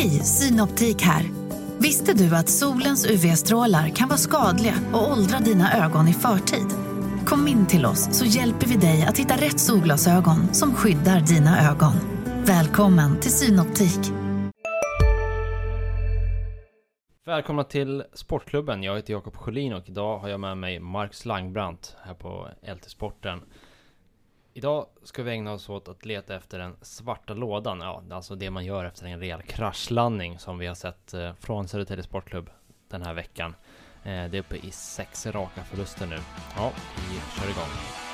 Hej, 0.00 0.10
Synoptik 0.10 1.02
här. 1.02 1.22
Visste 1.78 2.14
du 2.14 2.36
att 2.36 2.48
solens 2.48 3.06
UV-strålar 3.06 3.88
kan 3.88 4.08
vara 4.08 4.18
skadliga 4.18 4.74
och 4.92 5.12
åldra 5.12 5.38
dina 5.38 5.84
ögon 5.84 6.08
i 6.08 6.12
förtid? 6.12 6.66
Kom 7.26 7.48
in 7.48 7.66
till 7.66 7.86
oss 7.86 8.18
så 8.18 8.24
hjälper 8.24 8.66
vi 8.66 8.76
dig 8.76 9.02
att 9.08 9.18
hitta 9.18 9.34
rätt 9.34 9.60
solglasögon 9.60 10.54
som 10.54 10.74
skyddar 10.74 11.20
dina 11.20 11.70
ögon. 11.70 11.92
Välkommen 12.46 13.20
till 13.20 13.30
Synoptik. 13.30 14.12
Välkomna 17.26 17.64
till 17.64 18.04
Sportklubben. 18.12 18.82
Jag 18.82 18.96
heter 18.96 19.12
Jakob 19.12 19.36
Sjölin 19.36 19.72
och 19.72 19.88
idag 19.88 20.18
har 20.18 20.28
jag 20.28 20.40
med 20.40 20.58
mig 20.58 20.80
Marcus 20.80 21.24
Langbrandt 21.24 21.96
här 22.02 22.14
på 22.14 22.48
LT-sporten. 22.62 23.40
Idag 24.60 24.86
ska 25.02 25.22
vi 25.22 25.30
ägna 25.30 25.52
oss 25.52 25.68
åt 25.68 25.88
att 25.88 26.04
leta 26.04 26.36
efter 26.36 26.58
den 26.58 26.76
svarta 26.82 27.34
lådan. 27.34 27.80
Ja, 27.80 28.02
alltså 28.10 28.34
det 28.34 28.50
man 28.50 28.64
gör 28.64 28.84
efter 28.84 29.06
en 29.06 29.20
rejäl 29.20 29.42
kraschlandning 29.42 30.38
som 30.38 30.58
vi 30.58 30.66
har 30.66 30.74
sett 30.74 31.14
eh, 31.14 31.32
från 31.34 31.68
Södertälje 31.68 32.02
Sportklubb 32.02 32.50
den 32.88 33.02
här 33.02 33.14
veckan. 33.14 33.54
Eh, 34.02 34.24
det 34.30 34.36
är 34.36 34.40
uppe 34.40 34.56
i 34.56 34.70
sex 34.70 35.26
raka 35.26 35.64
förluster 35.64 36.06
nu. 36.06 36.18
Ja, 36.56 36.72
vi 36.96 37.40
kör 37.40 37.50
igång. 37.50 38.09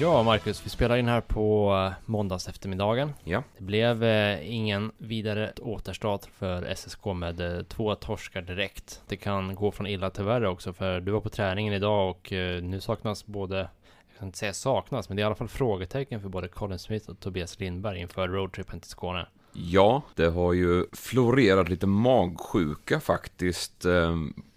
Ja, 0.00 0.22
Marcus, 0.22 0.66
vi 0.66 0.70
spelar 0.70 0.96
in 0.96 1.08
här 1.08 1.20
på 1.20 1.74
eh, 1.74 1.92
måndags 2.06 2.48
eftermiddagen. 2.48 3.12
Ja. 3.24 3.42
Det 3.58 3.64
blev 3.64 4.04
eh, 4.04 4.54
ingen 4.54 4.92
vidare 4.98 5.52
återstart 5.62 6.26
för 6.38 6.74
SSK 6.74 7.04
med 7.04 7.40
eh, 7.40 7.62
två 7.62 7.94
torskar 7.94 8.42
direkt. 8.42 9.02
Det 9.08 9.16
kan 9.16 9.54
gå 9.54 9.70
från 9.70 9.86
illa 9.86 10.10
till 10.10 10.24
värre 10.24 10.48
också, 10.48 10.72
för 10.72 11.00
du 11.00 11.12
var 11.12 11.20
på 11.20 11.28
träningen 11.28 11.72
idag 11.72 12.10
och 12.10 12.32
eh, 12.32 12.62
nu 12.62 12.80
saknas 12.80 13.26
både 13.26 13.56
jag 13.56 14.18
kan 14.18 14.28
inte 14.28 14.38
säga 14.38 14.52
saknas, 14.52 15.08
men 15.08 15.16
det 15.16 15.20
är 15.20 15.24
i 15.24 15.26
alla 15.26 15.34
fall 15.34 15.48
frågetecken 15.48 16.20
för 16.20 16.28
både 16.28 16.48
Colin 16.48 16.78
Smith 16.78 17.10
och 17.10 17.20
Tobias 17.20 17.60
Lindberg 17.60 18.00
inför 18.00 18.28
roadtrippen 18.28 18.80
till 18.80 18.90
Skåne. 18.90 19.26
Ja, 19.52 20.02
det 20.14 20.26
har 20.26 20.52
ju 20.52 20.84
florerat 20.92 21.68
lite 21.68 21.86
magsjuka 21.86 23.00
faktiskt. 23.00 23.84
Eh, 23.84 24.14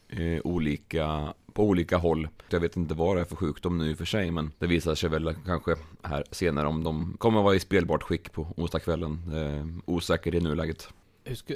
eh, 0.10 0.42
olika, 0.44 1.34
på 1.60 1.66
olika 1.66 1.98
håll. 1.98 2.28
Jag 2.50 2.60
vet 2.60 2.78
inte 2.78 2.94
vad 2.94 3.18
det 3.18 3.22
är 3.22 3.26
för 3.26 3.36
sjukdom 3.36 3.78
nu 3.78 3.90
i 3.90 3.94
och 3.94 3.98
för 3.98 4.06
sig, 4.06 4.32
men 4.32 4.52
det 4.60 4.68
visar 4.68 4.96
sig 4.96 5.10
väl 5.10 5.36
kanske 5.46 5.76
här 6.04 6.24
senare 6.32 6.68
om 6.68 6.84
de 6.84 7.18
kommer 7.18 7.42
vara 7.42 7.56
i 7.56 7.60
spelbart 7.60 8.04
skick 8.04 8.32
på 8.32 8.48
onsdagskvällen. 8.58 9.22
Eh, 9.34 9.94
osäker 9.94 10.36
i 10.36 10.40
nuläget. 10.40 10.90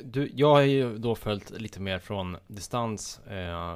Du, 0.03 0.31
jag 0.35 0.53
har 0.53 0.61
ju 0.61 0.97
då 0.97 1.15
följt 1.15 1.49
lite 1.49 1.81
mer 1.81 1.99
från 1.99 2.37
distans 2.47 3.19
eh, 3.19 3.75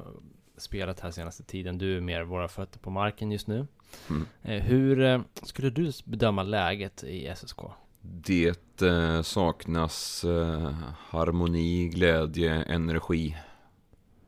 spelet 0.58 1.00
här 1.00 1.12
senaste 1.12 1.44
tiden. 1.44 1.78
Du 1.78 1.98
är 1.98 2.02
mer 2.02 2.24
våra 2.24 2.48
fötter 2.48 2.80
på 2.80 2.90
marken 2.90 3.32
just 3.32 3.48
nu. 3.48 3.68
Mm. 4.10 4.26
Eh, 4.44 4.64
hur 4.64 5.02
eh, 5.02 5.22
skulle 5.44 5.70
du 5.70 5.92
bedöma 6.06 6.44
läget 6.44 7.04
i 7.04 7.34
SSK? 7.36 7.60
Det 8.02 8.82
eh, 8.82 9.22
saknas 9.22 10.24
eh, 10.24 10.74
harmoni, 11.10 11.88
glädje, 11.88 12.54
energi. 12.54 13.38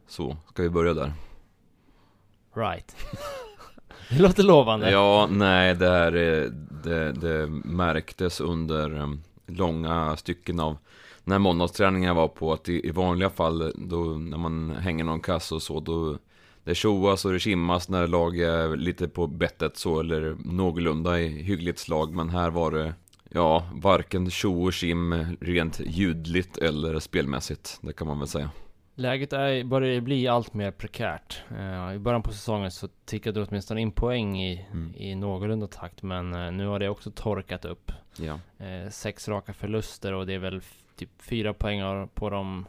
Så, 0.08 0.38
ska 0.50 0.64
vi 0.64 0.70
börja 0.70 0.94
där? 0.94 1.14
Right. 2.60 2.96
det 4.10 4.20
låter 4.22 4.44
lovande. 4.44 4.92
Ja, 4.92 5.28
nej, 5.32 5.76
det 5.76 5.90
här 5.90 6.16
är- 6.16 6.50
det, 6.84 7.12
det 7.12 7.48
märktes 7.66 8.42
under 8.42 8.94
um, 9.02 9.22
långa 9.48 10.18
stycken 10.18 10.60
av 10.60 10.78
när 11.24 11.40
måndagsträningen 11.40 12.16
var 12.16 12.28
på 12.28 12.54
att 12.54 12.70
i, 12.70 12.88
i 12.88 12.92
vanliga 12.92 13.30
fall 13.30 13.72
då 13.76 13.98
när 14.04 14.38
man 14.38 14.72
hänger 14.72 15.04
någon 15.04 15.20
kass 15.22 15.52
och 15.52 15.62
så 15.62 15.80
då 15.80 16.18
det 16.64 16.76
tjoas 16.76 17.26
och 17.26 17.32
det 17.34 17.40
kimmas 17.40 17.90
när 17.90 18.08
lag 18.08 18.40
är 18.40 18.76
lite 18.78 19.08
på 19.08 19.28
bettet 19.28 19.78
så 19.78 20.00
eller 20.00 20.36
någorlunda 20.46 21.20
i 21.20 21.28
hyggligt 21.28 21.80
slag 21.80 22.14
men 22.14 22.30
här 22.30 22.50
var 22.50 22.72
det 22.72 22.94
ja 23.30 23.64
varken 23.74 24.30
tjo 24.30 24.68
och 24.68 24.74
kim 24.74 25.26
rent 25.42 25.80
ljudligt 25.86 26.58
eller 26.58 27.00
spelmässigt 27.00 27.78
det 27.82 27.94
kan 27.94 28.08
man 28.08 28.20
väl 28.20 28.28
säga. 28.28 28.50
Läget 29.00 29.34
är, 29.34 29.64
börjar 29.64 30.02
bli 30.02 30.28
allt 30.28 30.54
mer 30.54 30.72
prekärt. 30.72 31.44
Eh, 31.58 31.94
I 31.96 32.00
början 32.00 32.24
på 32.24 32.32
säsongen 32.32 32.72
så 32.72 32.88
tickade 33.06 33.40
det 33.40 33.46
åtminstone 33.50 33.82
in 33.82 33.92
poäng 33.92 34.42
i, 34.42 34.66
Mm. 34.72 34.94
i 34.98 35.16
någorlunda 35.16 35.68
takt. 35.68 36.04
Men 36.04 36.34
eh, 36.34 36.52
nu 36.52 36.68
har 36.68 36.80
det 36.80 36.90
också 36.90 37.12
torkat 37.12 37.66
upp. 37.66 37.92
Ja. 38.18 38.40
Eh, 38.66 38.90
sex 38.90 39.28
raka 39.28 39.54
förluster 39.54 40.14
och 40.14 40.26
det 40.26 40.34
är 40.34 40.40
väl 40.40 40.62
typ 40.96 41.10
fyra 41.22 41.54
poäng 41.54 42.08
på 42.14 42.30
de 42.30 42.66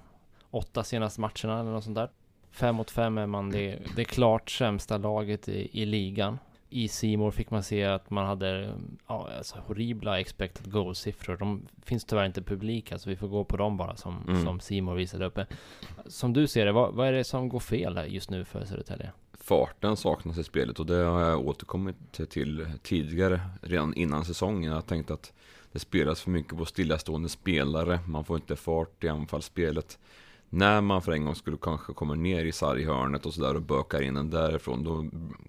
åtta 0.51 0.85
senaste 0.85 1.21
matcherna 1.21 1.61
eller 1.61 1.71
något 1.71 1.85
sånt 1.85 1.97
där. 1.97 2.11
Fem 2.51 2.75
mot 2.75 2.91
fem 2.91 3.19
är 3.19 3.27
man 3.27 3.51
det, 3.51 3.79
det 3.97 4.05
klart 4.05 4.51
sämsta 4.51 4.99
laget 4.99 5.49
i, 5.49 5.83
i 5.83 5.87
ligan. 5.87 6.39
I 6.73 6.89
Simor 6.89 7.31
fick 7.31 7.51
man 7.51 7.63
se 7.63 7.85
att 7.85 8.11
man 8.11 8.27
hade 8.27 8.75
ja, 9.07 9.29
alltså 9.39 9.59
horribla 9.67 10.21
expected 10.21 10.73
goal-siffror. 10.73 11.37
De 11.37 11.67
finns 11.83 12.05
tyvärr 12.05 12.27
inte 12.27 12.43
publika 12.43 12.99
så 12.99 13.11
vi 13.11 13.17
får 13.17 13.29
gå 13.29 13.45
på 13.45 13.57
dem 13.57 13.77
bara 13.77 13.97
som, 13.97 14.25
Mm. 14.29 14.45
som 14.45 14.61
Simor 14.61 14.95
visade 14.95 15.25
uppe. 15.27 15.47
Som 16.07 16.33
du 16.33 16.47
ser 16.47 16.67
det, 16.67 16.73
vad, 16.73 16.95
vad 16.95 17.09
är 17.09 17.13
det 17.13 17.25
som 17.25 17.49
går 17.49 17.61
fel 17.61 18.01
just 18.09 18.31
nu 18.31 18.45
för 18.45 18.65
Södertälje? 18.65 19.11
farten 19.43 19.97
saknas 19.97 20.39
i 20.39 20.45
spelet 20.45 20.81
och 20.81 20.87
det 20.87 20.95
har 21.05 21.21
jag 21.21 21.47
återkommit 21.49 21.97
till 22.31 22.67
tidigare, 22.83 23.41
redan 23.63 23.95
innan 23.95 24.25
säsongen. 24.25 24.73
Jag 24.73 24.87
tänkte 24.87 25.15
att 25.15 25.33
det 25.73 25.79
spelas 25.79 26.23
för 26.23 26.31
mycket 26.31 26.59
på 26.59 26.65
stillastående 26.65 27.29
spelare, 27.29 28.01
man 28.07 28.25
får 28.25 28.37
inte 28.37 28.57
fart 28.57 29.05
i 29.05 29.09
anfallsspelet. 29.09 29.99
När 30.53 30.81
man 30.81 31.03
för 31.03 31.13
en 31.13 31.25
gång 31.25 31.35
skulle 31.35 31.57
kanske 31.63 31.93
komma 31.93 32.15
ner 32.15 32.45
i 32.45 32.53
sarghörnet 32.53 33.27
och 33.27 33.35
sådär 33.35 33.55
och 33.55 33.63
bökar 33.63 34.03
in 34.03 34.15
den 34.15 34.31
därifrån, 34.31 34.85
då 34.85 35.05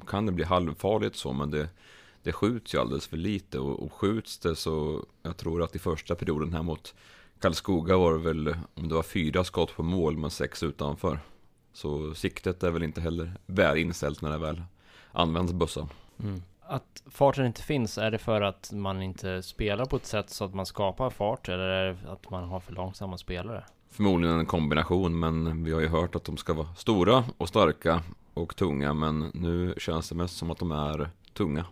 kan 0.07 0.25
det 0.25 0.31
bli 0.31 0.43
halvfarligt 0.43 1.15
så, 1.15 1.33
men 1.33 1.51
det, 1.51 1.69
det 2.23 2.31
skjuts 2.31 2.73
ju 2.73 2.79
alldeles 2.79 3.07
för 3.07 3.17
lite 3.17 3.59
och, 3.59 3.83
och 3.83 3.93
skjuts 3.93 4.39
det 4.39 4.55
så, 4.55 5.05
jag 5.23 5.37
tror 5.37 5.63
att 5.63 5.75
i 5.75 5.79
första 5.79 6.15
perioden 6.15 6.53
här 6.53 6.63
mot 6.63 6.95
Karlskoga 7.39 7.97
var 7.97 8.13
det 8.13 8.19
väl, 8.19 8.55
om 8.73 8.87
det 8.87 8.95
var 8.95 9.03
fyra 9.03 9.43
skott 9.43 9.75
på 9.75 9.83
mål 9.83 10.17
men 10.17 10.29
sex 10.29 10.63
utanför. 10.63 11.19
Så 11.73 12.13
siktet 12.13 12.63
är 12.63 12.71
väl 12.71 12.83
inte 12.83 13.01
heller 13.01 13.31
väl 13.45 13.77
inställt 13.77 14.21
när 14.21 14.31
det 14.31 14.37
väl 14.37 14.63
används 15.11 15.53
bössan. 15.53 15.89
Mm. 16.19 16.41
Att 16.61 17.03
farten 17.09 17.45
inte 17.45 17.61
finns, 17.61 17.97
är 17.97 18.11
det 18.11 18.17
för 18.17 18.41
att 18.41 18.71
man 18.71 19.01
inte 19.01 19.43
spelar 19.43 19.85
på 19.85 19.95
ett 19.95 20.05
sätt 20.05 20.29
så 20.29 20.45
att 20.45 20.53
man 20.53 20.65
skapar 20.65 21.09
fart? 21.09 21.49
Eller 21.49 21.63
är 21.63 21.85
det 21.85 22.11
att 22.11 22.29
man 22.29 22.43
har 22.43 22.59
för 22.59 22.73
långsamma 22.73 23.17
spelare? 23.17 23.63
Förmodligen 23.91 24.39
en 24.39 24.45
kombination, 24.45 25.19
men 25.19 25.63
vi 25.63 25.71
har 25.73 25.81
ju 25.81 25.87
hört 25.87 26.15
att 26.15 26.23
de 26.23 26.37
ska 26.37 26.53
vara 26.53 26.75
stora 26.75 27.23
och 27.37 27.47
starka 27.47 28.01
och 28.33 28.55
tunga, 28.55 28.93
men 28.93 29.31
nu 29.33 29.73
känns 29.77 30.09
det 30.09 30.15
mest 30.15 30.37
som 30.37 30.51
att 30.51 30.57
de 30.59 30.71
är 30.71 31.09
tunga. 31.33 31.65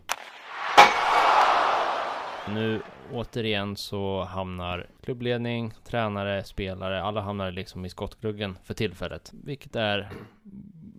Nu 2.49 2.81
återigen 3.13 3.75
så 3.75 4.23
hamnar 4.23 4.87
klubbledning, 5.03 5.73
tränare, 5.85 6.43
spelare, 6.43 7.03
alla 7.03 7.21
hamnar 7.21 7.51
liksom 7.51 7.85
i 7.85 7.89
skottgluggen 7.89 8.57
för 8.63 8.73
tillfället. 8.73 9.31
Vilket 9.43 9.75
är 9.75 10.09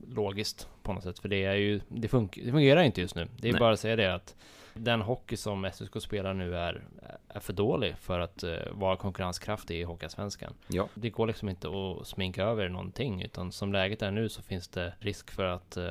logiskt 0.09 0.69
på 0.83 0.93
något 0.93 1.03
sätt, 1.05 1.19
för 1.19 1.29
det 1.29 1.45
är 1.45 1.55
ju, 1.55 1.81
det, 1.89 2.09
fun- 2.09 2.43
det 2.45 2.51
fungerar 2.53 2.83
inte 2.83 3.01
just 3.01 3.15
nu. 3.15 3.29
Det 3.39 3.49
är 3.49 3.53
Nej. 3.53 3.61
bara 3.61 3.73
att 3.73 3.81
säga 3.81 3.97
det 3.97 4.15
att 4.15 4.37
den 4.75 5.01
hockey 5.01 5.37
som 5.37 5.71
SSK 5.73 6.03
spelar 6.03 6.35
nu 6.35 6.57
är, 6.57 6.83
är 7.29 7.41
för 7.41 7.53
dålig 7.53 7.97
för 7.99 8.21
att 8.21 8.43
eh, 8.43 8.51
vara 8.73 8.97
konkurrenskraftig 8.97 9.81
i 9.81 9.83
Hockeyallsvenskan. 9.83 10.53
Ja, 10.69 10.89
Det 10.95 11.11
går 11.11 11.27
liksom 11.27 11.49
inte 11.49 11.69
att 11.69 12.07
sminka 12.07 12.45
över 12.45 12.69
någonting 12.69 13.23
utan 13.23 13.53
som 13.53 13.73
läget 13.73 14.03
är 14.03 14.11
nu 14.11 14.29
så 14.29 14.43
finns 14.43 14.69
det 14.69 14.93
risk 14.99 15.31
för 15.31 15.45
att 15.45 15.77
eh, 15.77 15.85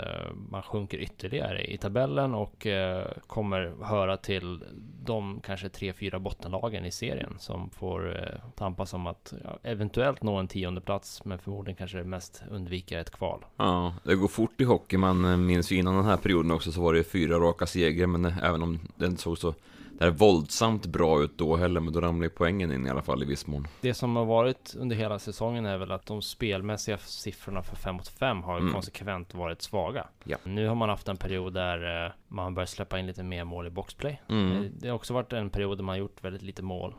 man 0.50 0.62
sjunker 0.62 0.98
ytterligare 0.98 1.74
i 1.74 1.78
tabellen 1.78 2.36
och 2.36 2.68
eh, 2.68 3.08
kommer 3.28 3.74
höra 3.84 4.18
till 4.18 4.64
de 5.04 5.42
kanske 5.44 5.70
tre, 5.70 5.94
fyra 5.94 6.20
bottenlagen 6.20 6.86
i 6.86 6.92
serien 6.92 7.36
som 7.40 7.70
får 7.70 8.18
eh, 8.18 8.52
tampas 8.56 8.94
om 8.94 9.08
att 9.08 9.34
eventuellt 9.64 10.24
nå 10.24 10.36
en 10.36 10.48
tionde 10.48 10.82
plats 10.82 11.26
men 11.26 11.40
förmodligen 11.40 11.76
kanske 11.78 12.04
mest 12.04 12.44
undvika 12.52 13.00
ett 13.00 13.12
kval. 13.12 13.46
ja, 13.58 13.94
det 14.04 14.16
går 14.16 14.28
fort 14.28 14.62
i 14.62 14.64
hockey. 14.64 14.98
Man 14.98 15.46
minns 15.46 15.72
ju 15.72 15.76
innan 15.76 15.96
den 15.96 16.06
här 16.06 16.18
perioden 16.18 16.52
också 16.52 16.72
så 16.72 16.82
var 16.82 16.94
det 16.94 17.04
fyra 17.04 17.40
raka 17.40 17.66
segrar, 17.66 18.08
men 18.08 18.26
även 18.26 18.62
om 18.62 18.69
den 18.96 19.18
såg 19.18 19.38
så 19.38 19.54
där 19.92 20.10
våldsamt 20.12 20.86
bra 20.86 21.24
ut 21.24 21.38
då 21.38 21.56
heller, 21.56 21.80
men 21.80 21.94
då 21.94 22.02
ramlade 22.02 22.26
ju 22.26 22.30
poängen 22.30 22.72
in 22.72 22.88
i 22.88 22.90
alla 22.90 23.02
fall 23.02 23.24
i 23.24 23.26
viss 23.26 23.48
mån. 23.48 23.68
Det 23.82 23.94
som 23.94 24.16
har 24.16 24.26
varit 24.26 24.76
under 24.80 24.96
hela 24.96 25.20
säsongen 25.20 25.66
är 25.66 25.78
väl 25.78 25.92
att 25.92 26.06
de 26.06 26.22
spelmässiga 26.22 26.98
siffrorna 26.98 27.62
för 27.62 27.76
5 27.76 27.96
mot 27.96 28.08
5 28.08 28.44
har 28.44 28.58
Mm. 28.60 28.74
konsekvent 28.74 29.34
varit 29.34 29.62
svaga. 29.62 30.08
Ja. 30.24 30.38
Nu 30.44 30.68
har 30.68 30.76
man 30.76 30.90
haft 30.90 31.08
en 31.08 31.18
period 31.18 31.54
där 31.54 32.06
eh, 32.06 32.12
man 32.28 32.54
börjar 32.56 32.68
släppa 32.68 33.00
in 33.00 33.08
lite 33.08 33.24
mer 33.24 33.44
mål 33.44 33.68
i 33.68 33.70
boxplay. 33.70 34.22
Mm. 34.30 34.52
Eh, 34.52 34.64
Det 34.72 34.88
har 34.88 34.96
också 34.96 35.14
varit 35.14 35.34
en 35.34 35.50
period 35.50 35.78
där 35.78 35.84
man 35.84 35.98
gjort 35.98 36.24
väldigt 36.24 36.42
lite 36.42 36.64
mål 36.64 36.94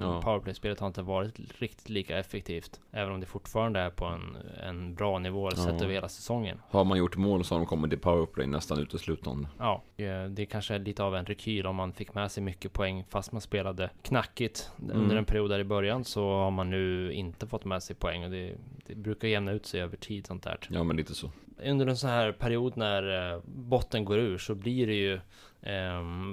Ja. 0.00 0.20
Powerplay-spelet 0.24 0.80
har 0.80 0.86
inte 0.86 1.02
varit 1.02 1.60
riktigt 1.60 1.88
lika 1.88 2.18
effektivt. 2.18 2.80
Även 2.90 3.12
om 3.14 3.20
det 3.20 3.26
fortfarande 3.26 3.80
är 3.80 3.90
på 3.90 4.04
en, 4.04 4.36
en 4.66 4.94
bra 4.94 5.18
nivå 5.18 5.48
Ja. 5.50 5.56
sett 5.56 5.82
över 5.82 5.94
hela 5.94 6.08
säsongen. 6.08 6.58
Har 6.68 6.84
man 6.84 6.98
gjort 6.98 7.16
mål 7.16 7.44
så 7.44 7.54
har 7.54 7.60
de 7.60 7.66
kommit 7.66 7.90
till 7.90 7.98
powerplay 8.00 8.46
nästan 8.46 8.78
uteslutande. 8.78 9.48
Ja, 9.58 9.82
eh, 9.96 10.24
det 10.24 10.46
kanske 10.46 10.74
är 10.74 10.78
lite 10.78 11.02
av 11.02 11.16
en 11.16 11.26
rekyl 11.26 11.66
om 11.66 11.76
man 11.76 11.92
fick 11.92 12.14
med 12.14 12.30
sig 12.30 12.42
mycket 12.42 12.72
poäng 12.72 13.04
fast 13.08 13.32
man 13.32 13.40
spelade 13.40 13.90
knackigt 14.02 14.70
Mm. 14.82 14.96
under 15.00 15.16
en 15.16 15.24
period 15.24 15.50
där 15.50 15.58
i 15.58 15.64
början 15.64 16.04
så 16.04 16.28
har 16.30 16.50
man 16.50 16.70
nu 16.70 17.12
inte 17.12 17.46
fått 17.46 17.64
med 17.64 17.82
sig 17.82 17.96
poäng 17.96 18.24
och 18.24 18.30
det, 18.30 18.54
det 18.86 18.94
brukar 18.94 19.28
jämna 19.28 19.52
ut 19.52 19.66
sig 19.66 19.80
över 19.80 19.96
tid 19.96 20.26
sånt 20.26 20.42
där. 20.42 20.58
Ja, 20.70 20.84
men 20.84 20.96
lite 20.96 21.14
så. 21.14 21.30
Under 21.64 21.86
en 21.86 21.96
sån 21.96 22.10
här 22.10 22.32
period 22.32 22.76
när 22.76 23.32
eh, 23.34 23.40
botten 23.44 24.04
går 24.04 24.18
ur 24.18 24.38
så 24.38 24.54
blir 24.54 24.86
det 24.86 24.94
ju 24.94 25.20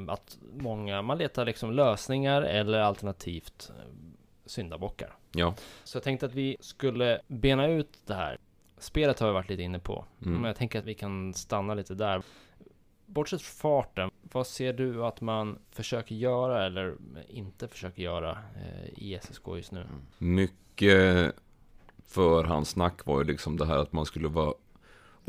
att 0.10 0.38
många, 0.54 1.02
man 1.02 1.18
letar 1.18 1.46
liksom 1.46 1.72
lösningar 1.72 2.42
eller 2.42 2.80
alternativt 2.80 3.72
eh, 3.78 3.84
syndabockar. 4.46 5.16
Ja. 5.32 5.54
Så 5.84 5.96
jag 5.98 6.04
tänkte 6.04 6.26
att 6.26 6.34
vi 6.34 6.58
skulle 6.60 7.22
bena 7.28 7.68
ut 7.68 8.00
det 8.06 8.14
här. 8.14 8.38
Spelet 8.78 9.20
har 9.20 9.28
vi 9.28 9.34
varit 9.34 9.50
lite 9.50 9.62
inne 9.64 9.80
på, 9.80 10.06
Mm. 10.22 10.34
men 10.34 10.44
jag 10.44 10.56
tänker 10.56 10.80
att 10.80 10.86
vi 10.86 10.94
kan 10.94 11.34
stanna 11.34 11.74
lite 11.74 11.94
där. 11.96 12.22
Bortsett 13.06 13.42
från 13.42 13.60
farten, 13.84 14.12
vad 14.22 14.48
ser 14.48 14.74
du 14.74 15.06
att 15.06 15.22
man 15.22 15.60
försöker 15.72 16.16
göra 16.16 16.66
eller 16.66 16.96
inte 17.28 17.68
försöker 17.68 18.02
göra 18.04 18.32
eh, 18.32 18.90
i 19.04 19.20
SSK 19.22 19.44
just 19.56 19.72
nu? 19.72 19.86
Mycket 20.18 21.36
förhandssnack 22.06 23.06
var 23.06 23.20
ju 23.20 23.24
liksom 23.28 23.58
det 23.58 23.66
här 23.66 23.78
att 23.78 23.94
man 23.94 24.06
skulle 24.06 24.28
vara 24.28 24.54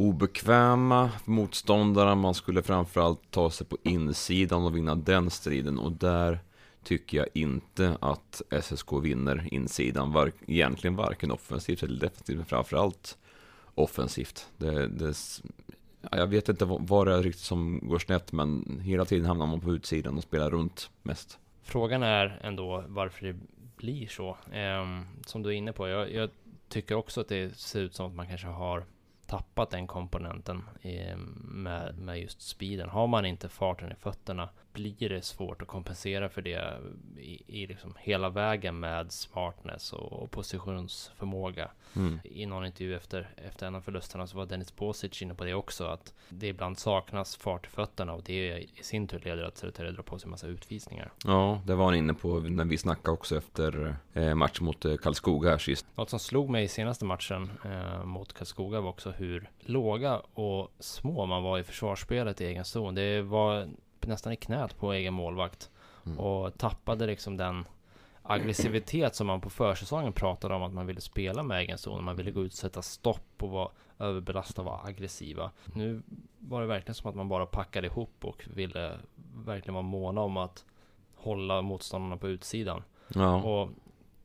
obekväma 0.01 1.11
motståndare. 1.25 2.15
Man 2.15 2.35
skulle 2.35 2.63
framförallt 2.63 3.31
ta 3.31 3.51
sig 3.51 3.67
på 3.67 3.77
insidan 3.83 4.65
och 4.65 4.77
vinna 4.77 4.95
den 4.95 5.31
striden. 5.31 5.79
Och 5.79 5.93
där 5.93 6.39
tycker 6.83 7.19
jag 7.19 7.27
inte 7.35 7.97
att 8.01 8.43
SSK 8.63 8.93
vinner 9.03 9.49
insidan. 9.55 10.13
Var, 10.13 10.33
egentligen 10.47 10.97
varken 10.97 11.31
offensivt 11.31 11.83
eller 11.83 12.01
defensivt, 12.01 12.37
men 12.37 12.47
framförallt 12.47 13.19
offensivt. 13.75 14.49
Det, 14.57 14.89
det, 14.89 15.17
jag 16.11 16.27
vet 16.27 16.49
inte 16.49 16.65
vad, 16.65 17.07
det 17.07 17.15
är 17.15 17.23
riktigt 17.23 17.45
som 17.45 17.81
går 17.83 17.99
snett, 17.99 18.33
men 18.33 18.81
hela 18.85 19.05
tiden 19.05 19.27
hamnar 19.27 19.47
man 19.47 19.61
på 19.61 19.73
utsidan 19.73 20.17
och 20.17 20.23
spelar 20.23 20.51
runt 20.51 20.91
mest. 21.03 21.39
Frågan 21.63 22.03
är 22.03 22.41
ändå 22.43 22.85
varför 22.89 23.27
det 23.27 23.37
blir 23.77 24.07
så. 24.07 24.37
Ehm, 24.53 25.07
som 25.27 25.43
du 25.43 25.49
är 25.49 25.55
inne 25.55 25.73
på, 25.73 25.89
jag, 25.89 26.13
jag 26.13 26.31
tycker 26.69 26.95
också 26.95 27.21
att 27.21 27.29
det 27.29 27.59
ser 27.59 27.81
ut 27.81 27.95
som 27.95 28.07
att 28.07 28.15
man 28.15 28.27
kanske 28.27 28.47
har 28.47 28.85
tappat 29.31 29.71
den 29.71 29.87
komponenten 29.87 30.63
i, 30.83 31.15
med, 31.45 31.99
med 31.99 32.21
just 32.21 32.43
speeden. 32.43 32.89
Har 32.89 33.07
man 33.07 33.25
inte 33.25 33.49
farten 33.49 33.93
i 33.93 33.95
fötterna 33.95 34.49
blir 34.73 35.09
det 35.09 35.23
svårt 35.25 35.63
att 35.63 35.69
kompensera 35.69 36.29
för 36.29 36.43
det 36.43 36.79
i, 37.19 37.43
i 37.47 37.67
liksom 37.67 37.95
hela 37.99 38.29
vägen 38.29 38.81
med 38.81 39.13
smartness 39.13 39.93
och, 39.93 40.13
och 40.13 40.31
positionsförmåga. 40.31 41.71
Mm. 41.97 42.21
I 42.25 42.47
någon 42.47 42.67
intervju 42.67 42.97
efter, 42.97 43.31
efter 43.37 43.67
en 43.67 43.75
av 43.75 43.81
förlusterna 43.81 44.27
så 44.27 44.37
var 44.37 44.47
Dennis 44.47 44.77
Bosic 44.77 45.23
inne 45.23 45.35
på 45.35 45.45
det 45.45 45.55
också, 45.55 45.85
att 45.85 46.15
det 46.29 46.47
ibland 46.47 46.79
saknas 46.79 47.37
fart 47.37 47.67
i 47.67 47.71
fötterna 47.71 48.13
och 48.13 48.23
det 48.23 48.59
i 48.59 48.71
sin 48.83 49.09
tur 49.09 49.21
leder 49.25 49.43
att 49.43 49.59
Södertälje 49.59 49.93
drar 49.93 50.03
på 50.03 50.19
sig 50.19 50.27
en 50.27 50.31
massa 50.31 50.47
utvisningar. 50.47 51.13
Ja, 51.25 51.63
det 51.67 51.75
var 51.75 51.85
han 51.85 51.95
inne 51.95 52.15
på 52.15 52.41
när 52.41 52.65
vi 52.65 52.79
snackade 52.79 53.11
också 53.11 53.37
efter 53.37 53.97
eh, 54.13 54.35
match 54.35 54.61
mot 54.61 54.85
eh, 54.85 54.97
Karlskoga 54.97 55.51
här 55.51 55.59
sist. 55.59 55.87
Något 55.95 56.11
som 56.11 56.19
slog 56.19 56.51
mig 56.51 56.65
i 56.65 56.69
senaste 56.69 57.05
matchen 57.05 57.51
eh, 57.65 58.05
mot 58.05 58.33
Karlskoga 58.33 58.81
var 58.81 58.91
också 58.91 59.11
hur 59.11 59.51
låga 59.61 60.19
och 60.35 60.73
små 60.79 61.27
man 61.27 61.43
var 61.43 61.59
i 61.59 61.65
försvarsspelet 61.65 62.41
i 62.41 62.45
egen 62.45 62.65
zon. 62.65 62.95
Det 62.95 63.23
var 63.23 63.69
nästan 64.09 64.33
i 64.33 64.37
knät 64.37 64.79
på 64.79 64.93
egen 64.93 65.15
målvakt 65.15 65.71
Mm. 66.07 66.19
och 66.19 66.59
tappade 66.59 67.07
liksom 67.07 67.37
den 67.37 67.65
aggressivitet 68.23 69.15
som 69.15 69.27
man 69.27 69.41
på 69.41 69.51
försäsongen 69.51 70.13
pratade 70.13 70.55
om 70.55 70.63
att 70.63 70.73
man 70.73 70.87
ville 70.87 71.01
spela 71.01 71.43
med 71.43 71.61
egen 71.61 71.79
zon. 71.79 72.05
Man 72.05 72.17
ville 72.17 72.31
gå 72.31 72.45
ut 72.45 72.53
och 72.53 72.59
sätta 72.59 72.83
stopp 72.83 73.43
och 73.43 73.51
vara 73.51 73.69
överbelastad 73.99 74.63
och 74.63 74.67
vara 74.67 74.81
aggressiva. 74.85 75.51
Nu 75.75 76.03
var 76.39 76.61
det 76.61 76.67
verkligen 76.67 76.95
som 76.95 77.11
att 77.11 77.17
man 77.17 77.29
bara 77.29 77.47
packade 77.47 77.87
ihop 77.87 78.25
och 78.25 78.45
ville 78.55 78.97
verkligen 79.35 79.75
vara 79.75 79.83
måna 79.83 80.21
om 80.21 80.37
att 80.37 80.65
hålla 81.17 81.63
motståndarna 81.63 82.17
på 82.17 82.29
utsidan. 82.29 82.83
Ja, 83.15 83.43
Och 83.43 83.69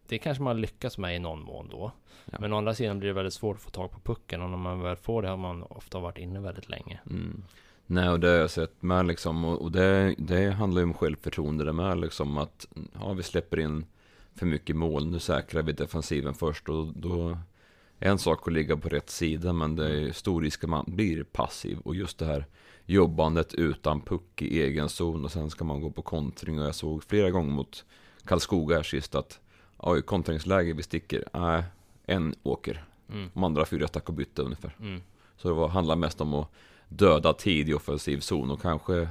det 0.07 0.18
kanske 0.18 0.44
man 0.44 0.62
lyckas 0.62 0.98
med 0.98 1.16
i 1.16 1.19
någon 1.19 1.42
mån 1.42 1.68
då. 1.72 1.92
Ja. 2.25 2.38
Men 2.39 2.54
å 2.54 2.57
andra 2.57 2.74
sidan 2.74 3.00
blir 3.00 3.07
det 3.10 3.13
väldigt 3.13 3.33
svårt 3.33 3.56
att 3.56 3.62
få 3.63 3.69
tag 3.69 3.92
på 3.92 4.00
pucken 4.00 4.42
och 4.42 4.50
när 4.50 4.57
man 4.57 4.81
väl 4.81 4.95
får 4.95 5.22
det 5.22 5.30
har 5.30 5.38
man 5.38 5.63
ofta 5.63 6.00
varit 6.00 6.18
inne 6.18 6.39
väldigt 6.39 6.69
länge. 6.69 7.00
mm. 7.10 7.44
Nej, 7.88 8.10
och 8.10 8.20
det 8.20 8.28
har 8.28 8.36
jag 8.36 8.52
sett 8.52 8.82
med 8.82 9.06
liksom, 9.08 9.46
och, 9.46 9.62
och 9.62 9.72
det, 9.72 10.16
det 10.18 10.52
handlar 10.52 10.82
ju 10.82 10.88
om 10.88 10.94
självförtroende 10.94 11.66
det 11.66 11.74
med 11.74 12.00
liksom 12.00 12.38
att, 12.38 12.68
ja, 12.94 13.14
vi 13.14 13.24
släpper 13.24 13.60
in 13.60 13.86
för 14.36 14.46
mycket 14.46 14.76
mål, 14.76 15.08
nu 15.08 15.20
säkrar 15.20 15.64
vi 15.64 15.72
defensiven 15.72 16.34
först 16.34 16.70
och 16.70 16.88
då 16.96 17.38
är 18.00 18.10
en 18.10 18.18
sak 18.18 18.48
att 18.48 18.54
ligga 18.54 18.78
på 18.78 18.90
rätt 18.90 19.10
sida, 19.10 19.54
men 19.54 19.76
det 19.76 19.88
är 19.88 20.12
stor 20.12 20.42
risk 20.42 20.64
att 20.64 20.70
man 20.70 20.86
blir 20.88 21.24
passiv 21.24 21.80
och 21.80 21.96
just 21.96 22.18
det 22.18 22.26
här 22.26 22.46
jobbandet 22.86 23.54
utan 23.54 24.02
puck 24.02 24.42
i 24.42 24.62
egen 24.62 24.90
zon 24.90 25.26
och 25.26 25.32
sen 25.32 25.50
ska 25.50 25.64
man 25.64 25.82
gå 25.82 25.92
på 25.92 26.02
kontring 26.02 26.60
och 26.60 26.66
jag 26.68 26.76
såg 26.76 27.04
flera 27.04 27.32
gånger 27.32 27.52
mot 27.54 27.86
Karlskoga 28.26 28.76
här 28.76 28.84
sist 28.84 29.16
att 29.16 29.40
oj, 29.78 30.02
kontringsläge, 30.02 30.74
vi 30.74 30.84
sticker, 30.84 31.24
nej, 31.34 31.64
en 32.06 32.36
åker, 32.44 32.86
Mm. 33.10 33.30
de 33.34 33.44
andra 33.44 33.66
fyra 33.66 33.88
stack 33.88 34.10
och 34.10 34.16
bytte 34.16 34.42
ungefär. 34.42 34.76
Mm. 34.80 35.02
Så 35.38 35.48
det 35.48 35.54
var, 35.54 35.68
handlar 35.68 35.96
mest 35.96 36.22
om 36.22 36.34
att 36.34 36.52
döda 36.90 37.34
tid 37.34 37.70
i 37.70 37.74
offensiv 37.74 38.20
zon 38.20 38.52
och 38.52 38.62
kanske 38.62 39.08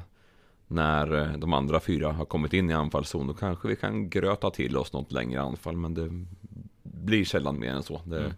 när 0.66 1.14
eh, 1.14 1.38
de 1.38 1.52
andra 1.52 1.80
fyra 1.80 2.12
har 2.12 2.24
kommit 2.24 2.52
in 2.52 2.70
i 2.70 2.74
anfallszon 2.74 3.26
då 3.26 3.34
kanske 3.34 3.68
vi 3.68 3.76
kan 3.76 4.10
gröta 4.10 4.50
till 4.50 4.76
oss 4.76 4.92
något 4.92 5.12
längre 5.12 5.40
anfall 5.40 5.76
men 5.76 5.94
det 5.94 6.24
blir 6.82 7.24
sällan 7.24 7.60
mer 7.60 7.70
än 7.70 7.82
så. 7.82 8.00
Det, 8.04 8.18
Mm. 8.18 8.32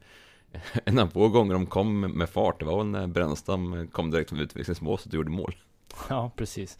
En 0.84 0.98
av 0.98 1.06
få 1.06 1.28
gånger 1.28 1.54
de 1.54 1.66
kom 1.66 2.00
med 2.00 2.28
fart, 2.28 2.58
det 2.60 2.64
var 2.64 2.78
väl 2.78 2.86
när 2.86 3.06
Brännstam 3.06 3.88
kom 3.92 4.10
direkt 4.10 4.30
från 4.30 4.40
utvisningsmålet 4.40 5.06
och 5.06 5.14
gjorde 5.14 5.30
mål. 5.30 5.54
Ja, 6.08 6.30
precis. 6.36 6.78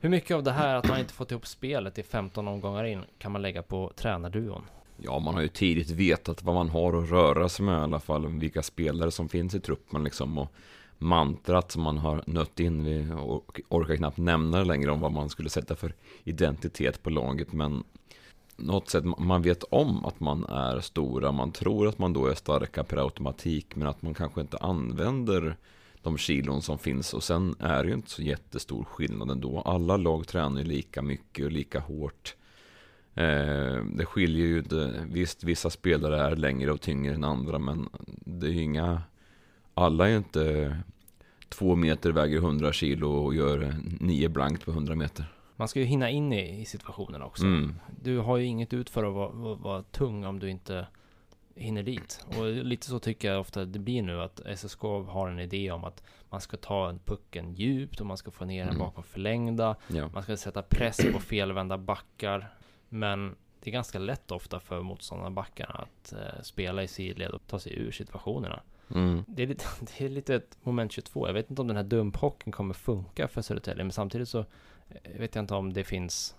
Hur 0.00 0.08
mycket 0.08 0.36
av 0.36 0.42
det 0.42 0.52
här 0.52 0.74
att 0.74 0.88
man 0.88 0.98
inte 0.98 1.12
fått 1.12 1.30
ihop 1.30 1.46
spelet 1.46 1.98
i 1.98 2.02
15 2.02 2.48
omgångar 2.48 2.84
in 2.84 3.04
kan 3.18 3.32
man 3.32 3.42
lägga 3.42 3.62
på 3.62 3.92
tränarduon? 3.96 4.62
Ja, 4.96 5.18
man 5.18 5.34
har 5.34 5.42
ju 5.42 5.48
tidigt 5.48 5.90
vetat 5.90 6.42
vad 6.42 6.54
man 6.54 6.68
har 6.68 7.02
att 7.02 7.10
röra 7.10 7.48
sig 7.48 7.64
med 7.64 7.80
i 7.80 7.82
alla 7.82 8.00
fall, 8.00 8.26
vilka 8.26 8.62
spelare 8.62 9.10
som 9.10 9.28
finns 9.28 9.54
i 9.54 9.60
truppen 9.60 10.04
liksom 10.04 10.38
och 10.38 10.52
mantrat 10.98 11.72
som 11.72 11.82
man 11.82 11.98
har 11.98 12.22
nött 12.26 12.60
in, 12.60 12.84
vi 12.84 13.06
orkar 13.68 13.96
knappt 13.96 14.18
nämna 14.18 14.58
det 14.58 14.64
längre 14.64 14.90
om 14.90 15.00
vad 15.00 15.12
man 15.12 15.28
skulle 15.28 15.48
sätta 15.48 15.76
för 15.76 15.94
identitet 16.24 17.02
på 17.02 17.10
laget, 17.10 17.52
men 17.52 17.84
något 18.56 18.90
sätt, 18.90 19.04
man 19.18 19.42
vet 19.42 19.62
om 19.62 20.04
att 20.04 20.20
man 20.20 20.44
är 20.44 20.80
stora, 20.80 21.32
man 21.32 21.52
tror 21.52 21.88
att 21.88 21.98
man 21.98 22.12
då 22.12 22.26
är 22.26 22.34
starka 22.34 22.84
per 22.84 22.96
automatik, 22.96 23.76
men 23.76 23.88
att 23.88 24.02
man 24.02 24.14
kanske 24.14 24.40
inte 24.40 24.56
använder 24.56 25.56
de 26.02 26.18
kilon 26.18 26.62
som 26.62 26.78
finns 26.78 27.14
och 27.14 27.22
sen 27.22 27.54
är 27.58 27.82
det 27.82 27.88
ju 27.88 27.94
inte 27.94 28.10
så 28.10 28.22
jättestor 28.22 28.84
skillnad 28.84 29.30
ändå. 29.30 29.60
Alla 29.60 29.96
lag 29.96 30.26
tränar 30.26 30.60
ju 30.60 30.66
lika 30.66 31.02
mycket 31.02 31.44
och 31.44 31.52
lika 31.52 31.80
hårt. 31.80 32.34
Eh, 33.14 33.84
det 33.84 34.04
skiljer 34.06 34.46
ju 34.46 34.58
inte, 34.58 35.06
visst 35.10 35.44
vissa 35.44 35.70
spelare 35.70 36.20
är 36.20 36.36
längre 36.36 36.72
och 36.72 36.80
tyngre 36.80 37.14
än 37.14 37.24
andra 37.24 37.58
men 37.58 37.88
det 38.06 38.46
är 38.46 38.50
ju 38.50 38.62
inga, 38.62 39.02
alla 39.76 40.08
är 40.08 40.16
inte 40.16 40.76
två 41.48 41.74
meter 41.76 42.12
väger 42.12 42.36
100 42.36 42.72
kilo 42.72 43.10
och 43.10 43.34
gör 43.34 43.74
nio 44.00 44.28
blankt 44.28 44.64
på 44.64 44.70
100 44.70 44.94
meter. 44.94 45.24
Man 45.56 45.68
ska 45.68 45.80
ju 45.80 45.86
hinna 45.86 46.10
in 46.10 46.32
i, 46.32 46.60
i 46.60 46.64
situationen 46.64 47.22
också. 47.22 47.44
Mm. 47.44 47.74
Du 48.02 48.18
har 48.18 48.36
ju 48.36 48.44
inget 48.44 48.72
ut 48.72 48.90
för 48.90 49.04
att 49.04 49.14
vara, 49.14 49.28
vara, 49.28 49.54
vara 49.54 49.82
tung 49.82 50.24
om 50.24 50.38
du 50.38 50.50
inte 50.50 50.86
hinner 51.54 51.82
dit. 51.82 52.26
Och 52.38 52.46
lite 52.46 52.86
så 52.86 52.98
tycker 52.98 53.30
jag 53.30 53.40
ofta 53.40 53.64
det 53.64 53.78
blir 53.78 54.02
nu 54.02 54.22
att 54.22 54.40
SSK 54.56 54.80
har 55.08 55.28
en 55.28 55.38
idé 55.38 55.70
om 55.70 55.84
att 55.84 56.02
man 56.30 56.40
ska 56.40 56.56
ta 56.56 56.88
en 56.88 56.98
pucken 56.98 57.54
djupt 57.54 58.00
och 58.00 58.06
man 58.06 58.16
ska 58.16 58.30
få 58.30 58.44
ner 58.44 58.64
den 58.64 58.68
Mm. 58.74 58.78
bakom 58.78 59.04
förlängda. 59.04 59.76
Ja. 59.88 60.10
Man 60.14 60.22
ska 60.22 60.36
sätta 60.36 60.62
press 60.62 61.12
på 61.12 61.18
felvända 61.20 61.78
backar. 61.78 62.54
Men 62.88 63.36
det 63.60 63.70
är 63.70 63.72
ganska 63.72 63.98
lätt 63.98 64.30
ofta 64.30 64.60
för 64.60 64.82
motståndarbackarna 64.82 65.74
att 65.74 66.12
eh, 66.12 66.42
spela 66.42 66.82
i 66.82 66.88
sidled 66.88 67.30
och 67.30 67.46
ta 67.46 67.58
sig 67.58 67.78
ur 67.78 67.90
situationerna. 67.90 68.60
Mm. 68.94 69.24
Det 69.28 69.42
är, 69.42 69.46
lite, 69.46 69.64
det 69.80 70.04
är 70.04 70.08
lite 70.08 70.34
ett 70.34 70.58
moment 70.62 70.92
22. 70.92 71.26
Jag 71.26 71.34
vet 71.34 71.50
inte 71.50 71.62
om 71.62 71.68
den 71.68 71.76
här 71.76 71.84
dumphockeyn 71.84 72.52
kommer 72.52 72.74
funka 72.74 73.28
för 73.28 73.42
Södertälje, 73.42 73.84
men 73.84 73.92
samtidigt 73.92 74.28
så 74.28 74.38
eh, 74.88 75.18
vet 75.18 75.34
jag 75.34 75.42
inte 75.42 75.54
om 75.54 75.72
det 75.72 75.84
finns 75.84 76.36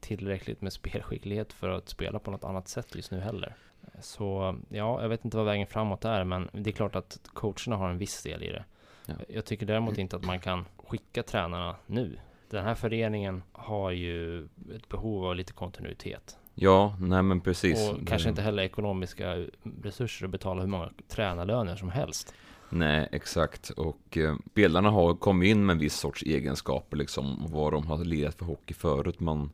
tillräckligt 0.00 0.60
med 0.60 0.72
spelskicklighet 0.72 1.52
för 1.52 1.68
att 1.68 1.88
spela 1.88 2.18
på 2.18 2.30
något 2.30 2.44
annat 2.44 2.68
sätt 2.68 2.94
just 2.94 3.10
nu 3.10 3.20
heller. 3.20 3.54
Så 4.00 4.58
ja, 4.68 5.02
jag 5.02 5.08
vet 5.08 5.24
inte 5.24 5.36
vad 5.36 5.46
vägen 5.46 5.66
framåt 5.66 6.04
är, 6.04 6.24
men 6.24 6.48
det 6.52 6.70
är 6.70 6.74
klart 6.74 6.96
att 6.96 7.20
coacherna 7.32 7.76
har 7.76 7.90
en 7.90 7.98
viss 7.98 8.22
del 8.22 8.42
i 8.42 8.48
det. 8.48 8.64
Ja. 9.06 9.14
Jag 9.28 9.44
tycker 9.44 9.66
däremot 9.66 9.98
inte 9.98 10.16
att 10.16 10.24
man 10.24 10.40
kan 10.40 10.64
skicka 10.76 11.22
tränarna 11.22 11.76
nu. 11.86 12.18
Den 12.50 12.64
här 12.64 12.74
föreningen 12.74 13.42
har 13.52 13.90
ju 13.90 14.44
ett 14.44 14.88
behov 14.88 15.24
av 15.24 15.36
lite 15.36 15.52
kontinuitet. 15.52 16.38
Ja, 16.54 16.96
nej 17.00 17.22
men 17.22 17.40
precis. 17.40 17.90
och 17.90 18.06
kanske 18.06 18.28
inte 18.28 18.42
heller 18.42 18.62
ekonomiska 18.62 19.46
resurser 19.82 20.26
att 20.26 20.32
betala 20.32 20.60
hur 20.60 20.68
många 20.68 20.90
tränarlöner 21.08 21.76
som 21.76 21.90
helst. 21.90 22.34
Nej, 22.70 23.08
exakt. 23.12 23.70
Och 23.70 24.18
eh, 24.18 24.36
spelarna 24.50 24.90
har 24.90 25.14
kommit 25.14 25.48
in 25.48 25.66
med 25.66 25.74
en 25.74 25.78
viss 25.78 25.94
sorts 25.94 26.22
egenskaper, 26.22 26.96
liksom, 26.96 27.46
vad 27.50 27.72
de 27.72 27.86
har 27.86 28.04
lirat 28.04 28.34
för 28.34 28.44
hockey 28.44 28.74
förut. 28.74 29.20
Man 29.20 29.50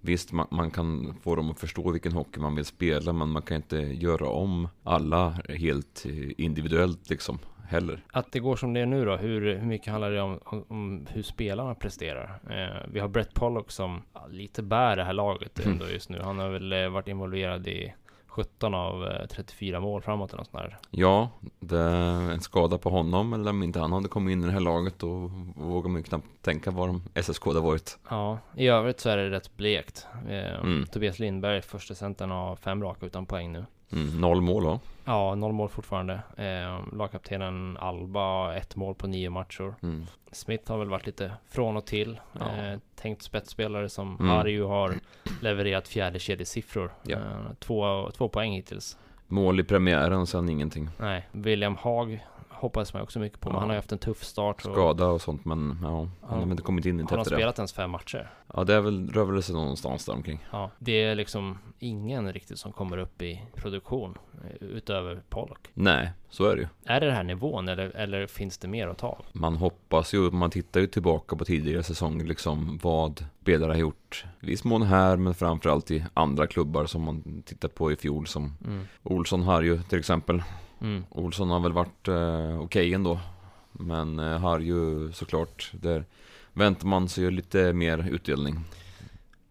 Visst, 0.00 0.32
man, 0.32 0.46
man, 0.50 0.70
kan 0.70 1.14
få 1.22 1.34
dem 1.34 1.50
att 1.50 1.60
förstå 1.60 1.90
vilken 1.90 2.12
hockey 2.12 2.40
man 2.40 2.54
vill 2.54 2.64
spela, 2.64 3.12
men 3.12 3.28
man 3.28 3.42
kan 3.42 3.56
inte 3.56 3.76
göra 3.76 4.28
om 4.28 4.68
alla 4.84 5.30
helt 5.48 6.06
individuellt 6.36 7.10
liksom 7.10 7.38
heller. 7.68 8.00
Att 8.12 8.32
det 8.32 8.38
går 8.38 8.56
som 8.56 8.72
det 8.72 8.80
är 8.80 8.86
nu 8.86 9.04
då, 9.04 9.16
hur, 9.16 9.56
hur 9.56 9.66
mycket 9.66 9.92
handlar 9.92 10.10
det 10.10 10.20
om, 10.20 10.40
om, 10.44 10.64
om 10.68 11.06
hur 11.10 11.22
spelarna 11.22 11.74
presterar? 11.74 12.38
Eh, 12.50 12.88
vi 12.92 13.00
har 13.00 13.08
Brett 13.08 13.34
Pollock 13.34 13.70
som 13.70 14.02
ja, 14.14 14.26
lite 14.30 14.62
bär 14.62 14.96
det 14.96 15.04
här 15.04 15.12
laget 15.12 15.58
mm. 15.58 15.72
ändå 15.72 15.88
just 15.88 16.08
nu. 16.08 16.20
Han 16.22 16.38
har 16.38 16.48
väl 16.48 16.72
eh, 16.72 16.88
varit 16.88 17.08
involverad 17.08 17.66
i 17.66 17.94
17 18.36 18.74
av 18.74 19.08
34 19.30 19.76
eh, 19.76 19.82
mål 19.82 20.02
framåt 20.02 20.32
eller 20.32 20.44
sånt 20.44 20.56
där. 20.56 20.78
Ja, 20.90 21.30
det 21.60 21.78
är 21.78 22.30
en 22.30 22.40
skada 22.40 22.78
på 22.78 22.90
honom 22.90 23.32
eller 23.32 23.50
om 23.50 23.62
inte 23.62 23.78
han 23.78 23.92
hade 23.92 24.08
kommit 24.08 24.32
in 24.32 24.42
i 24.42 24.46
det 24.46 24.52
här 24.52 24.60
laget 24.60 24.98
då 24.98 25.30
vågar 25.56 25.88
man 25.88 26.00
ju 26.00 26.02
knappt 26.02 26.26
tänka 26.42 26.70
vad 26.70 26.88
de 26.88 27.22
SSK 27.22 27.46
hade 27.46 27.60
varit. 27.60 27.98
Ja, 28.08 28.38
i 28.56 28.66
övrigt 28.66 29.00
så 29.00 29.08
är 29.08 29.16
det 29.16 29.30
rätt 29.30 29.56
blekt. 29.56 30.06
Eh, 30.28 30.60
mm. 30.60 30.86
Tobias 30.86 31.18
Lindberg, 31.18 31.62
första 31.62 31.94
centern 31.94 32.30
har 32.30 32.56
fem 32.56 32.82
raka 32.82 33.06
utan 33.06 33.26
poäng 33.26 33.52
nu. 33.52 33.64
Mm, 33.92 34.20
noll 34.20 34.40
mål 34.40 34.64
va? 34.64 34.80
Ja, 35.04 35.34
noll 35.34 35.52
mål 35.52 35.68
fortfarande. 35.68 36.20
Eh, 36.36 36.94
lagkaptenen 36.96 37.76
Alba, 37.76 38.54
ett 38.54 38.76
mål 38.76 38.94
på 38.94 39.06
nio 39.06 39.30
matcher. 39.30 39.74
Mm. 39.82 40.06
Smith 40.32 40.70
har 40.70 40.78
väl 40.78 40.88
varit 40.88 41.06
lite 41.06 41.32
från 41.48 41.76
och 41.76 41.86
till. 41.86 42.20
Ja. 42.32 42.56
Eh, 42.56 42.78
tänkt 42.94 43.22
spetsspelare 43.22 43.88
som 43.88 44.16
mm. 44.20 44.28
Harju 44.28 44.64
har 44.64 44.94
levererat 45.40 45.88
fjärde 45.88 46.18
kedjesiffror. 46.18 46.90
Ja. 47.02 47.16
Eh, 47.16 47.52
två, 47.58 48.10
två 48.10 48.28
poäng 48.28 48.52
hittills. 48.52 48.98
Mål 49.26 49.60
i 49.60 49.64
premiären, 49.64 50.26
sen 50.26 50.48
ingenting. 50.48 50.88
Nej, 50.98 51.28
William 51.32 51.76
Haag 51.76 52.24
hoppades 52.60 52.94
man 52.94 53.02
också 53.02 53.18
mycket 53.18 53.40
på. 53.40 53.48
Ja. 53.48 53.52
Men 53.52 53.60
han 53.60 53.68
har 53.68 53.74
ju 53.74 53.78
haft 53.78 53.92
en 53.92 53.98
tuff 53.98 54.24
start. 54.24 54.66
Och... 54.66 54.72
Skada 54.72 55.06
och 55.06 55.20
sånt 55.20 55.44
men 55.44 55.78
ja, 55.82 56.08
han 56.22 56.42
har 56.42 56.50
inte 56.50 56.62
kommit 56.62 56.86
in 56.86 57.00
i 57.00 57.02
Har 57.02 57.16
han 57.16 57.24
spelat 57.24 57.58
ens 57.58 57.72
fem 57.72 57.90
matcher? 57.90 58.30
Ja 58.54 58.64
det 58.64 58.74
är 58.74 58.80
väl, 58.80 59.10
rör 59.10 59.24
väl 59.24 59.42
sig 59.42 59.54
någonstans 59.54 60.04
där 60.04 60.12
omkring. 60.12 60.46
Ja, 60.50 60.70
det 60.78 61.02
är 61.02 61.14
liksom 61.14 61.58
ingen 61.78 62.32
riktigt 62.32 62.58
som 62.58 62.72
kommer 62.72 62.98
upp 62.98 63.22
i 63.22 63.42
produktion 63.54 64.18
eh, 64.44 64.66
utöver 64.66 65.22
Pollock. 65.28 65.68
Nej, 65.74 66.12
så 66.30 66.44
är 66.44 66.56
det 66.56 66.62
ju. 66.62 66.68
Är 66.84 67.00
det 67.00 67.06
den 67.06 67.14
här 67.14 67.24
nivån 67.24 67.68
eller, 67.68 67.96
eller 67.96 68.26
finns 68.26 68.58
det 68.58 68.68
mer 68.68 68.88
att 68.88 68.98
ta? 68.98 69.18
Man 69.32 69.56
hoppas 69.56 70.14
ju, 70.14 70.30
man 70.30 70.50
tittar 70.50 70.80
ju 70.80 70.86
tillbaka 70.86 71.36
på 71.36 71.44
tidigare 71.44 71.82
säsonger 71.82 72.24
liksom 72.24 72.78
vad 72.82 73.24
spelare 73.42 73.72
har 73.72 73.78
gjort. 73.78 74.24
I 74.40 74.46
viss 74.46 74.64
mån 74.64 74.82
här 74.82 75.16
men 75.16 75.34
framförallt 75.34 75.90
i 75.90 76.04
andra 76.14 76.46
klubbar 76.46 76.86
som 76.86 77.02
man 77.02 77.42
tittar 77.42 77.68
på 77.68 77.92
i 77.92 77.96
fjol 77.96 78.26
som 78.26 78.54
mm. 78.64 78.86
Olsson 79.02 79.42
har 79.42 79.62
ju 79.62 79.82
till 79.82 79.98
exempel. 79.98 80.42
Mm. 80.80 81.04
Olsson 81.10 81.50
har 81.50 81.60
väl 81.60 81.72
varit 81.72 82.08
eh, 82.08 82.14
okej 82.14 82.64
okay 82.64 82.92
ändå. 82.92 83.20
Men 83.72 84.18
eh, 84.18 84.38
har 84.38 84.60
ju 84.60 85.12
såklart, 85.12 85.72
där 85.74 86.04
väntar 86.52 86.86
man 86.86 87.08
sig 87.08 87.24
ju 87.24 87.30
lite 87.30 87.72
mer 87.72 88.08
utdelning. 88.10 88.54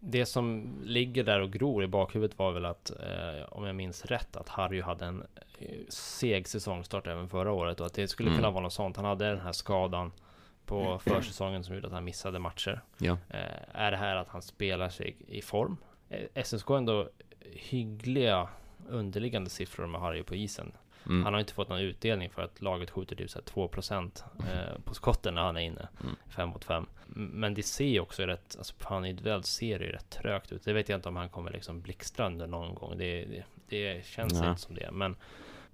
Det 0.00 0.26
som 0.26 0.74
ligger 0.84 1.24
där 1.24 1.40
och 1.40 1.52
gror 1.52 1.84
i 1.84 1.86
bakhuvudet 1.86 2.38
var 2.38 2.52
väl 2.52 2.64
att, 2.64 2.90
eh, 2.90 3.44
om 3.48 3.64
jag 3.64 3.76
minns 3.76 4.04
rätt, 4.04 4.36
att 4.36 4.48
Harry 4.48 4.80
hade 4.80 5.04
en 5.04 5.22
eh, 5.58 5.68
seg 5.88 6.48
säsongstart 6.48 7.06
även 7.06 7.28
förra 7.28 7.52
året 7.52 7.80
och 7.80 7.86
att 7.86 7.94
det 7.94 8.08
skulle 8.08 8.28
mm. 8.28 8.38
kunna 8.38 8.50
vara 8.50 8.62
något 8.62 8.72
sånt. 8.72 8.96
Han 8.96 9.04
hade 9.04 9.28
den 9.28 9.40
här 9.40 9.52
skadan 9.52 10.12
på 10.66 10.98
försäsongen 10.98 11.64
som 11.64 11.74
gjorde 11.74 11.86
att 11.86 11.92
han 11.92 12.04
missade 12.04 12.38
matcher. 12.38 12.80
Ja. 12.98 13.18
Eh, 13.30 13.40
är 13.72 13.90
det 13.90 13.96
här 13.96 14.16
att 14.16 14.28
han 14.28 14.42
spelar 14.42 14.88
sig 14.88 15.16
i 15.28 15.42
form? 15.42 15.76
Eh, 16.08 16.42
SSK 16.44 16.70
är 16.70 16.76
ändå 16.76 17.08
hyggliga 17.52 18.48
underliggande 18.88 19.50
siffror 19.50 19.86
med 19.86 20.00
Harry 20.00 20.22
på 20.22 20.34
isen. 20.34 20.72
Mm. 21.06 21.24
Han 21.24 21.32
har 21.32 21.40
inte 21.40 21.54
fått 21.54 21.68
någon 21.68 21.80
utdelning 21.80 22.30
för 22.30 22.42
att 22.42 22.62
laget 22.62 22.90
skjuter 22.90 23.16
typ 23.16 23.30
så 23.30 23.40
2% 23.40 24.22
eh, 24.38 24.80
på 24.84 24.94
skotten 24.94 25.34
när 25.34 25.42
han 25.42 25.56
är 25.56 25.60
inne. 25.60 25.88
5 26.00 26.10
mm. 26.36 26.48
mot 26.48 26.64
5. 26.64 26.86
Men 27.06 27.54
det 27.54 27.62
ser 27.62 28.00
också 28.00 28.22
rätt, 28.22 28.54
alltså 28.58 28.74
på 28.78 28.94
han 28.94 29.04
individuellt 29.04 29.46
ser 29.46 29.78
det 29.78 29.84
ju 29.84 29.92
rätt 29.92 30.10
trögt 30.10 30.52
ut. 30.52 30.64
Det 30.64 30.72
vet 30.72 30.88
jag 30.88 30.98
inte 30.98 31.08
om 31.08 31.16
han 31.16 31.28
kommer 31.28 31.50
liksom 31.50 31.80
blixtra 31.80 32.26
under 32.26 32.46
någon 32.46 32.74
gång. 32.74 32.98
Det, 32.98 33.24
det, 33.24 33.44
det 33.68 34.06
känns 34.06 34.40
Nej. 34.40 34.48
inte 34.48 34.60
som 34.60 34.74
det. 34.74 34.90
Men 34.92 35.16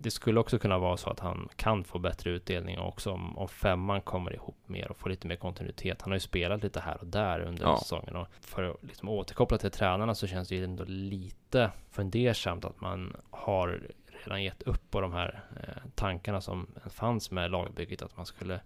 det 0.02 0.10
skulle 0.10 0.40
också 0.40 0.58
kunna 0.58 0.78
vara 0.78 0.96
så 0.96 1.10
att 1.10 1.20
han 1.20 1.48
kan 1.56 1.84
få 1.84 1.98
bättre 1.98 2.30
utdelning 2.30 2.78
också 2.78 3.10
om, 3.10 3.38
om 3.38 3.48
femman 3.48 4.00
kommer 4.00 4.34
ihop 4.34 4.56
mer 4.66 4.90
och 4.90 4.96
får 4.96 5.10
lite 5.10 5.26
mer 5.26 5.36
kontinuitet. 5.36 6.02
Han 6.02 6.10
har 6.10 6.16
ju 6.16 6.20
spelat 6.20 6.62
lite 6.62 6.80
här 6.80 6.96
och 7.00 7.06
där 7.06 7.40
under 7.40 7.62
ja. 7.62 7.78
säsongen 7.78 8.16
och 8.16 8.28
för 8.40 8.62
att 8.62 8.76
liksom 8.82 9.08
återkoppla 9.08 9.58
till 9.58 9.70
tränarna 9.70 10.14
så 10.14 10.26
känns 10.26 10.48
det 10.48 10.54
ju 10.54 10.64
ändå 10.64 10.84
lite 10.86 11.70
fundersamt 11.90 12.64
att 12.64 12.80
man 12.80 13.16
har 13.30 13.80
redan 14.24 14.42
gett 14.42 14.62
upp 14.62 14.90
på 14.90 15.00
de 15.00 15.12
här 15.12 15.44
eh, 15.56 15.90
tankarna 15.94 16.40
som 16.40 16.66
fanns 16.90 17.30
med 17.30 17.50
lagbygget, 17.50 18.02
att 18.02 18.16
man 18.16 18.26
skulle 18.26 18.60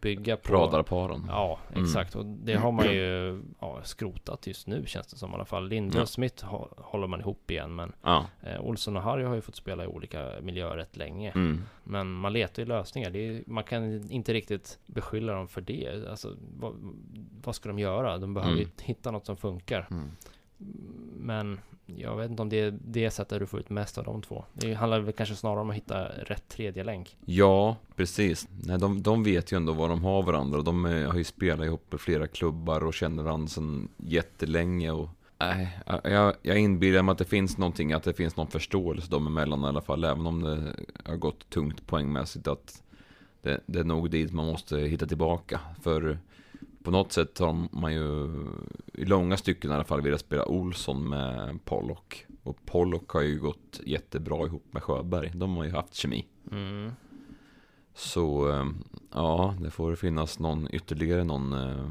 bygga 0.00 0.36
på 0.36 0.52
Radarparen. 0.52 1.24
Ja, 1.28 1.58
mm. 1.72 1.84
exakt. 1.84 2.14
Mm. 2.14 2.26
Och 2.26 2.36
det 2.44 2.54
har 2.54 2.72
man 2.72 2.86
ju 2.86 3.42
ja, 3.60 3.80
skrotat 3.82 4.46
just 4.46 4.66
nu 4.66 4.86
känns 4.86 5.06
det 5.06 5.16
som 5.16 5.30
i 5.30 5.34
alla 5.34 5.44
fall. 5.44 5.68
Linde 5.68 5.96
ja. 5.96 6.02
och 6.02 6.08
Smith 6.08 6.44
håller 6.76 7.06
man 7.06 7.20
ihop 7.20 7.50
igen, 7.50 7.74
men 7.74 7.92
ja. 8.02 8.26
eh, 8.42 8.60
Olsson 8.60 8.96
och 8.96 9.02
Harry 9.02 9.24
har 9.24 9.34
ju 9.34 9.40
fått 9.40 9.56
spela 9.56 9.84
i 9.84 9.86
olika 9.86 10.32
miljöer 10.42 10.76
rätt 10.76 10.96
länge. 10.96 11.30
Mm. 11.30 11.62
Men 11.84 12.12
man 12.12 12.32
letar 12.32 12.62
ju 12.62 12.68
lösningar. 12.68 13.16
Är, 13.16 13.42
man 13.46 13.64
kan 13.64 14.10
inte 14.10 14.32
riktigt 14.32 14.78
beskylla 14.86 15.32
dem 15.32 15.48
för 15.48 15.60
det. 15.60 16.08
Alltså, 16.10 16.36
vad, 16.58 16.74
vad 17.44 17.54
ska 17.54 17.68
de 17.68 17.78
göra? 17.78 18.18
De 18.18 18.34
behöver 18.34 18.56
mm. 18.56 18.70
hitta 18.80 19.10
något 19.10 19.26
som 19.26 19.36
funkar. 19.36 19.86
Mm. 19.90 20.10
Men 21.16 21.60
jag 21.98 22.16
vet 22.16 22.30
inte 22.30 22.42
om 22.42 22.48
det 22.48 22.60
är 22.60 22.78
det 22.84 23.10
sättet 23.10 23.38
du 23.38 23.46
får 23.46 23.60
ut 23.60 23.70
mest 23.70 23.98
av 23.98 24.04
de 24.04 24.22
två. 24.22 24.44
Det 24.52 24.74
handlar 24.74 25.00
väl 25.00 25.12
kanske 25.12 25.34
snarare 25.34 25.60
om 25.60 25.70
att 25.70 25.76
hitta 25.76 26.04
rätt 26.04 26.48
tredje 26.48 26.84
länk. 26.84 27.16
Ja, 27.24 27.76
precis. 27.96 28.48
Nej, 28.64 28.78
de, 28.78 29.02
de 29.02 29.24
vet 29.24 29.52
ju 29.52 29.56
ändå 29.56 29.72
vad 29.72 29.90
de 29.90 30.04
har 30.04 30.22
varandra. 30.22 30.62
De 30.62 30.84
är, 30.84 31.06
har 31.06 31.18
ju 31.18 31.24
spelat 31.24 31.66
ihop 31.66 31.94
i 31.94 31.98
flera 31.98 32.26
klubbar 32.26 32.84
och 32.84 32.94
känner 32.94 33.22
varandra 33.22 33.48
sedan 33.48 33.88
jättelänge. 33.96 34.90
Och, 34.90 35.08
nej, 35.38 35.78
jag, 36.04 36.34
jag 36.42 36.58
inbillar 36.58 37.02
mig 37.02 37.12
att 37.12 37.18
det 37.18 37.24
finns 37.24 37.58
någonting, 37.58 37.92
att 37.92 38.02
det 38.02 38.14
finns 38.14 38.36
någon 38.36 38.50
förståelse 38.50 39.10
dem 39.10 39.26
emellan 39.26 39.64
i 39.64 39.66
alla 39.66 39.80
fall. 39.80 40.04
Även 40.04 40.26
om 40.26 40.42
det 40.42 40.74
har 41.10 41.16
gått 41.16 41.50
tungt 41.50 41.86
poängmässigt. 41.86 42.46
Att 42.46 42.82
det, 43.42 43.60
det 43.66 43.78
är 43.78 43.84
nog 43.84 44.10
dit 44.10 44.32
man 44.32 44.46
måste 44.46 44.78
hitta 44.78 45.06
tillbaka. 45.06 45.60
För 45.82 46.18
på 46.90 46.96
något 46.96 47.12
sätt 47.12 47.38
har 47.38 47.68
man 47.70 47.94
ju 47.94 48.28
i 48.94 49.04
långa 49.04 49.36
stycken 49.36 49.70
i 49.70 49.74
alla 49.74 49.84
fall 49.84 50.02
velat 50.02 50.20
spela 50.20 50.48
Olsson 50.48 51.08
med 51.08 51.64
Pollock. 51.64 52.26
Och 52.42 52.66
Pollock 52.66 53.10
har 53.10 53.20
ju 53.20 53.40
gått 53.40 53.80
jättebra 53.86 54.46
ihop 54.46 54.64
med 54.70 54.82
Sjöberg. 54.82 55.30
De 55.34 55.56
har 55.56 55.64
ju 55.64 55.70
haft 55.70 55.94
kemi. 55.94 56.26
Mm. 56.52 56.92
Så 57.94 58.50
eh, 58.50 58.66
ja, 59.12 59.54
det 59.60 59.70
får 59.70 59.94
finnas 59.94 60.38
någon 60.38 60.68
ytterligare 60.70 61.24
någon 61.24 61.52
eh, 61.52 61.90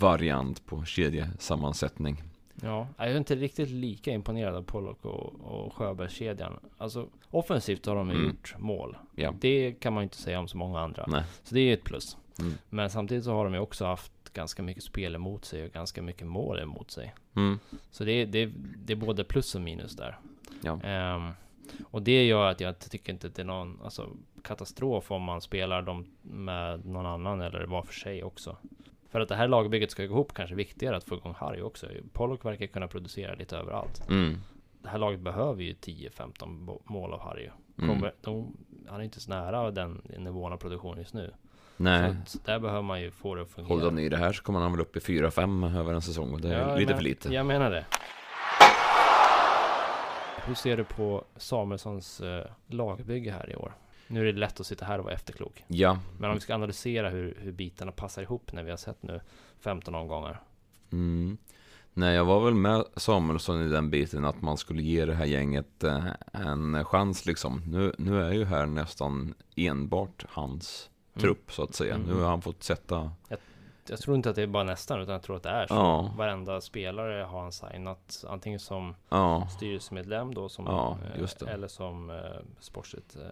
variant 0.00 0.66
på 0.66 0.84
kedjesammansättning. 0.84 2.22
Ja, 2.62 2.88
jag 2.96 3.08
är 3.08 3.16
inte 3.16 3.34
riktigt 3.34 3.70
lika 3.70 4.12
imponerad 4.12 4.54
av 4.54 4.62
Pollock 4.62 5.04
och, 5.04 5.34
och 5.40 5.74
Sjöbergskedjan. 5.74 6.58
Alltså 6.78 7.08
offensivt 7.30 7.86
har 7.86 7.96
de 7.96 8.10
mm. 8.10 8.26
gjort 8.26 8.54
mål. 8.58 8.96
Ja. 9.14 9.34
Det 9.40 9.72
kan 9.80 9.92
man 9.92 10.02
ju 10.02 10.04
inte 10.04 10.16
säga 10.16 10.38
om 10.40 10.48
så 10.48 10.56
många 10.56 10.80
andra. 10.80 11.04
Nej. 11.08 11.22
Så 11.42 11.54
det 11.54 11.60
är 11.60 11.74
ett 11.74 11.84
plus. 11.84 12.16
Mm. 12.40 12.54
Men 12.68 12.90
samtidigt 12.90 13.24
så 13.24 13.32
har 13.32 13.44
de 13.44 13.54
ju 13.54 13.60
också 13.60 13.84
haft 13.84 14.12
ganska 14.34 14.62
mycket 14.62 14.82
spel 14.82 15.14
emot 15.14 15.44
sig 15.44 15.64
och 15.64 15.72
ganska 15.72 16.02
mycket 16.02 16.26
mål 16.26 16.58
emot 16.58 16.90
sig. 16.90 17.14
Mm. 17.36 17.58
Så 17.90 18.04
det, 18.04 18.24
det, 18.24 18.52
det 18.76 18.92
är 18.92 18.96
både 18.96 19.24
plus 19.24 19.54
och 19.54 19.60
minus 19.60 19.96
där. 19.96 20.18
Ja. 20.62 21.14
Um, 21.14 21.32
och 21.90 22.02
det 22.02 22.26
gör 22.26 22.50
att 22.50 22.60
jag 22.60 22.78
tycker 22.78 23.12
inte 23.12 23.26
att 23.26 23.34
det 23.34 23.42
är 23.42 23.46
någon 23.46 23.80
alltså, 23.84 24.08
katastrof 24.42 25.10
om 25.10 25.22
man 25.22 25.40
spelar 25.40 25.82
dem 25.82 26.06
med 26.22 26.86
någon 26.86 27.06
annan 27.06 27.40
eller 27.40 27.66
var 27.66 27.82
för 27.82 27.94
sig 27.94 28.22
också. 28.22 28.56
För 29.10 29.20
att 29.20 29.28
det 29.28 29.34
här 29.34 29.48
lagbygget 29.48 29.90
ska 29.90 30.06
gå 30.06 30.14
ihop 30.14 30.34
kanske 30.34 30.54
viktigare 30.54 30.96
att 30.96 31.04
få 31.04 31.14
igång 31.14 31.34
Harry 31.38 31.60
också. 31.60 31.86
Pollock 32.12 32.44
verkar 32.44 32.66
kunna 32.66 32.88
producera 32.88 33.34
lite 33.34 33.56
överallt. 33.56 34.02
Mm. 34.08 34.38
Det 34.82 34.88
här 34.88 34.98
laget 34.98 35.20
behöver 35.20 35.62
ju 35.62 35.72
10-15 35.72 36.78
mål 36.84 37.12
av 37.12 37.20
Harry. 37.20 37.50
Mm. 37.78 37.88
Kommer, 37.88 38.08
mm. 38.08 38.14
de, 38.20 38.56
han 38.88 39.00
är 39.00 39.04
inte 39.04 39.20
så 39.20 39.30
nära 39.30 39.70
den 39.70 40.02
nivån 40.18 40.52
av 40.52 40.56
produktion 40.56 40.98
just 40.98 41.14
nu. 41.14 41.32
Nej. 41.76 42.16
Så 42.26 42.38
där 42.44 42.58
behöver 42.58 42.82
man 42.82 43.00
ju 43.00 43.10
få 43.10 43.34
det 43.34 43.42
att 43.42 43.50
fungera. 43.50 43.74
Håller 43.74 43.84
de 43.84 43.98
i 43.98 44.08
det 44.08 44.16
här 44.16 44.32
så 44.32 44.42
kommer 44.42 44.60
han 44.60 44.72
väl 44.72 44.80
upp 44.80 44.96
i 44.96 45.00
4-5 45.00 45.78
över 45.78 45.94
en 45.94 46.02
säsong 46.02 46.32
och 46.32 46.40
det 46.40 46.54
är 46.54 46.68
ja, 46.68 46.76
lite 46.76 46.90
men, 46.90 46.96
för 46.98 47.04
lite. 47.04 47.34
Jag 47.34 47.46
menar 47.46 47.70
det. 47.70 47.84
Hur 50.46 50.54
ser 50.54 50.76
du 50.76 50.84
på 50.84 51.24
Samuelssons 51.36 52.20
eh, 52.20 52.44
lagbygge 52.66 53.30
här 53.30 53.50
i 53.50 53.56
år? 53.56 53.72
Nu 54.08 54.20
är 54.28 54.32
det 54.32 54.38
lätt 54.38 54.60
att 54.60 54.66
sitta 54.66 54.84
här 54.84 54.98
och 54.98 55.04
vara 55.04 55.14
efterklok. 55.14 55.64
Ja. 55.68 55.98
Men 56.18 56.30
om 56.30 56.36
vi 56.36 56.40
ska 56.40 56.54
analysera 56.54 57.10
hur, 57.10 57.38
hur 57.40 57.52
bitarna 57.52 57.92
passar 57.92 58.22
ihop 58.22 58.52
när 58.52 58.62
vi 58.62 58.70
har 58.70 58.76
sett 58.76 59.02
nu 59.02 59.20
15 59.60 59.94
omgångar. 59.94 60.42
Mm. 60.92 61.38
Nej, 61.94 62.14
jag 62.14 62.24
var 62.24 62.44
väl 62.44 62.54
med 62.54 62.84
Samuelsson 62.96 63.62
i 63.62 63.68
den 63.68 63.90
biten 63.90 64.24
att 64.24 64.42
man 64.42 64.56
skulle 64.56 64.82
ge 64.82 65.04
det 65.04 65.14
här 65.14 65.24
gänget 65.24 65.84
eh, 65.84 66.06
en 66.32 66.84
chans 66.84 67.26
liksom. 67.26 67.62
Nu, 67.66 67.92
nu 67.98 68.22
är 68.22 68.32
ju 68.32 68.44
här 68.44 68.66
nästan 68.66 69.34
enbart 69.56 70.24
hans 70.28 70.90
Mm. 71.14 71.22
trupp 71.22 71.52
så 71.52 71.62
att 71.62 71.74
säga. 71.74 71.94
Mm. 71.94 72.06
Nu 72.06 72.14
har 72.14 72.30
han 72.30 72.42
fått 72.42 72.62
sätta 72.62 73.12
jag, 73.28 73.38
jag, 73.90 73.98
tror 73.98 74.16
inte 74.16 74.30
att 74.30 74.36
det 74.36 74.42
är 74.42 74.46
bara 74.46 74.64
nästan 74.64 75.00
utan 75.00 75.12
jag 75.12 75.22
tror 75.22 75.36
att 75.36 75.42
det 75.42 75.48
är 75.48 75.66
så. 75.66 75.74
Ja. 75.74 76.14
Varenda 76.16 76.60
spelare 76.60 77.22
har 77.22 77.42
han 77.42 77.52
signat 77.52 78.24
antingen 78.28 78.60
som 78.60 78.94
ja. 79.08 79.48
styrelsemedlem 79.56 80.34
då 80.34 80.48
som, 80.48 80.66
ja, 80.66 80.98
eh, 81.14 81.54
eller 81.54 81.68
som 81.68 82.10
eh, 82.10 82.16
sportsligt, 82.60 83.16
eh, 83.16 83.22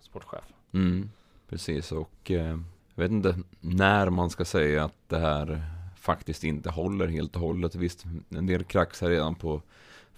sportchef. 0.00 0.44
Mm, 0.72 1.10
precis 1.48 1.92
och 1.92 2.30
eh, 2.30 2.58
jag 2.94 3.02
vet 3.02 3.10
inte 3.10 3.38
när 3.60 4.10
man 4.10 4.30
ska 4.30 4.44
säga 4.44 4.84
att 4.84 5.08
det 5.08 5.18
här 5.18 5.62
faktiskt 5.96 6.44
inte 6.44 6.70
håller 6.70 7.06
helt 7.06 7.36
och 7.36 7.42
hållet. 7.42 7.74
Visst, 7.74 8.04
en 8.28 8.46
del 8.46 8.64
kraxar 8.64 9.08
redan 9.08 9.34
på 9.34 9.62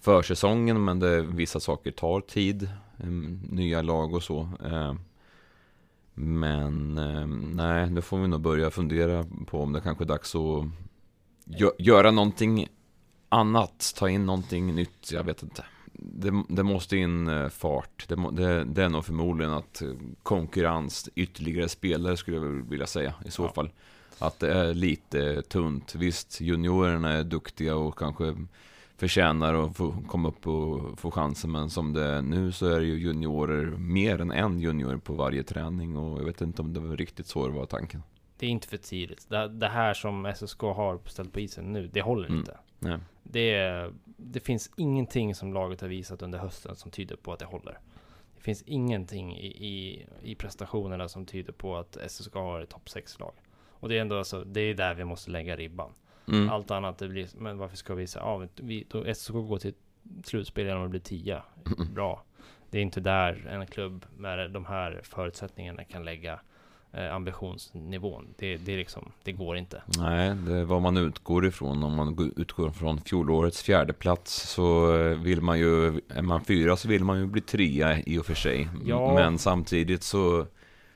försäsongen, 0.01 0.83
men 0.83 0.99
det, 0.99 1.21
vissa 1.21 1.59
saker 1.59 1.91
tar 1.91 2.21
tid. 2.21 2.69
Um, 2.97 3.41
nya 3.49 3.81
lag 3.81 4.13
och 4.13 4.23
så. 4.23 4.49
Men 6.15 6.97
um, 6.97 7.51
nej, 7.55 7.89
nu 7.89 8.01
får 8.01 8.17
vi 8.17 8.27
nog 8.27 8.41
börja 8.41 8.71
fundera 8.71 9.25
på 9.47 9.61
om 9.61 9.73
det 9.73 9.81
kanske 9.81 10.03
är 10.03 10.07
dags 10.07 10.35
att 10.35 10.65
gö 11.45 11.69
göra 11.79 12.11
någonting 12.11 12.67
annat, 13.29 13.93
ta 13.97 14.09
in 14.09 14.25
någonting 14.25 14.75
nytt, 14.75 15.11
jag 15.11 15.23
vet 15.23 15.43
inte. 15.43 15.65
Det, 15.93 16.43
det 16.49 16.63
måste 16.63 16.97
in 16.97 17.27
eh, 17.27 17.49
fart. 17.49 18.05
Det, 18.07 18.15
det, 18.31 18.63
det, 18.63 18.83
är 18.83 18.89
nog 18.89 19.05
förmodligen 19.05 19.53
att 19.53 19.81
konkurrens, 20.23 21.09
ytterligare 21.15 21.69
spelare 21.69 22.17
skulle 22.17 22.37
jag 22.37 22.69
vilja 22.69 22.87
säga 22.87 23.13
i 23.25 23.31
så 23.31 23.43
ja. 23.43 23.53
fall. 23.53 23.69
Att 24.19 24.39
det 24.39 24.53
är 24.53 24.73
lite 24.73 25.41
tunt. 25.41 25.95
Visst, 25.95 26.41
juniorerna 26.41 27.11
är 27.11 27.23
duktiga 27.23 27.75
och 27.75 27.97
kanske 27.97 28.35
förtjänar 28.97 29.53
att 29.53 29.77
få 29.77 30.03
komma 30.07 30.27
upp 30.27 30.47
och 30.47 30.99
få 30.99 31.11
chansen. 31.11 31.51
Men 31.51 31.69
som 31.69 31.93
det 31.93 32.03
är 32.03 32.21
nu 32.21 32.51
så 32.51 32.67
är 32.67 32.79
det 32.79 32.85
ju 32.85 32.99
juniorer, 32.99 33.65
mer 33.65 34.21
än 34.21 34.31
en 34.31 34.59
junior 34.59 34.97
på 34.97 35.13
varje 35.13 35.43
träning. 35.43 35.97
Och 35.97 36.19
jag 36.19 36.25
vet 36.25 36.41
inte 36.41 36.61
om 36.61 36.73
det 36.73 36.79
var 36.79 36.97
riktigt 36.97 37.27
så 37.27 37.47
det 37.47 37.53
var 37.53 37.65
tanken. 37.65 38.03
Det 38.37 38.45
är 38.45 38.49
inte 38.49 38.67
för 38.67 38.77
tidigt. 38.77 39.29
Det, 39.29 39.47
det 39.47 39.67
här 39.67 39.93
som 39.93 40.33
SSK 40.35 40.61
har 40.61 40.99
ställt 41.05 41.33
på 41.33 41.39
isen 41.39 41.73
nu, 41.73 41.87
det 41.87 42.01
håller 42.01 42.27
mm. 42.27 42.39
inte. 42.39 42.57
Nej. 42.79 42.99
Det, 43.23 43.91
det 44.05 44.39
finns 44.39 44.71
ingenting 44.75 45.35
som 45.35 45.53
laget 45.53 45.81
har 45.81 45.87
visat 45.87 46.21
under 46.21 46.39
hösten 46.39 46.75
som 46.75 46.91
tyder 46.91 47.15
på 47.15 47.33
att 47.33 47.39
det 47.39 47.45
håller. 47.45 47.79
Det 48.35 48.41
finns 48.41 48.61
ingenting 48.61 49.37
i, 49.37 49.47
i, 49.47 50.05
i 50.21 50.35
prestationerna 50.35 51.07
som 51.07 51.25
tyder 51.25 51.53
på 51.53 51.77
att 51.77 51.97
SSK 52.07 52.33
har 52.33 52.61
ett 52.61 52.69
topp 52.69 52.85
6-lag. 52.85 53.33
Och 53.69 53.89
det 53.89 53.97
är 53.97 54.01
ändå 54.01 54.17
alltså, 54.17 54.43
det 54.43 54.61
är 54.61 54.73
där 54.73 54.93
vi 54.93 55.05
måste 55.05 55.31
lägga 55.31 55.55
ribban. 55.55 55.91
Mm. 56.27 56.49
Allt 56.49 56.71
annat, 56.71 56.97
det 56.97 57.07
blir, 57.07 57.27
men 57.37 57.57
varför 57.57 57.77
ska 57.77 57.95
vi 57.95 58.07
säga, 58.07 58.25
ja, 58.25 58.47
vi, 58.55 58.85
då 58.89 59.13
SSK 59.13 59.33
går 59.33 59.57
till 59.57 59.73
slutspel 60.23 60.65
genom 60.65 60.83
att 60.83 60.89
bli 60.89 60.99
10. 60.99 61.41
Bra. 61.93 62.23
Det 62.69 62.77
är 62.77 62.81
inte 62.81 62.99
där 62.99 63.47
en 63.49 63.67
klubb 63.67 64.05
med 64.17 64.51
de 64.51 64.65
här 64.65 65.01
förutsättningarna 65.03 65.83
kan 65.83 66.05
lägga 66.05 66.39
eh, 66.91 67.15
ambitionsnivån. 67.15 68.33
Det, 68.37 68.57
det, 68.57 68.77
liksom, 68.77 69.11
det 69.23 69.31
går 69.31 69.57
inte. 69.57 69.81
Nej, 69.97 70.35
det 70.35 70.53
är 70.53 70.63
vad 70.63 70.81
man 70.81 70.97
utgår 70.97 71.45
ifrån. 71.45 71.83
Om 71.83 71.95
man 71.95 72.31
utgår 72.35 72.69
från 72.69 73.01
fjolårets 73.01 73.63
fjärde 73.63 73.93
plats 73.93 74.49
så 74.49 74.97
eh, 74.97 75.17
vill 75.17 75.41
man 75.41 75.59
ju, 75.59 75.87
är 76.09 76.21
man 76.21 76.45
fyra 76.45 76.75
så 76.75 76.87
vill 76.87 77.03
man 77.03 77.19
ju 77.19 77.25
bli 77.25 77.41
trea 77.41 77.99
i 77.99 78.17
och 78.17 78.25
för 78.25 78.35
sig. 78.35 78.69
Ja. 78.85 79.13
Men 79.13 79.37
samtidigt 79.37 80.03
så 80.03 80.45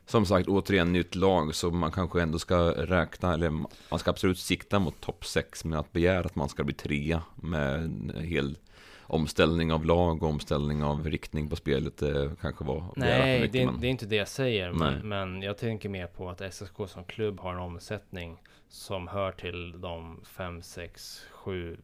som 0.10 0.26
sagt, 0.26 0.48
återigen 0.48 0.94
nytt 0.94 1.16
lag, 1.16 1.56
så 1.56 1.72
man 1.72 1.92
kanske 1.92 2.22
ändå 2.22 2.40
ska 2.40 2.72
räkna, 2.72 3.34
eller 3.34 3.50
man 3.90 4.00
ska 4.00 4.10
absolut 4.10 4.40
sikta 4.40 4.80
mot 4.80 5.02
topp 5.02 5.26
6, 5.26 5.66
men 5.66 5.80
att 5.80 5.92
begära 5.92 6.20
att 6.20 6.36
man 6.36 6.50
ska 6.50 6.64
bli 6.64 6.74
trea 6.74 7.22
med 7.36 7.76
en 7.76 8.14
hel 8.24 8.58
omställning 9.02 9.74
av 9.74 9.86
lag 9.86 10.24
och 10.24 10.30
omställning 10.30 10.84
av 10.84 11.10
riktning 11.10 11.50
på 11.50 11.56
spelet 11.56 11.98
det 11.98 12.32
kanske 12.42 12.64
var 12.64 12.84
Nej, 12.96 13.40
mycket, 13.40 13.54
det, 13.54 13.62
är, 13.62 13.66
men... 13.66 13.82
det 13.82 13.88
är 13.88 13.90
inte 13.90 14.06
det 14.06 14.16
jag 14.16 14.28
säger, 14.28 14.72
men, 14.72 15.10
men, 15.10 15.42
jag 15.42 15.58
tänker 15.58 15.90
mer 15.90 16.08
på 16.08 16.30
att 16.30 16.54
SSK 16.54 16.76
som 16.88 17.04
klubb 17.04 17.40
har 17.40 17.54
en 17.54 17.60
omsättning 17.60 18.38
som 18.70 19.08
hör 19.08 19.32
till 19.32 19.82
de 19.82 20.22
5, 20.26 20.62
6, 20.62 21.22
7 21.32 21.78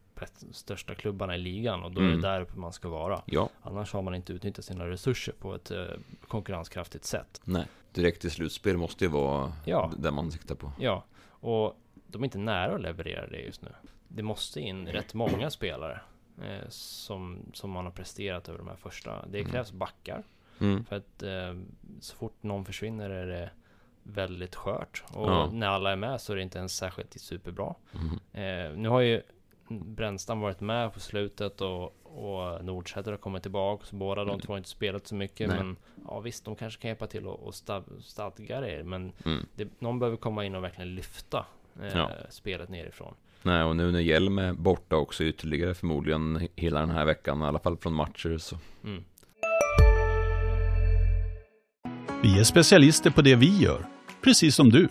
största 0.52 0.96
klubbarna 0.96 1.36
i 1.36 1.38
ligan 1.38 1.84
och 1.84 1.92
då 1.92 2.02
mm. 2.02 2.12
är 2.12 2.16
det 2.16 2.28
mm. 2.28 2.32
där 2.32 2.42
uppe 2.42 2.60
man 2.60 2.74
ska 2.74 2.90
vara. 2.90 3.22
Ja. 3.26 3.50
Annars 3.62 3.94
har 3.94 4.02
man 4.02 4.16
inte 4.16 4.34
utnyttjat 4.34 4.66
sina 4.66 4.88
resurser 4.88 5.34
på 5.40 5.56
ett 5.56 5.72
eh, 5.72 5.84
konkurrenskraftigt 6.28 7.06
sätt. 7.06 7.42
Nej, 7.44 7.66
direkt 7.96 8.26
i 8.26 8.30
slutspel 8.30 8.78
måste 8.78 9.06
ju 9.06 9.12
vara 9.12 9.54
ja. 9.66 9.92
det 9.98 10.12
man 10.12 10.32
siktar 10.32 10.56
på. 10.56 10.72
Ja, 10.80 11.04
och 11.28 11.80
de 12.08 12.22
är 12.22 12.26
inte 12.26 12.38
nära 12.38 12.76
att 12.76 12.82
leverera 12.82 13.28
det 13.28 13.40
just 13.40 13.62
nu. 13.62 13.70
Det 14.08 14.24
måste 14.24 14.62
in 14.62 14.88
rätt 14.88 15.14
många 15.14 15.50
spelare 15.50 16.02
eh, 16.42 16.70
som, 16.70 17.40
som 17.54 17.72
man 17.72 17.86
har 17.86 17.92
presterat 17.92 18.50
över 18.50 18.58
de 18.58 18.68
här 18.68 18.76
första. 18.76 19.26
Det 19.26 19.40
mm. 19.40 19.52
krävs 19.52 19.72
backar. 19.72 20.24
Mm. 20.60 20.86
För 20.86 20.96
att 20.96 21.24
eh, 21.24 21.62
så 22.00 22.16
fort 22.16 22.44
någon 22.44 22.66
försvinner 22.66 23.10
är 23.10 23.28
det 23.28 23.50
väldigt 24.04 24.56
skört. 24.56 25.04
Och 25.14 25.30
ja. 25.30 25.50
när 25.52 25.68
alla 25.68 25.92
är 25.92 25.96
med 25.96 26.22
så 26.22 26.34
är 26.34 26.38
det 26.38 26.44
inte 26.44 26.58
ens 26.58 26.78
särskilt 26.78 27.22
superbra. 27.22 27.76
Mm. 27.94 28.20
Eh, 28.32 28.78
nu 28.78 28.90
har 28.90 29.00
ju 29.00 29.22
Brännstam 29.68 30.40
varit 30.40 30.60
med 30.60 30.94
på 30.94 31.00
slutet 31.00 31.62
och, 31.62 31.96
och 32.16 32.66
Nordsäter 32.66 33.12
har 33.12 33.18
kommit 33.18 33.42
tillbaka. 33.42 33.86
Så 33.86 33.96
båda 33.96 34.24
de 34.24 34.30
mm. 34.30 34.42
två 34.42 34.54
har 34.54 34.58
inte 34.58 34.70
spelat 34.70 35.08
så 35.08 35.16
mycket. 35.16 35.48
Nej. 35.48 35.58
Men 35.58 35.76
ja, 36.08 36.20
visst, 36.20 36.46
de 36.46 36.56
kanske 36.56 36.82
kan 36.82 36.90
hjälpa 36.90 37.08
till 37.08 37.28
och, 37.28 37.48
och 37.48 37.56
stadga 38.04 38.62
det. 38.62 38.84
Men 38.84 39.12
mm. 39.26 39.46
det, 39.56 39.68
någon 39.80 40.00
behöver 40.00 40.18
komma 40.18 40.46
in 40.46 40.56
och 40.56 40.64
verkligen 40.64 40.96
lyfta 40.96 41.46
eh, 41.82 41.98
ja. 41.98 42.12
spelet 42.30 42.70
nerifrån. 42.70 43.14
Nej, 43.42 43.64
och 43.64 43.76
nu 43.76 43.92
när 43.92 44.00
Hjelm 44.00 44.40
är 44.40 44.54
borta 44.54 44.96
också 44.96 45.24
ytterligare 45.24 45.74
förmodligen 45.74 46.48
hela 46.56 46.80
den 46.80 46.90
här 46.90 47.06
veckan, 47.06 47.42
i 47.42 47.46
alla 47.46 47.60
fall 47.60 47.78
från 47.78 47.94
matcher 47.94 48.38
så. 48.38 48.58
Mm. 48.84 49.04
Vi 52.24 52.40
är 52.40 52.44
specialister 52.44 53.10
på 53.10 53.22
det 53.22 53.36
vi 53.36 53.58
gör, 53.58 53.86
precis 54.24 54.56
som 54.56 54.70
du. 54.70 54.90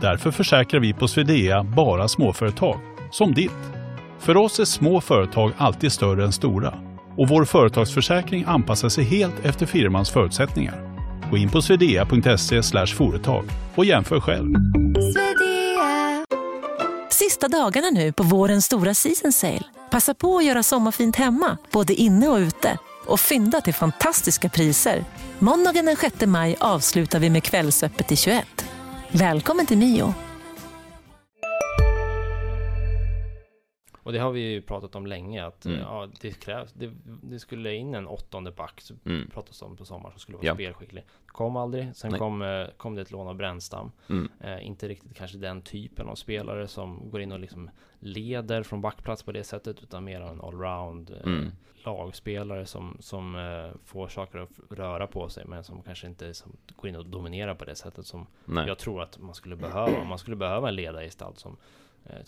Därför 0.00 0.30
försäkrar 0.30 0.80
vi 0.80 0.92
på 0.92 1.08
Swedea 1.08 1.64
bara 1.64 2.08
småföretag, 2.08 2.80
som 3.10 3.34
ditt. 3.34 3.75
För 4.18 4.36
oss 4.36 4.60
är 4.60 4.64
små 4.64 5.00
företag 5.00 5.52
alltid 5.56 5.92
större 5.92 6.24
än 6.24 6.32
stora 6.32 6.74
och 7.16 7.28
vår 7.28 7.44
företagsförsäkring 7.44 8.44
anpassar 8.46 8.88
sig 8.88 9.04
helt 9.04 9.44
efter 9.44 9.66
firmans 9.66 10.10
förutsättningar. 10.10 10.96
Gå 11.30 11.36
in 11.36 11.48
på 11.48 11.62
swedea.se 11.62 12.86
företag 12.86 13.44
och 13.74 13.84
jämför 13.84 14.20
själv. 14.20 14.54
Sista 17.10 17.48
dagarna 17.48 17.90
nu 17.90 18.12
på 18.12 18.22
vårens 18.22 18.64
stora 18.64 18.94
season 18.94 19.32
sale. 19.32 19.62
Passa 19.90 20.14
på 20.14 20.36
att 20.36 20.44
göra 20.44 20.62
sommarfint 20.62 21.16
hemma, 21.16 21.58
både 21.72 21.94
inne 21.94 22.28
och 22.28 22.36
ute 22.36 22.78
och 23.06 23.20
fynda 23.20 23.60
till 23.60 23.74
fantastiska 23.74 24.48
priser. 24.48 25.04
Måndagen 25.38 25.84
den 25.86 25.96
6 25.96 26.26
maj 26.26 26.56
avslutar 26.60 27.18
vi 27.18 27.30
med 27.30 27.42
Kvällsöppet 27.42 28.12
i 28.12 28.16
21. 28.16 28.46
Välkommen 29.10 29.66
till 29.66 29.78
Mio. 29.78 30.14
Och 34.06 34.12
det 34.12 34.18
har 34.18 34.30
vi 34.30 34.40
ju 34.40 34.62
pratat 34.62 34.94
om 34.94 35.06
länge 35.06 35.44
att 35.44 35.64
mm. 35.64 35.80
ja, 35.80 36.08
det 36.20 36.40
krävs. 36.40 36.72
Det, 36.72 36.92
det, 37.22 37.38
skulle 37.38 37.74
in 37.74 37.94
en 37.94 38.06
åttonde 38.06 38.50
back, 38.50 38.80
så 38.80 38.94
mm. 39.04 39.30
pratas 39.30 39.62
om 39.62 39.76
på 39.76 39.84
sommaren, 39.84 40.12
som 40.12 40.20
skulle 40.20 40.36
vara 40.36 40.46
ja. 40.46 40.54
spelskicklig. 40.54 41.04
Kom 41.26 41.56
aldrig. 41.56 41.96
Sen 41.96 42.18
kom, 42.18 42.42
eh, 42.42 42.66
kom 42.76 42.94
det 42.94 43.02
ett 43.02 43.10
lån 43.10 43.28
av 43.28 43.34
Brännstam. 43.34 43.92
Mm. 44.08 44.28
Eh, 44.40 44.66
inte 44.66 44.88
riktigt 44.88 45.16
kanske 45.16 45.38
den 45.38 45.62
typen 45.62 46.08
av 46.08 46.14
spelare 46.14 46.68
som 46.68 47.10
går 47.10 47.20
in 47.20 47.32
och 47.32 47.40
liksom 47.40 47.70
leder 47.98 48.62
från 48.62 48.80
backplats 48.80 49.22
på 49.22 49.32
det 49.32 49.44
sättet, 49.44 49.82
utan 49.82 50.04
mer 50.04 50.20
en 50.20 50.40
allround 50.40 51.10
eh, 51.10 51.32
mm. 51.32 51.52
lagspelare 51.84 52.66
som, 52.66 52.96
som 53.00 53.36
eh, 53.36 53.80
får 53.84 54.08
saker 54.08 54.38
att 54.38 54.50
röra 54.70 55.06
på 55.06 55.28
sig, 55.28 55.44
men 55.46 55.64
som 55.64 55.82
kanske 55.82 56.06
inte 56.06 56.34
som 56.34 56.56
går 56.76 56.88
in 56.88 56.96
och 56.96 57.06
dominerar 57.06 57.54
på 57.54 57.64
det 57.64 57.74
sättet 57.74 58.06
som 58.06 58.26
Nej. 58.44 58.68
jag 58.68 58.78
tror 58.78 59.02
att 59.02 59.18
man 59.18 59.34
skulle 59.34 59.56
behöva. 59.56 60.04
Man 60.04 60.18
skulle 60.18 60.36
behöva 60.36 60.68
en 60.68 60.76
ledargestalt 60.76 61.38
som 61.38 61.56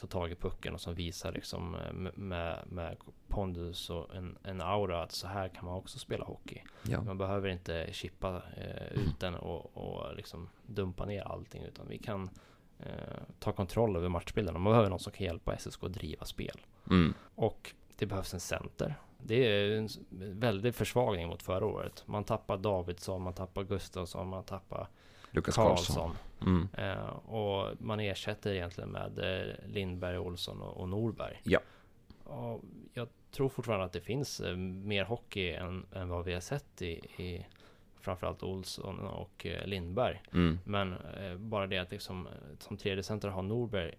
tar 0.00 0.08
tag 0.08 0.32
i 0.32 0.34
pucken 0.34 0.74
och 0.74 0.80
som 0.80 0.94
visar 0.94 1.32
liksom 1.32 1.74
eh, 1.74 1.92
med, 2.14 2.64
med 2.66 2.96
pondus 3.28 3.90
och 3.90 4.14
en, 4.14 4.38
en 4.42 4.60
aura 4.60 5.02
att 5.02 5.12
så 5.12 5.26
här 5.26 5.48
kan 5.48 5.64
man 5.64 5.74
också 5.74 5.98
spela 5.98 6.24
hockey. 6.24 6.62
Ja. 6.82 7.02
Man 7.02 7.18
behöver 7.18 7.48
inte 7.48 7.88
chippa 7.92 8.42
eh, 8.56 8.92
ut 8.92 9.20
den 9.20 9.34
och, 9.34 9.76
och 9.76 10.16
liksom 10.16 10.48
dumpa 10.66 11.04
ner 11.04 11.22
allting 11.22 11.62
utan 11.62 11.88
vi 11.88 11.98
kan 11.98 12.30
eh, 12.78 13.18
ta 13.38 13.52
kontroll 13.52 13.96
över 13.96 14.08
matchbilden. 14.08 14.60
Man 14.60 14.72
behöver 14.72 14.90
någon 14.90 15.00
som 15.00 15.12
kan 15.12 15.26
hjälpa 15.26 15.56
SSK 15.58 15.84
att 15.84 15.92
driva 15.92 16.24
spel. 16.24 16.60
Mm. 16.90 17.14
Och 17.34 17.74
det 17.96 18.06
behövs 18.06 18.34
en 18.34 18.40
center. 18.40 18.94
Det 19.18 19.34
är 19.34 19.70
en 19.70 19.88
väldig 20.40 20.74
försvagning 20.74 21.28
mot 21.28 21.42
förra 21.42 21.66
året. 21.66 22.02
Man 22.06 22.24
tappar 22.24 22.56
Davidsson, 22.56 23.22
man 23.22 23.32
tappar 23.32 23.64
Gustafsson, 23.64 24.28
man 24.28 24.44
tappar 24.44 24.88
Lukas 25.38 25.54
Karlsson. 25.54 26.16
Mm. 26.40 26.68
Eh, 26.72 27.08
och 27.08 27.74
man 27.80 28.00
ersätter 28.00 28.52
egentligen 28.52 28.90
med 28.90 29.18
eh, 29.18 29.54
Lindberg, 29.66 30.18
Olsson 30.18 30.60
och, 30.62 30.80
och 30.80 30.88
Norberg. 30.88 31.40
Ja. 31.42 31.60
Och 32.24 32.64
jag 32.94 33.08
tror 33.30 33.48
fortfarande 33.48 33.84
att 33.84 33.92
det 33.92 34.00
finns 34.00 34.40
eh, 34.40 34.56
mer 34.56 35.04
hockey 35.04 35.50
än, 35.50 35.86
än, 35.92 36.08
vad 36.08 36.24
vi 36.24 36.34
har 36.34 36.40
sett 36.40 36.82
i, 36.82 36.92
i 37.22 37.46
framförallt 38.00 38.42
Olsson 38.42 39.00
och 39.00 39.46
eh, 39.46 39.66
Lindberg. 39.66 40.22
Mm. 40.32 40.58
Men 40.64 40.92
eh, 40.92 41.36
bara 41.36 41.66
det 41.66 41.78
att 41.78 41.90
liksom, 41.90 42.26
eh, 42.26 42.32
som 42.58 42.76
tredje 42.76 43.02
center 43.02 43.28
ha 43.28 43.42
Norberg 43.42 43.94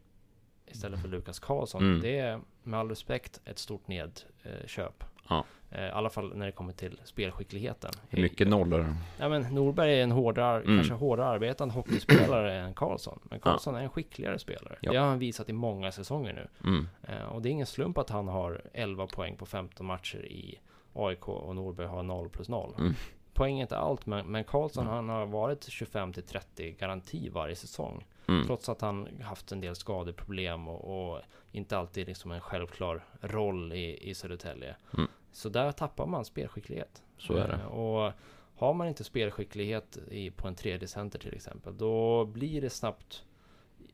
istället 0.68 1.02
för 1.02 1.08
Lukas 1.08 1.40
Karlsson. 1.40 1.82
Mm. 1.82 2.02
Det 2.02 2.20
är 2.20 2.42
med 2.64 2.80
all 2.80 2.90
respekt 2.90 3.42
ett 3.46 3.60
stort 3.60 3.88
nedköp. 3.88 5.04
Ja. 5.30 5.46
Eh, 5.72 5.88
I 5.88 5.92
alla 5.92 6.10
fall 6.10 6.36
när 6.36 6.46
det 6.46 6.52
kommer 6.52 6.74
till 6.74 7.00
spelskickligheten. 7.04 7.92
Hur 8.10 8.22
mycket 8.22 8.48
nollor? 8.48 8.96
Ja 9.20 9.30
men 9.30 9.42
Norberg 9.42 10.00
är 10.00 10.04
en 10.04 10.12
hårdare, 10.12 10.62
mm. 10.62 10.78
kanske 10.78 10.94
hårdare 10.94 11.28
arbetande 11.28 11.74
hockeyspelare 11.74 12.60
än 12.60 12.74
Karlsson. 12.74 13.20
Men 13.24 13.40
Karlsson 13.40 13.74
ja. 13.74 13.80
är 13.80 13.84
en 13.84 13.90
skickligare 13.90 14.40
spelare. 14.40 14.78
Ja. 14.82 14.92
Det 14.92 14.98
har 14.98 15.08
han 15.08 15.20
visat 15.20 15.50
i 15.50 15.54
många 15.54 15.92
säsonger 15.92 16.34
nu. 16.34 16.70
Mm. 16.70 16.88
Eh, 17.04 17.24
och 17.24 17.42
det 17.42 17.50
är 17.50 17.52
ingen 17.52 17.66
slump 17.66 17.98
att 17.98 18.10
han 18.10 18.28
har 18.28 18.62
11 18.74 19.08
poäng 19.08 19.36
på 19.36 19.46
15 19.46 19.86
matcher 19.86 20.26
i 20.26 20.60
AIK 20.94 21.28
och 21.28 21.56
Norberg 21.56 21.88
har 21.88 22.04
0 22.04 22.30
plus 22.30 22.50
0. 22.50 22.74
Mm. 22.78 22.94
Poäng 23.34 23.58
är 23.58 23.62
inte 23.62 23.78
allt, 23.78 24.06
men, 24.06 24.28
men 24.28 24.44
Karlsson 24.44 24.84
mm. 24.84 24.96
han 24.96 25.10
har 25.10 25.26
varit 25.26 25.70
25 25.70 26.14
till 26.14 26.24
30 26.24 26.72
garanti 26.72 27.30
varje 27.30 27.56
säsong. 27.56 28.06
Mm. 28.28 28.46
Trots 28.48 28.70
att 28.70 28.82
han 28.82 29.08
haft 29.22 29.52
en 29.52 29.62
del 29.62 29.76
skadeproblem 29.76 30.68
och, 30.68 31.12
och 31.12 31.22
inte 31.52 31.78
alltid 31.78 32.08
liksom 32.08 32.32
en 32.32 32.42
självklar 32.42 33.04
roll 33.22 33.74
i, 33.74 34.10
i 34.10 34.16
Södertälje. 34.16 34.76
Mm. 34.98 35.10
Så 35.32 35.50
där 35.50 35.72
tappar 35.72 36.06
man 36.06 36.26
spelskicklighet. 36.26 37.04
Så 37.18 37.34
är 37.34 37.48
det. 37.48 37.54
Eh, 37.54 37.66
Och 37.66 38.14
har 38.56 38.74
man 38.74 38.88
inte 38.88 39.04
spelskicklighet 39.04 39.98
i, 40.12 40.32
på 40.32 40.48
en 40.48 40.56
tredje 40.56 40.88
center 40.88 41.20
till 41.20 41.34
exempel, 41.34 41.78
då 41.78 42.26
blir 42.26 42.62
det 42.62 42.70
snabbt 42.70 43.24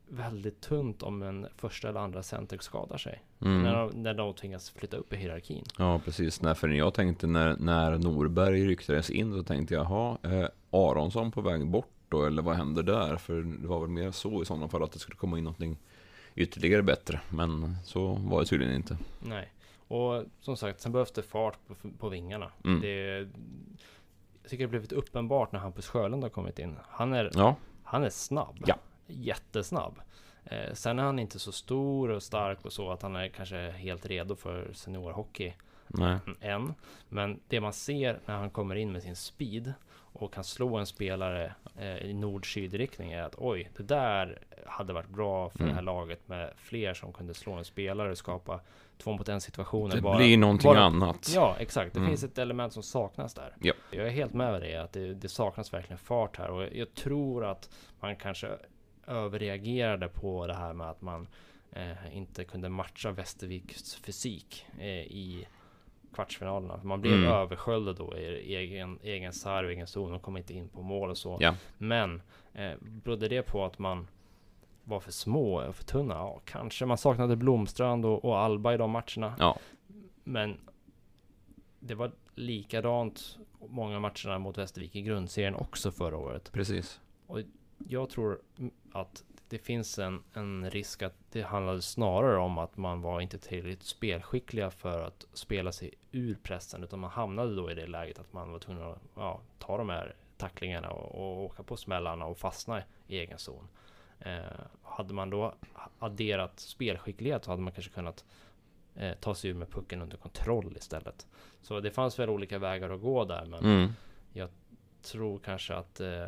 väldigt 0.08 0.60
tunt 0.60 1.02
om 1.02 1.22
en 1.22 1.46
första 1.56 1.88
eller 1.88 2.00
andra 2.00 2.22
center 2.22 2.58
skadar 2.60 2.98
sig. 2.98 3.22
Mm. 3.40 3.62
När, 3.62 3.74
de, 3.74 4.02
när 4.02 4.14
de 4.14 4.34
tvingas 4.34 4.70
flytta 4.70 4.96
upp 4.96 5.12
i 5.12 5.16
hierarkin. 5.16 5.64
Ja, 5.78 6.00
precis. 6.04 6.42
Nej, 6.42 6.54
för 6.54 6.68
jag 6.68 6.94
tänkte 6.94 7.26
när, 7.26 7.56
när 7.56 7.98
Norberg 7.98 8.66
ryktades 8.66 9.10
in 9.10 9.32
så 9.32 9.42
tänkte 9.42 9.74
jag, 9.74 9.84
jaha, 9.84 10.18
är 10.22 10.50
Aronsson 10.70 11.30
på 11.32 11.40
väg 11.40 11.66
bort 11.66 11.90
då? 12.08 12.26
Eller 12.26 12.42
vad 12.42 12.56
händer 12.56 12.82
där? 12.82 13.16
För 13.16 13.34
det 13.42 13.68
var 13.68 13.80
väl 13.80 13.88
mer 13.88 14.10
så 14.10 14.42
i 14.42 14.44
sådana 14.44 14.68
fall 14.68 14.82
att 14.82 14.92
det 14.92 14.98
skulle 14.98 15.16
komma 15.16 15.38
in 15.38 15.44
någonting 15.44 15.76
ytterligare 16.34 16.82
bättre. 16.82 17.20
Men 17.30 17.76
så 17.84 18.06
var 18.06 18.40
det 18.40 18.46
tydligen 18.46 18.74
inte. 18.74 18.98
Nej. 19.22 19.52
Och 19.88 20.24
som 20.40 20.56
sagt, 20.56 20.80
sen 20.80 20.92
behövs 20.92 21.12
det 21.12 21.22
fart 21.22 21.58
på, 21.66 21.74
på 21.98 22.08
vingarna. 22.08 22.50
Mm. 22.64 22.80
Det, 22.80 23.18
jag 24.42 24.50
tycker 24.50 24.64
det 24.64 24.68
blivit 24.68 24.92
uppenbart 24.92 25.52
när 25.52 25.60
Hampus 25.60 25.88
Sjölund 25.88 26.22
har 26.22 26.30
kommit 26.30 26.58
in. 26.58 26.76
Han 26.88 27.12
är, 27.12 27.30
Ja, 27.34 27.56
han 27.84 28.04
är 28.04 28.10
snabb. 28.10 28.62
Ja. 28.66 28.76
Jättesnabb. 29.06 30.00
Eh, 30.44 30.72
sen 30.72 30.98
är 30.98 31.02
han 31.02 31.18
inte 31.18 31.38
så 31.38 31.52
stor 31.52 32.10
och 32.10 32.22
stark 32.22 32.64
och 32.64 32.72
så 32.72 32.90
att 32.90 33.02
han 33.02 33.16
är 33.16 33.28
kanske 33.28 33.70
helt 33.70 34.06
redo 34.06 34.36
för 34.36 34.70
seniorhockey 34.72 35.52
nej. 35.86 36.18
än. 36.40 36.74
Men 37.08 37.40
det 37.48 37.60
man 37.60 37.72
ser 37.72 38.20
när 38.26 38.36
han 38.36 38.50
kommer 38.50 38.74
in 38.76 38.92
med 38.92 39.02
sin 39.02 39.16
speed 39.16 39.72
och 40.18 40.32
kan 40.34 40.44
slå 40.44 40.76
en 40.76 40.86
spelare 40.86 41.54
eh, 41.78 41.96
i 41.96 42.14
nord-syd 42.14 42.74
riktning 42.74 43.12
är 43.12 43.22
att 43.22 43.34
oj, 43.38 43.70
det 43.76 43.82
där 43.82 44.38
hade 44.66 44.92
varit 44.92 45.08
bra 45.08 45.50
för 45.50 45.58
Mm. 45.58 45.68
det 45.68 45.74
här 45.74 45.82
laget 45.82 46.28
med 46.28 46.52
fler 46.56 46.94
som 46.94 47.12
kunde 47.12 47.34
slå 47.34 47.52
en 47.52 47.64
spelare 47.64 48.10
och 48.10 48.18
skapa 48.18 48.60
två 48.98 49.12
mot 49.12 49.28
en 49.28 49.40
situationer. 49.40 49.94
Det 49.96 50.00
bara- 50.02 50.16
blir 50.16 50.36
någonting 50.38 50.68
bara- 50.68 50.80
annat. 50.80 51.32
Ja, 51.34 51.56
exakt. 51.58 51.92
Det 51.92 51.98
Mm. 51.98 52.10
finns 52.10 52.24
ett 52.24 52.38
element 52.38 52.72
som 52.72 52.82
saknas 52.82 53.34
där. 53.34 53.56
Ja. 53.60 53.72
Jag 53.90 54.06
är 54.06 54.10
helt 54.10 54.34
med 54.34 54.62
det, 54.62 54.76
att 54.76 54.92
det, 54.92 55.14
det 55.14 55.28
saknas 55.28 55.72
verkligen 55.72 55.98
fart 55.98 56.36
här. 56.36 56.50
Och 56.50 56.62
jag 56.72 56.94
tror 56.94 57.44
att 57.44 57.70
man 58.00 58.16
kanske 58.16 58.48
överreagerade 59.06 60.08
på 60.08 60.46
det 60.46 60.54
här 60.54 60.72
med 60.72 60.90
att 60.90 61.02
man 61.02 61.28
eh, 61.72 62.16
inte 62.16 62.44
kunde 62.44 62.68
matcha 62.68 63.10
Västerviks 63.10 63.94
fysik 63.94 64.66
eh, 64.78 64.86
i 64.88 65.46
kvartsfinalerna. 66.14 66.80
Man 66.82 67.00
blev 67.00 67.14
Mm. 67.14 67.32
översköljd 67.32 67.96
då 67.96 68.16
i 68.16 68.54
egen, 68.56 68.98
egen 69.02 69.32
och 69.64 69.70
egen 69.70 69.86
zon 69.86 70.14
och 70.14 70.22
kom 70.22 70.36
inte 70.36 70.54
in 70.54 70.68
på 70.68 70.82
mål 70.82 71.10
och 71.10 71.18
så. 71.18 71.38
Ja. 71.40 71.54
Men 71.78 72.22
eh, 72.54 72.72
berodde 72.80 73.28
det 73.28 73.42
på 73.42 73.64
att 73.64 73.78
man 73.78 74.08
var 74.86 75.00
för 75.00 75.12
små 75.12 75.60
och 75.60 75.74
för 75.74 75.84
tunna? 75.84 76.14
Ja, 76.14 76.40
kanske. 76.44 76.86
Man 76.86 76.98
saknade 76.98 77.36
Blomstrand 77.36 78.04
och, 78.04 78.24
och 78.24 78.38
Alba 78.38 78.74
i 78.74 78.76
de 78.76 78.90
matcherna. 78.90 79.34
Ja. 79.38 79.58
Men 80.24 80.58
det 81.80 81.94
var 81.94 82.12
likadant 82.34 83.38
många 83.68 84.00
matcherna 84.00 84.38
mot 84.38 84.58
Västervik 84.58 84.96
i 84.96 85.02
grundserien 85.02 85.54
också 85.54 85.92
förra 85.92 86.16
året. 86.16 86.52
Precis. 86.52 87.00
Jag 87.88 88.10
tror 88.10 88.40
att 88.92 89.24
det 89.48 89.58
finns 89.58 89.98
en, 89.98 90.22
en 90.32 90.70
risk 90.70 91.02
att 91.02 91.14
det 91.32 91.42
handlade 91.42 91.82
snarare 91.82 92.38
om 92.38 92.58
att 92.58 92.76
man 92.76 93.02
var 93.02 93.20
inte 93.20 93.38
tillräckligt 93.38 93.82
spelskickliga 93.82 94.70
för 94.70 95.02
att 95.02 95.26
spela 95.32 95.72
sig 95.72 95.94
ur 96.12 96.38
pressen, 96.42 96.84
utan 96.84 96.98
man 96.98 97.10
hamnade 97.10 97.56
då 97.56 97.70
i 97.70 97.74
det 97.74 97.86
läget 97.86 98.18
att 98.18 98.32
man 98.32 98.52
var 98.52 98.58
tvungen 98.58 98.82
att 98.82 98.98
ja, 99.14 99.40
ta 99.58 99.78
de 99.78 99.88
här 99.88 100.14
tacklingarna 100.36 100.90
och, 100.90 101.14
och 101.14 101.44
åka 101.44 101.62
på 101.62 101.76
smällarna 101.76 102.26
och 102.26 102.38
fastna 102.38 102.82
i 103.06 103.18
egen 103.18 103.38
zon. 103.38 103.68
Eh, 104.20 104.40
hade 104.82 105.14
man 105.14 105.30
då 105.30 105.54
adderat 105.98 106.60
spelskicklighet 106.60 107.44
så 107.44 107.50
hade 107.50 107.62
man 107.62 107.72
kanske 107.72 107.92
kunnat 107.92 108.24
eh, 108.96 109.12
ta 109.20 109.34
sig 109.34 109.50
ur 109.50 109.54
med 109.54 109.70
pucken 109.70 110.02
under 110.02 110.16
kontroll 110.16 110.76
istället. 110.76 111.26
Så 111.62 111.80
det 111.80 111.90
fanns 111.90 112.18
väl 112.18 112.30
olika 112.30 112.58
vägar 112.58 112.90
att 112.90 113.00
gå 113.00 113.24
där, 113.24 113.44
men 113.46 113.64
Mm. 113.64 113.92
tror 115.02 115.38
kanske 115.38 115.74
att 115.74 116.00
eh, 116.00 116.24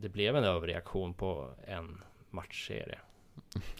det 0.00 0.08
blev 0.08 0.36
en 0.36 0.44
överreaktion 0.44 1.14
på 1.14 1.50
en 1.66 2.02
matchserie. 2.30 2.98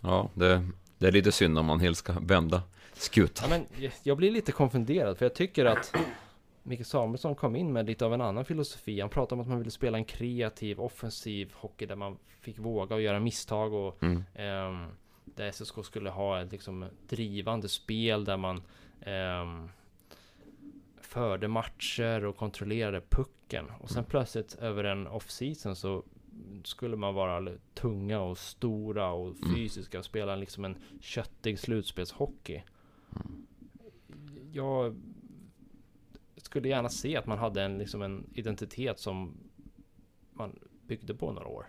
Ja, 0.01 0.31
det, 0.35 0.69
det 0.99 1.07
är 1.07 1.13
lite 1.13 1.33
synd 1.33 1.59
om 1.59 1.67
man 1.67 1.81
helt 1.81 1.97
ska 1.99 2.13
vända 2.21 2.63
skutan. 2.93 3.49
Ja, 3.51 3.59
men 3.59 3.83
jag- 3.85 3.93
jag 4.03 4.17
blir 4.17 4.31
lite 4.31 4.53
konfunderad 4.53 5.19
för 5.19 5.25
jag 5.25 5.35
tycker 5.35 5.65
att 5.65 5.95
Micke 6.63 6.87
Samuelsson 6.87 7.35
kom 7.35 7.57
in 7.57 7.73
med 7.73 7.87
lite 7.87 8.07
av 8.07 8.15
en 8.15 8.21
annan 8.21 8.45
filosofi. 8.45 9.01
Han 9.01 9.11
pratade 9.11 9.35
om 9.35 9.41
att 9.41 9.49
man 9.49 9.59
ville 9.59 9.71
spela 9.71 9.99
en 9.99 10.05
kreativ, 10.05 10.81
offensiv 10.81 11.53
hockey 11.55 11.87
där 11.87 11.97
man 11.97 12.17
fick 12.41 12.59
våga 12.59 12.95
och 12.95 13.03
göra 13.03 13.21
misstag 13.21 13.73
och 13.73 14.03
Mm. 14.03 14.23
ehm, 14.35 14.87
där 15.25 15.49
SSK 15.53 15.85
skulle 15.85 16.11
ha 16.11 16.41
ett 16.43 16.53
liksom 16.53 16.85
drivande 17.09 17.69
spel 17.69 18.25
där 18.25 18.37
man 18.37 18.63
ehm, 19.01 19.69
förde 21.01 21.49
matcher 21.49 22.25
och 22.25 22.37
kontrollerade 22.37 23.01
pucken. 23.11 23.71
Och 23.81 23.91
sen 23.91 24.05
plötsligt 24.05 24.55
över 24.55 24.85
en 24.85 25.07
off-season 25.07 25.77
så 25.77 26.03
skulle 26.65 26.97
man 26.97 27.15
vara 27.15 27.53
tunga 27.75 28.21
och 28.21 28.39
stora 28.39 29.11
och 29.13 29.27
Mm. 29.27 29.55
fysiska 29.55 29.99
och 29.99 30.05
spela 30.05 30.37
liksom 30.37 30.65
en 30.65 30.77
köttig 31.01 31.59
slutspelshockey. 31.59 32.63
Jag 34.53 34.97
skulle 36.51 36.69
gärna 36.69 36.89
se 36.89 37.17
att 37.17 37.27
man 37.27 37.39
hade 37.39 37.63
en, 37.63 37.79
liksom 37.79 38.03
en 38.03 38.27
identitet 38.35 38.99
som 38.99 39.37
man 40.33 40.59
byggde 40.87 41.15
på 41.15 41.33
några 41.33 41.49
år. 41.49 41.67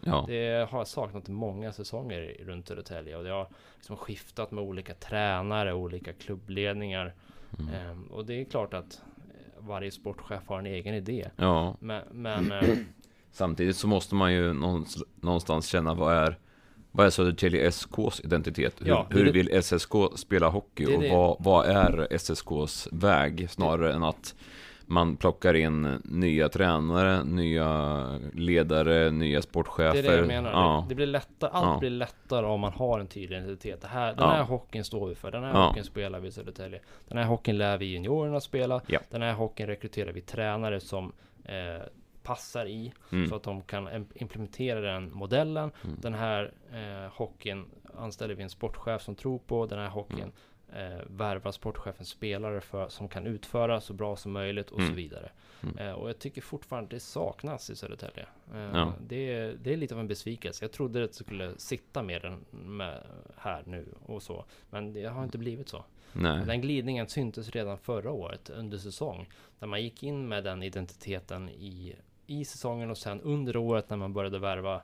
Ja, 0.00 0.24
Det 0.28 0.70
har 0.70 0.78
jag 0.78 0.86
saknat 0.86 1.28
många 1.28 1.72
säsonger 1.72 2.36
runt 2.44 2.68
Södertälje 2.68 3.16
och 3.16 3.24
det 3.24 3.30
har 3.30 3.48
liksom 3.76 3.96
skiftat 3.96 4.50
med 4.50 4.64
olika 4.64 4.94
tränare, 4.94 5.74
olika 5.74 6.12
klubbledningar. 6.12 7.14
Mm. 7.58 7.74
Ehm, 7.74 8.06
och 8.06 8.26
det 8.26 8.40
är 8.40 8.44
klart 8.44 8.74
att 8.74 9.02
eh, 9.28 9.66
varje 9.66 9.90
sportchef 9.90 10.48
har 10.48 10.58
en 10.58 10.66
egen 10.66 10.94
idé. 10.94 11.30
ja. 11.36 11.76
Men, 11.80 12.02
men 12.10 12.52
eh, 12.52 12.78
Samtidigt 13.30 13.76
så 13.76 13.86
måste 13.86 14.14
man 14.14 14.32
ju 14.32 14.52
någonstans 15.20 15.66
känna 15.66 15.94
vad 15.94 16.14
är 16.14 16.38
vad 16.98 17.06
är 17.06 17.10
Södertälje 17.10 17.70
SKs 17.72 18.20
identitet? 18.24 18.74
Hur, 18.80 18.88
Ja, 18.88 19.06
hur 19.10 19.32
vill 19.32 19.62
SSK 19.62 19.92
spela 20.16 20.48
hockey? 20.48 20.84
Det 20.84 20.96
och 20.96 21.18
vad, 21.18 21.36
vad 21.40 21.66
är 21.66 22.06
SSKs 22.10 22.88
väg? 22.92 23.50
Snarare 23.50 23.92
än 23.92 24.02
att 24.02 24.34
man 24.86 25.16
plockar 25.16 25.54
in 25.54 26.00
nya 26.04 26.48
tränare, 26.48 27.24
nya 27.24 28.04
ledare, 28.34 29.10
nya 29.10 29.42
sportchefer. 29.42 30.02
det 30.02 30.08
är 30.08 30.12
det 30.12 30.18
jag 30.18 30.26
menar. 30.26 30.50
Ja, 30.50 30.86
Det, 30.88 30.94
blir 30.94 31.06
lättare, 31.06 31.50
allt 31.52 31.66
Ja. 31.66 31.78
blir 31.80 31.90
lättare 31.90 32.46
om 32.46 32.60
man 32.60 32.72
har 32.72 32.98
en 33.00 33.06
tydlig 33.06 33.36
identitet. 33.38 33.80
Det 33.80 33.88
här, 33.88 34.06
den 34.06 34.16
Ja. 34.24 34.30
här 34.30 34.42
hockeyn 34.42 34.84
står 34.84 35.08
vi 35.08 35.14
för. 35.14 35.30
Den 35.30 35.44
här 35.44 35.50
Ja. 35.54 35.66
hockeyn 35.66 35.84
spelar 35.84 36.20
vi 36.20 36.28
i 36.28 36.32
Södertälje. 36.32 36.80
Den 37.08 37.18
här 37.18 37.24
hockeyn 37.24 37.58
lär 37.58 37.78
vi 37.78 37.84
juniorerna 37.86 38.40
spela. 38.40 38.80
Den 39.10 39.22
här 39.22 39.32
hockeyn 39.32 39.66
rekryterar 39.66 40.12
vi 40.12 40.20
tränare 40.20 40.80
som 40.80 41.12
eh, 41.44 41.82
passar 42.28 42.66
i. 42.66 42.92
Mm. 43.12 43.28
Så 43.28 43.36
att 43.36 43.42
de 43.42 43.62
kan 43.62 43.88
im- 43.88 44.12
implementera 44.14 44.80
den 44.80 45.12
modellen. 45.14 45.70
Mm. 45.84 45.96
Den 46.00 46.14
här 46.14 46.52
eh, 46.72 47.12
hockeyn 47.12 47.66
anställer 47.96 48.34
vi 48.34 48.42
en 48.42 48.50
sportchef 48.50 49.02
som 49.02 49.14
tror 49.14 49.38
på. 49.38 49.66
Den 49.66 49.78
här 49.78 49.88
hockeyn 49.88 50.32
eh, 50.72 51.00
värvar 51.06 51.52
sportchefen 51.52 52.06
spelare 52.06 52.60
för, 52.60 52.88
som 52.88 53.08
kan 53.08 53.26
utföra 53.26 53.80
så 53.80 53.92
bra 53.92 54.16
som 54.16 54.32
möjligt 54.32 54.70
och 54.70 54.78
Mm. 54.78 54.90
så 54.90 54.96
vidare. 54.96 55.30
Mm. 55.62 55.78
Eh, 55.78 55.92
och 55.92 56.08
jag 56.08 56.18
tycker 56.18 56.42
fortfarande 56.42 56.96
det 56.96 57.00
saknas 57.00 57.70
i 57.70 57.76
Södertälje. 57.76 58.26
Eh, 58.54 58.60
Ja. 58.74 58.92
det, 59.00 59.32
är, 59.34 59.56
det 59.62 59.72
är 59.72 59.76
lite 59.76 59.94
av 59.94 60.00
en 60.00 60.08
besvikelse. 60.08 60.64
Jag 60.64 60.72
trodde 60.72 61.00
det 61.00 61.14
skulle 61.14 61.58
sitta 61.58 62.02
mer 62.02 62.24
än 62.24 62.44
med 62.50 63.02
här 63.36 63.62
nu 63.66 63.86
och 64.06 64.22
så. 64.22 64.44
Men 64.70 64.92
det 64.92 65.04
har 65.04 65.24
inte 65.24 65.38
blivit 65.38 65.68
så. 65.68 65.84
nej. 66.12 66.44
Den 66.46 66.60
glidningen 66.60 67.08
syntes 67.08 67.50
redan 67.50 67.78
förra 67.78 68.10
året 68.10 68.50
under 68.50 68.78
säsong. 68.78 69.28
När 69.58 69.68
man 69.68 69.82
gick 69.82 70.02
in 70.02 70.28
med 70.28 70.44
den 70.44 70.62
identiteten 70.62 71.48
i, 71.48 71.94
i 72.28 72.44
säsongen 72.44 72.90
och 72.90 72.98
sen 72.98 73.20
under 73.20 73.56
året 73.56 73.90
när 73.90 73.96
man 73.96 74.12
började 74.12 74.38
värva 74.38 74.82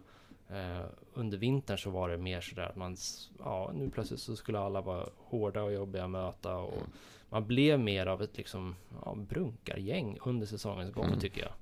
eh, 0.49 0.85
under 1.15 1.39
vintern 1.39 1.79
så 1.79 1.91
var 1.91 2.09
det 2.09 2.17
mer 2.17 2.41
sådär 2.41 2.63
att 2.63 2.77
man, 2.77 2.97
ja 3.39 3.71
nu 3.75 3.91
plötsligt 3.91 4.21
så 4.21 4.37
skulle 4.37 4.59
alla 4.59 4.81
vara 4.81 5.09
hårda 5.17 5.63
och 5.63 5.73
jobbiga 5.73 6.05
att 6.05 6.11
möta 6.11 6.57
och 6.57 6.83
man 7.29 7.47
blev 7.47 7.81
mer 7.81 8.07
av 8.07 8.23
ett 8.23 8.37
liksom 8.37 8.77
ja, 9.05 9.15
brunkargäng 9.15 10.19
under 10.25 10.47
säsongens 10.47 10.95
gång 10.95 11.07
Mm. 11.07 11.19
tycker 11.19 11.41
jag. 11.41 11.53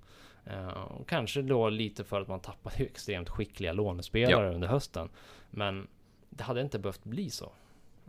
Eh, 0.55 0.87
kanske 1.07 1.43
då 1.43 1.69
lite 1.69 2.05
för 2.05 2.21
att 2.21 2.29
man 2.29 2.41
tappade 2.41 2.77
extremt 2.85 3.29
skickliga 3.29 3.73
lånespelare 3.73 4.55
under 4.55 4.69
hösten. 4.69 5.09
Men 5.51 5.87
det 6.31 6.45
hade 6.45 6.61
inte 6.61 6.79
behövt 6.79 7.05
bli 7.05 7.31
så. 7.31 7.53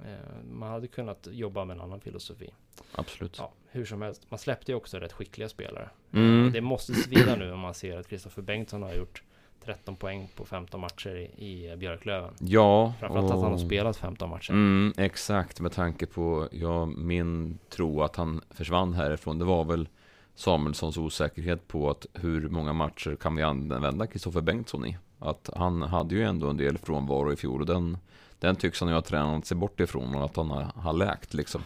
Eh, 0.03 0.43
man 0.51 0.71
hade 0.71 0.87
kunnat 0.87 1.27
jobba 1.31 1.65
med 1.65 1.75
en 1.75 1.81
annan 1.81 1.99
filosofi. 1.99 2.49
Absolut. 2.95 3.35
Ja, 3.37 3.51
hur 3.71 3.85
som 3.85 4.01
helst. 4.01 4.21
Man 4.29 4.39
släppte 4.39 4.71
ju 4.71 4.75
också 4.75 4.97
rätt 4.97 5.13
skickliga 5.13 5.49
spelare. 5.49 5.89
Mm. 6.13 6.51
Det 6.53 6.61
måste 6.61 6.93
svida 6.93 7.35
nu 7.35 7.51
om 7.51 7.59
man 7.59 7.73
ser 7.73 7.97
att 7.97 8.07
Kristoffer 8.07 8.41
Bengtsson 8.41 8.83
har 8.83 8.93
gjort 8.93 9.23
13 9.65 9.95
poäng 9.95 10.29
på 10.35 10.45
15 10.45 10.81
matcher 10.81 11.15
i, 11.15 11.23
i 11.71 11.75
Björklöven. 11.77 12.33
Ja, 12.39 12.93
Framförallt 12.99 13.25
att 13.25 13.31
han 13.31 13.43
har 13.43 13.51
och- 13.51 13.59
spelat 13.61 13.97
15 13.97 14.29
matcher. 14.29 14.51
Mm, 14.51 14.93
exakt, 14.97 15.59
med 15.59 15.71
tanke 15.71 16.05
på 16.05 16.47
ja, 16.51 16.85
min 16.85 17.57
tro 17.69 18.01
att 18.01 18.15
han 18.15 18.41
försvann 18.49 18.93
härifrån. 18.93 19.39
Det 19.39 19.45
var 19.45 19.63
väl 19.63 19.89
Samuelssons 20.35 20.97
osäkerhet 20.97 21.67
på 21.67 21.89
att 21.89 22.05
hur 22.13 22.49
många 22.49 22.73
matcher 22.73 23.15
kan 23.15 23.35
vi 23.35 23.43
använda 23.43 24.07
Kristoffer 24.07 24.41
Bengtsson 24.41 24.85
i? 24.85 24.97
Att 25.19 25.49
han 25.55 25.81
hade 25.81 26.15
ju 26.15 26.23
ändå 26.23 26.49
en 26.49 26.57
del 26.57 26.77
frånvaro 26.77 27.33
i 27.33 27.35
fjol 27.35 27.59
och 27.61 27.67
den, 27.67 27.97
den 28.43 28.55
tycks 28.55 28.79
han 28.79 28.89
ju 28.89 28.95
ha 28.95 29.01
tränat 29.01 29.45
sig 29.45 29.57
bort 29.57 29.79
ifrån 29.79 30.15
och 30.15 30.25
att 30.25 30.35
han 30.35 30.51
har, 30.51 30.61
har 30.63 30.93
läkt 30.93 31.33
liksom. 31.33 31.63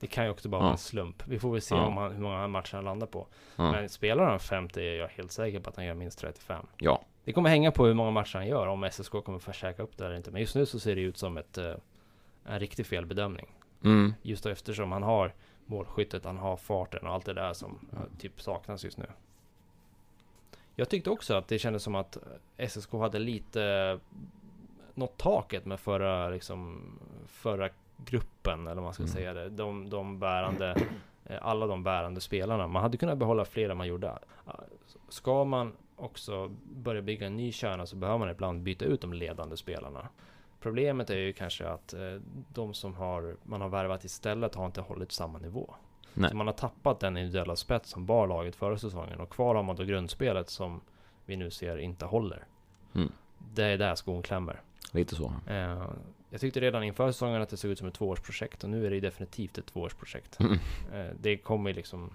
Det 0.00 0.06
kan 0.06 0.24
ju 0.24 0.30
också 0.30 0.48
bara 0.48 0.58
Ja. 0.58 0.62
vara 0.62 0.72
en 0.72 0.78
slump. 0.78 1.22
Vi 1.26 1.38
får 1.38 1.52
väl 1.52 1.62
se 1.62 1.74
Ja. 1.74 1.86
om 1.86 1.96
han, 1.96 2.12
hur 2.12 2.22
många 2.22 2.48
matcher 2.48 2.74
han 2.74 2.84
landar 2.84 3.06
på. 3.06 3.26
Ja. 3.56 3.72
Men 3.72 3.88
spelar 3.88 4.24
han 4.24 4.40
50 4.40 4.80
är 4.80 4.94
jag 4.94 5.08
helt 5.08 5.32
säker 5.32 5.60
på 5.60 5.70
att 5.70 5.76
han 5.76 5.84
gör 5.84 5.94
minst 5.94 6.18
35. 6.18 6.66
ja. 6.78 7.02
Det 7.24 7.32
kommer 7.32 7.50
hänga 7.50 7.70
på 7.72 7.86
hur 7.86 7.94
många 7.94 8.10
matcher 8.10 8.36
han 8.38 8.46
gör, 8.46 8.66
om 8.66 8.90
SSK 8.92 9.10
kommer 9.24 9.38
få 9.38 9.52
käka 9.52 9.82
upp 9.82 9.96
det 9.96 10.06
eller 10.06 10.16
inte. 10.16 10.30
Men 10.30 10.40
just 10.40 10.54
nu 10.54 10.66
så 10.66 10.80
ser 10.80 10.94
det 10.96 11.00
ut 11.02 11.18
som 11.18 11.36
ett, 11.36 11.58
eh, 11.58 11.74
en 12.44 12.58
riktig 12.60 12.86
felbedömning. 12.86 13.46
Mm. 13.84 14.14
Just 14.22 14.44
då 14.44 14.50
eftersom 14.50 14.92
han 14.92 15.02
har 15.02 15.32
målskyttet, 15.66 16.24
han 16.24 16.38
har 16.38 16.56
farten 16.56 17.06
och 17.06 17.12
allt 17.14 17.24
det 17.26 17.34
där 17.34 17.52
som 17.52 17.78
eh, 17.92 18.18
typ 18.20 18.40
saknas 18.40 18.84
just 18.84 18.98
nu. 18.98 19.06
Jag 20.76 20.88
tyckte 20.88 21.10
också 21.10 21.34
att 21.34 21.48
det 21.48 21.58
kändes 21.58 21.82
som 21.82 21.94
att 21.94 22.18
SSK 22.68 22.92
hade 22.92 23.18
lite 23.18 23.98
nått 24.94 25.16
taket 25.16 25.66
med 25.66 25.80
förra, 25.80 26.28
liksom, 26.28 26.82
förra 27.26 27.68
gruppen, 27.96 28.60
eller 28.66 28.74
vad 28.74 28.84
man 28.84 28.94
ska 28.94 29.02
Mm. 29.02 29.12
säga 29.14 29.34
det. 29.34 29.48
De, 29.48 29.90
de 29.90 30.18
bärande, 30.18 30.76
eh, 31.24 31.38
alla 31.42 31.66
de 31.66 31.82
bärande 31.82 32.20
spelarna. 32.20 32.66
Man 32.66 32.82
hade 32.82 32.96
kunnat 32.96 33.18
behålla 33.18 33.44
fler 33.44 33.68
än 33.70 33.76
man 33.76 33.86
gjorde. 33.88 34.18
Ah, 34.44 34.52
Ska 35.08 35.44
man 35.44 35.72
också 35.96 36.50
börja 36.76 37.02
bygga 37.02 37.26
en 37.26 37.36
ny 37.36 37.52
kärna 37.52 37.86
så 37.86 37.96
behöver 37.96 38.18
man 38.18 38.30
ibland 38.30 38.62
byta 38.62 38.84
ut 38.84 39.00
de 39.00 39.12
ledande 39.12 39.56
spelarna. 39.56 40.08
Problemet 40.60 41.10
är 41.10 41.16
ju 41.18 41.32
kanske 41.32 41.68
att 41.68 41.92
eh, 41.92 42.00
de 42.54 42.74
som 42.74 42.94
har, 42.94 43.36
man 43.42 43.60
har 43.60 43.68
värvat 43.68 44.04
istället 44.04 44.54
har 44.54 44.66
inte 44.66 44.80
hållit 44.80 45.12
samma 45.12 45.38
nivå. 45.38 45.74
Nej. 46.14 46.30
Så 46.30 46.36
man 46.36 46.46
har 46.46 46.54
tappat 46.54 47.00
den 47.00 47.16
individuella 47.16 47.56
spets 47.56 47.90
som 47.90 48.06
bar 48.06 48.26
laget 48.26 48.56
förra 48.56 48.78
säsongen 48.78 49.20
och 49.20 49.30
kvar 49.30 49.54
har 49.54 49.62
man 49.62 49.76
då 49.76 49.84
grundspelet 49.84 50.48
som 50.50 50.80
vi 51.26 51.36
nu 51.36 51.50
ser 51.50 51.76
inte 51.78 52.04
håller. 52.04 52.44
Mm. 52.94 53.12
Det 53.54 53.64
är 53.64 53.78
där 53.78 53.94
skon 53.94 54.22
klämmer. 54.22 54.60
Lite 54.92 55.16
så. 55.16 55.32
Eh, 55.46 55.90
jag 56.30 56.40
tyckte 56.40 56.60
redan 56.60 56.82
inför 56.82 57.12
säsongen 57.12 57.42
att 57.42 57.48
det 57.48 57.56
såg 57.56 57.70
ut 57.70 57.78
som 57.78 57.88
ett 57.88 57.94
tvåårsprojekt 57.94 58.64
och 58.64 58.70
nu 58.70 58.86
är 58.86 58.90
det 58.90 59.00
definitivt 59.00 59.58
ett 59.58 59.66
tvåårsprojekt. 59.66 60.40
Mm. 60.40 60.58
Eh, 60.94 61.14
det 61.20 61.36
kommer 61.36 61.74
liksom, 61.74 62.10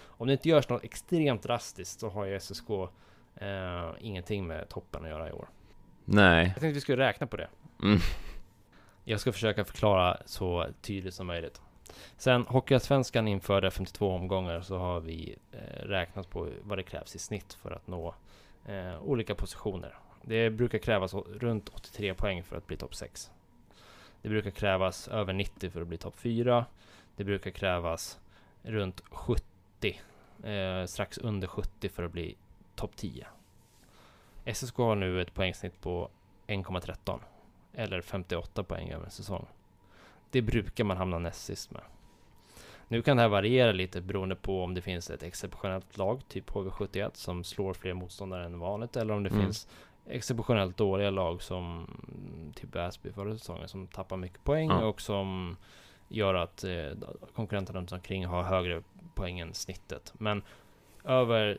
om 0.00 0.26
det 0.26 0.32
inte 0.32 0.48
görs 0.48 0.68
något 0.68 0.84
extremt 0.84 1.42
drastiskt 1.42 2.00
så 2.00 2.08
har 2.08 2.24
ju 2.24 2.40
SSK 2.40 2.70
eh, 3.34 3.90
ingenting 4.00 4.46
med 4.46 4.68
toppen 4.68 5.04
att 5.04 5.10
göra 5.10 5.28
i 5.28 5.32
år. 5.32 5.48
Nej. 6.04 6.44
Jag 6.44 6.60
tänkte 6.60 6.74
vi 6.74 6.80
skulle 6.80 7.06
räkna 7.06 7.26
på 7.26 7.36
det. 7.36 7.48
Mm. 7.82 7.98
Jag 9.04 9.20
ska 9.20 9.32
försöka 9.32 9.64
förklara 9.64 10.16
så 10.26 10.66
tydligt 10.82 11.14
som 11.14 11.26
möjligt. 11.26 11.60
Sen 12.16 12.42
Hockeyallsvenskan 12.42 13.28
införde 13.28 13.70
52 13.70 14.14
omgångar 14.14 14.60
så 14.60 14.78
har 14.78 15.00
vi 15.00 15.36
eh, 15.52 15.86
räknat 15.86 16.30
på 16.30 16.48
vad 16.62 16.78
det 16.78 16.82
krävs 16.82 17.14
i 17.14 17.18
snitt 17.18 17.52
för 17.62 17.70
att 17.70 17.86
nå 17.86 18.14
eh, 18.66 19.02
olika 19.02 19.34
positioner. 19.34 19.98
Det 20.28 20.50
brukar 20.50 20.78
krävas 20.78 21.14
runt 21.14 21.68
83 21.68 22.14
poäng 22.14 22.42
för 22.42 22.56
att 22.56 22.66
bli 22.66 22.76
topp 22.76 22.94
6. 22.94 23.30
Det 24.22 24.28
brukar 24.28 24.50
krävas 24.50 25.08
över 25.08 25.32
90 25.32 25.70
för 25.70 25.80
att 25.82 25.88
bli 25.88 25.98
topp 25.98 26.16
4. 26.16 26.66
Det 27.16 27.24
brukar 27.24 27.50
krävas 27.50 28.18
runt 28.62 29.02
70, 29.10 30.00
eh, 30.42 30.84
strax 30.86 31.18
under 31.18 31.46
70 31.48 31.88
för 31.88 32.02
att 32.02 32.12
bli 32.12 32.36
topp 32.74 32.96
10. 32.96 33.26
SSK 34.44 34.76
har 34.76 34.94
nu 34.96 35.20
ett 35.22 35.34
poängsnitt 35.34 35.80
på 35.80 36.10
1,13 36.46 37.20
eller 37.74 38.00
58 38.00 38.62
poäng 38.64 38.90
över 38.90 39.04
en 39.04 39.10
säsong. 39.10 39.46
Det 40.30 40.42
brukar 40.42 40.84
man 40.84 40.96
hamna 40.96 41.18
näst 41.18 41.44
sist 41.44 41.70
med. 41.70 41.82
Nu 42.88 43.02
kan 43.02 43.16
det 43.16 43.22
här 43.22 43.28
variera 43.28 43.72
lite 43.72 44.00
beroende 44.00 44.36
på 44.36 44.62
om 44.62 44.74
det 44.74 44.82
finns 44.82 45.10
ett 45.10 45.22
exceptionellt 45.22 45.96
lag, 45.96 46.20
typ 46.28 46.50
HV71, 46.50 47.10
som 47.14 47.44
slår 47.44 47.74
fler 47.74 47.94
motståndare 47.94 48.44
än 48.44 48.58
vanligt, 48.58 48.96
eller 48.96 49.14
om 49.14 49.22
det 49.22 49.30
Mm. 49.30 49.42
finns 49.42 49.68
exceptionellt 50.08 50.76
dåliga 50.76 51.10
lag 51.10 51.42
som 51.42 51.86
typ 52.56 52.74
Väsby 52.76 53.12
förra 53.12 53.38
säsongen, 53.38 53.68
som 53.68 53.86
tappar 53.86 54.16
mycket 54.16 54.44
poäng 54.44 54.68
Ja. 54.68 54.84
och 54.84 55.00
som 55.00 55.56
gör 56.08 56.34
att 56.34 56.64
eh, 56.64 56.90
konkurrenterna 57.34 57.78
runt 57.78 57.92
omkring 57.92 58.26
har 58.26 58.42
högre 58.42 58.82
poäng 59.14 59.38
än 59.38 59.54
snittet. 59.54 60.12
Men 60.18 60.42
över 61.04 61.58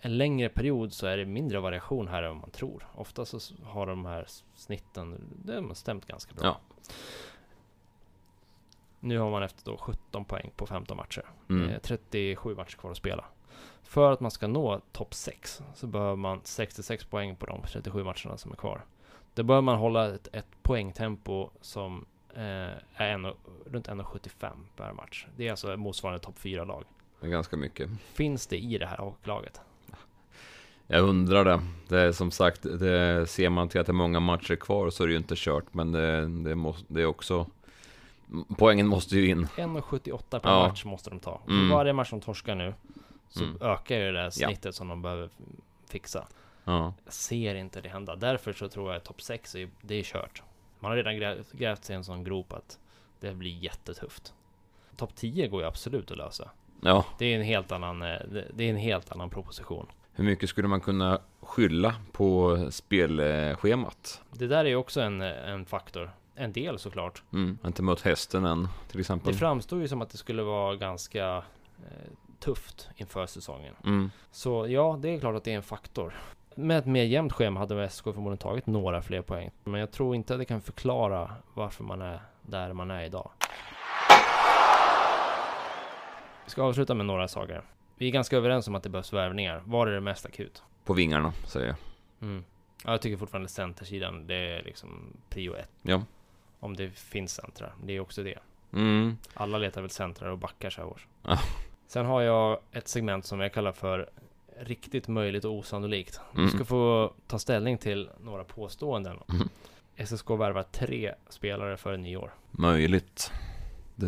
en 0.00 0.18
längre 0.18 0.48
period 0.48 0.92
så 0.92 1.06
är 1.06 1.16
det 1.16 1.24
mindre 1.26 1.60
variation 1.60 2.08
här 2.08 2.22
än 2.22 2.28
vad 2.28 2.40
man 2.40 2.50
tror. 2.50 2.86
Ofta 2.94 3.24
så 3.24 3.38
har 3.64 3.86
de 3.86 4.06
här 4.06 4.26
snitten, 4.54 5.20
det 5.44 5.54
har 5.60 5.74
stämt 5.74 6.06
ganska 6.06 6.34
bra. 6.34 6.44
Ja. 6.44 6.60
Nu 9.00 9.18
har 9.18 9.30
man 9.30 9.42
efter 9.42 9.70
då 9.70 9.76
17 9.76 10.24
poäng 10.24 10.50
på 10.56 10.66
15 10.66 10.96
matcher. 10.96 11.24
Mm. 11.50 11.68
Eh, 11.68 11.78
37 11.78 12.54
matcher 12.54 12.76
kvar 12.76 12.90
att 12.90 12.96
spela. 12.96 13.24
För 13.86 14.12
att 14.12 14.20
man 14.20 14.30
ska 14.30 14.46
nå 14.46 14.80
topp 14.92 15.14
6 15.14 15.62
så 15.74 15.86
behöver 15.86 16.16
man 16.16 16.40
66 16.44 17.04
poäng 17.04 17.36
på 17.36 17.46
de 17.46 17.62
37 17.66 18.04
matcherna 18.04 18.36
som 18.36 18.52
är 18.52 18.56
kvar. 18.56 18.84
Då 19.34 19.42
bör 19.42 19.60
man 19.60 19.78
hålla 19.78 20.14
ett, 20.14 20.28
ett 20.32 20.46
poängtempo 20.62 21.50
som 21.60 22.06
eh, 22.34 22.42
är 22.94 23.08
en, 23.08 23.24
runt 23.66 23.88
1,75 23.88 24.50
per 24.76 24.92
match. 24.92 25.26
Det 25.36 25.46
är 25.46 25.50
alltså 25.50 25.76
motsvarande 25.76 26.20
topp 26.20 26.34
4-lag. 26.38 26.84
Det 27.20 27.26
är 27.26 27.30
ganska 27.30 27.56
mycket. 27.56 27.90
Finns 28.12 28.46
det 28.46 28.56
i 28.58 28.78
det 28.78 28.86
här 28.86 28.96
hockeyglaget? 28.96 29.60
Jag 30.86 31.02
undrar 31.02 31.44
det. 31.44 31.60
Det 31.88 32.00
är 32.00 32.12
som 32.12 32.30
sagt, 32.30 32.62
det 32.62 33.26
ser 33.26 33.48
man 33.50 33.68
till 33.68 33.80
att 33.80 33.86
det 33.86 33.90
är 33.90 33.94
många 33.94 34.20
matcher 34.20 34.56
kvar 34.56 34.90
så 34.90 35.02
är 35.02 35.06
det 35.06 35.12
ju 35.12 35.18
inte 35.18 35.34
kört. 35.36 35.64
Men 35.74 35.92
det, 35.92 36.20
det, 36.28 36.54
måste, 36.54 36.84
det 36.88 37.02
är 37.02 37.06
också... 37.06 37.46
Poängen 38.58 38.86
måste 38.86 39.16
ju 39.16 39.28
in. 39.28 39.46
1,78 39.46 40.38
per 40.38 40.50
Ja. 40.50 40.68
match 40.68 40.84
måste 40.84 41.10
de 41.10 41.18
ta. 41.20 41.40
Mm. 41.48 41.68
Varje 41.68 41.92
match 41.92 42.10
de 42.10 42.20
torskar 42.20 42.54
nu 42.54 42.74
så 43.28 43.44
Mm. 43.44 43.56
ökar 43.60 43.96
ju 43.96 44.12
det 44.12 44.12
där 44.22 44.30
snittet 44.30 44.74
som 44.74 44.88
de 44.88 45.02
behöver 45.02 45.28
fixa. 45.90 46.26
Ja. 46.64 46.94
Jag 47.04 47.12
ser 47.12 47.54
inte 47.54 47.80
det 47.80 47.88
hända. 47.88 48.16
Därför 48.16 48.52
så 48.52 48.68
tror 48.68 48.88
jag 48.92 48.96
att 48.96 49.04
topp 49.04 49.22
6 49.22 49.54
är, 49.54 49.68
det 49.82 49.94
är 49.94 50.02
kört. 50.02 50.42
Man 50.80 50.90
har 50.90 50.96
redan 50.96 51.16
grävt, 51.16 51.52
grävt 51.52 51.84
sig 51.84 51.96
en 51.96 52.04
sån 52.04 52.24
grop 52.24 52.52
att 52.52 52.78
det 53.20 53.34
blir 53.34 53.50
jättetufft. 53.58 54.34
Topp 54.96 55.14
10 55.14 55.48
går 55.48 55.60
ju 55.62 55.66
absolut 55.68 56.10
att 56.10 56.16
lösa. 56.16 56.50
ja. 56.80 57.04
Det 57.18 57.26
är 57.26 57.36
en 57.36 57.42
helt 57.44 57.72
annan, 57.72 58.02
eh, 58.02 58.18
det- 58.54 58.64
är 58.64 58.70
en 58.70 58.76
helt 58.76 59.12
annan 59.12 59.30
proposition. 59.30 59.86
Hur 60.12 60.24
mycket 60.24 60.48
skulle 60.50 60.68
man 60.68 60.80
kunna 60.80 61.20
skylla 61.40 61.94
på 62.12 62.58
spelschemat? 62.70 64.22
Det 64.32 64.46
där 64.46 64.64
är 64.64 64.68
ju 64.68 64.76
också 64.76 65.00
en, 65.00 65.20
en 65.22 65.66
faktor. 65.66 66.10
En 66.34 66.52
del 66.52 66.78
såklart. 66.78 67.22
Mm. 67.32 67.58
Inte 67.66 67.82
mött 67.82 68.00
hästen 68.00 68.44
än, 68.44 68.68
till 68.90 69.00
exempel. 69.00 69.32
Det 69.32 69.38
framstod 69.38 69.80
ju 69.80 69.88
som 69.88 70.02
att 70.02 70.10
det 70.10 70.18
skulle 70.18 70.42
vara 70.42 70.76
ganska 70.76 71.36
eh, 71.36 72.10
tufft 72.38 72.88
inför 72.96 73.26
säsongen. 73.26 73.74
Mm. 73.84 74.10
Så 74.30 74.66
ja, 74.68 74.98
det 75.02 75.08
är 75.08 75.20
klart 75.20 75.36
att 75.36 75.44
det 75.44 75.52
är 75.52 75.56
en 75.56 75.62
faktor. 75.62 76.14
Med 76.54 76.78
ett 76.78 76.86
mer 76.86 77.04
jämnt 77.04 77.32
schema 77.32 77.60
hade 77.60 77.88
SK 77.88 78.04
förmodligen 78.04 78.38
tagit 78.38 78.66
några 78.66 79.02
fler 79.02 79.22
poäng. 79.22 79.50
Men 79.64 79.80
jag 79.80 79.90
tror 79.92 80.14
inte 80.14 80.34
att 80.34 80.40
det 80.40 80.44
kan 80.44 80.60
förklara 80.60 81.34
varför 81.54 81.84
man 81.84 82.02
är 82.02 82.20
där 82.42 82.72
man 82.72 82.90
är 82.90 83.04
idag. 83.04 83.30
Vi 86.44 86.50
ska 86.50 86.62
avsluta 86.62 86.94
med 86.94 87.06
några 87.06 87.28
saker. 87.28 87.62
Vi 87.96 88.08
är 88.08 88.12
ganska 88.12 88.36
överens 88.36 88.68
om 88.68 88.74
att 88.74 88.82
det 88.82 88.88
behövs 88.88 89.12
värvningar. 89.12 89.62
Var 89.64 89.86
är 89.86 89.92
det 89.92 90.00
mest 90.00 90.26
akut? 90.26 90.62
På 90.84 90.92
vingarna, 90.92 91.32
säger 91.46 91.66
jag. 91.66 91.76
Mm. 92.20 92.44
Ja, 92.84 92.90
jag 92.90 93.02
tycker 93.02 93.16
fortfarande 93.16 93.48
centersidan, 93.48 94.26
det 94.26 94.34
är 94.34 94.62
liksom 94.62 95.16
prio 95.28 95.54
ett. 95.54 95.70
Ja. 95.82 96.02
Om 96.60 96.76
det 96.76 96.90
finns 96.90 97.34
centrar. 97.34 97.74
Det 97.84 97.92
är 97.92 98.00
också 98.00 98.22
det. 98.22 98.38
Mm. 98.72 99.18
Alla 99.34 99.58
letar 99.58 99.80
väl 99.80 99.90
centrar 99.90 100.30
och 100.30 100.38
backar 100.38 100.70
så 100.70 100.80
här 100.80 100.88
års. 100.88 101.06
Sen 101.86 102.06
har 102.06 102.22
jag 102.22 102.58
ett 102.72 102.88
segment 102.88 103.26
som 103.26 103.40
jag 103.40 103.52
kallar 103.52 103.72
för 103.72 104.10
Riktigt 104.60 105.08
möjligt 105.08 105.44
och 105.44 105.52
osannolikt. 105.52 106.20
Du 106.34 106.40
Mm. 106.40 106.50
ska 106.54 106.64
få 106.64 107.12
ta 107.26 107.38
ställning 107.38 107.78
till 107.78 108.10
några 108.20 108.44
påståenden. 108.44 109.16
Mm. 109.28 109.48
SSK 109.96 110.30
värvar 110.30 110.62
tre 110.72 111.14
spelare 111.28 111.76
före 111.76 111.96
nyår. 111.96 112.34
Möjligt. 112.50 113.30
Det, 113.94 114.06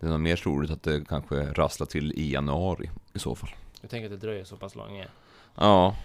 det 0.00 0.06
är 0.06 0.10
nog 0.10 0.20
mer 0.20 0.36
troligt 0.36 0.70
att 0.70 0.82
det 0.82 1.04
kanske 1.08 1.36
rasslar 1.52 1.86
till 1.86 2.12
i 2.12 2.32
januari 2.32 2.90
i 3.12 3.18
så 3.18 3.34
fall. 3.34 3.50
Jag 3.80 3.90
tänker 3.90 4.06
att 4.14 4.20
det 4.20 4.26
dröjer 4.26 4.44
så 4.44 4.56
pass 4.56 4.74
länge. 4.76 5.08
Ja, 5.54 5.96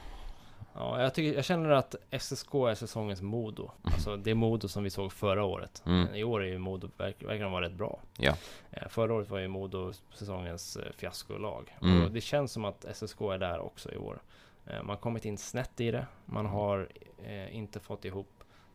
Ja, 0.79 1.01
jag, 1.01 1.13
tycker, 1.13 1.35
jag 1.35 1.45
känner 1.45 1.69
att 1.69 1.95
SSK 2.19 2.53
är 2.53 2.75
säsongens 2.75 3.21
Modo. 3.21 3.71
Alltså 3.81 4.17
det 4.17 4.35
Modo 4.35 4.67
som 4.67 4.83
vi 4.83 4.89
såg 4.89 5.13
förra 5.13 5.43
året. 5.43 5.83
Mm. 5.85 6.15
I 6.15 6.23
år 6.23 6.43
är 6.43 6.47
ju 6.47 6.57
Modo 6.57 6.89
verk, 6.97 7.23
verkar 7.23 7.49
vara 7.49 7.65
rätt 7.65 7.73
bra. 7.73 7.99
Ja. 8.17 8.33
Eh, 8.71 8.87
Förra 8.87 9.13
året 9.13 9.29
var 9.29 9.39
ju 9.39 9.47
Modo 9.47 9.93
säsongens 10.13 10.77
eh, 10.77 10.91
fiaskolag. 10.91 11.77
Mm. 11.81 12.03
Och 12.03 12.11
det 12.11 12.21
känns 12.21 12.51
som 12.51 12.65
att 12.65 12.85
SSK 12.95 13.21
är 13.21 13.37
där 13.37 13.59
också 13.59 13.91
i 13.91 13.97
år. 13.97 14.19
Eh, 14.65 14.77
Man 14.77 14.89
har 14.89 14.95
kommit 14.97 15.25
in 15.25 15.37
snett 15.37 15.79
i 15.81 15.91
det. 15.91 16.05
Man 16.25 16.45
har 16.45 16.89
eh, 17.25 17.55
inte 17.55 17.79
fått 17.79 18.05
ihop 18.05 18.29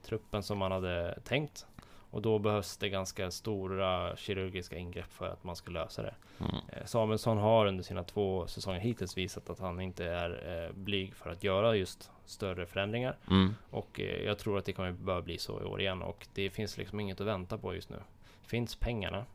truppen 0.04 0.42
som 0.42 0.58
man 0.58 0.72
hade 0.72 1.18
tänkt. 1.24 1.66
Och 2.12 2.22
då 2.22 2.38
behövs 2.38 2.76
det 2.76 2.88
ganska 2.88 3.30
stora 3.30 4.16
kirurgiska 4.16 4.76
ingrepp 4.76 5.12
för 5.12 5.28
att 5.28 5.44
man 5.44 5.56
ska 5.56 5.70
lösa 5.70 6.02
det. 6.02 6.14
Mm. 6.38 6.54
Eh, 6.68 6.84
Samuelsson 6.84 7.38
har 7.38 7.66
under 7.66 7.84
sina 7.84 8.04
två 8.04 8.46
säsonger 8.46 8.80
hittills 8.80 9.18
visat 9.18 9.50
att 9.50 9.58
han 9.58 9.80
inte 9.80 10.04
är 10.04 10.64
eh, 10.66 10.72
blyg 10.76 11.14
för 11.14 11.30
att 11.30 11.44
göra 11.44 11.76
just 11.76 12.10
större 12.24 12.66
förändringar. 12.66 13.16
Mm. 13.30 13.54
Och 13.70 14.00
eh, 14.00 14.24
jag 14.24 14.38
tror 14.38 14.58
att 14.58 14.64
det 14.64 14.72
kommer 14.72 14.92
behöva 14.92 15.22
bli 15.22 15.38
så 15.38 15.60
i 15.60 15.64
år 15.64 15.80
igen. 15.80 16.02
Och 16.02 16.26
det 16.34 16.50
finns 16.50 16.78
liksom 16.78 17.00
inget 17.00 17.20
att 17.20 17.26
vänta 17.26 17.58
på 17.58 17.74
just 17.74 17.90
nu. 17.90 17.98
Finns 18.42 18.76
pengarna 18.76 19.26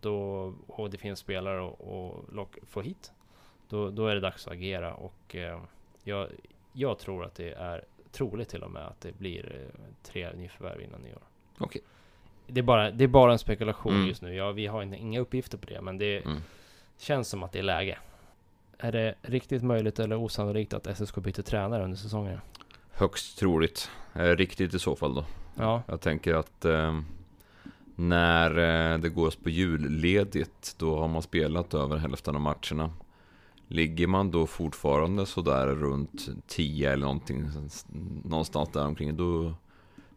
då, 0.00 0.54
och 0.66 0.90
det 0.90 0.98
finns 0.98 1.18
spelare 1.18 1.68
att, 1.68 2.68
få 2.68 2.80
hit, 2.80 3.12
då, 3.68 3.90
då 3.90 4.06
är 4.06 4.14
det 4.14 4.20
dags 4.20 4.46
att 4.46 4.52
agera. 4.52 4.94
Och 4.94 5.36
eh, 5.36 5.60
jag, 6.04 6.28
jag 6.72 6.98
tror 6.98 7.24
att 7.24 7.34
det 7.34 7.52
är 7.52 7.84
troligt 8.12 8.48
till 8.48 8.62
och 8.62 8.70
med 8.70 8.86
att 8.86 9.00
det 9.00 9.18
blir 9.18 9.70
tre 10.02 10.32
nyförvärv 10.32 10.80
innan 10.80 11.00
nyår. 11.00 11.22
Okej. 11.58 11.82
Det 12.52 12.60
är 12.60 12.62
bara, 12.62 12.90
det 12.90 13.04
är 13.04 13.08
bara 13.08 13.32
en 13.32 13.38
spekulation 13.38 13.94
Mm. 13.94 14.06
just 14.08 14.22
nu. 14.22 14.34
Ja, 14.34 14.52
vi 14.52 14.66
har 14.66 14.82
inga 14.82 15.20
uppgifter 15.20 15.58
på 15.58 15.66
det, 15.66 15.80
men 15.80 15.98
det 15.98 16.18
Mm. 16.24 16.38
känns 16.98 17.28
som 17.28 17.42
att 17.42 17.52
det 17.52 17.58
är 17.58 17.62
läge. 17.62 17.98
Är 18.78 18.92
det 18.92 19.14
riktigt 19.22 19.62
möjligt 19.62 19.98
eller 19.98 20.16
osannolikt 20.16 20.74
att 20.74 20.86
SSK 20.86 21.16
byter 21.20 21.42
tränare 21.42 21.84
under 21.84 21.96
säsongen? 21.96 22.40
Högst 22.92 23.38
troligt. 23.38 23.90
Eh, 24.14 24.22
riktigt 24.22 24.74
i 24.74 24.78
så 24.78 24.96
fall 24.96 25.14
då. 25.14 25.24
Ja, 25.54 25.82
Jag 25.86 26.00
tänker 26.00 26.34
att 26.34 26.64
eh, 26.64 27.00
när 27.96 28.50
det 28.98 29.08
går 29.08 29.32
på 29.42 29.50
julledigt 29.50 30.74
då 30.78 30.98
har 30.98 31.08
man 31.08 31.22
spelat 31.22 31.74
över 31.74 31.96
hälften 31.96 32.34
av 32.34 32.40
matcherna. 32.40 32.90
Ligger 33.68 34.06
man 34.06 34.30
då 34.30 34.46
fortfarande 34.46 35.26
sådär 35.26 35.66
runt 35.66 36.28
10 36.46 36.92
eller 36.92 37.02
någonting, 37.06 37.44
någonstans 38.24 38.68
där 38.72 38.86
omkring 38.86 39.16
då 39.16 39.54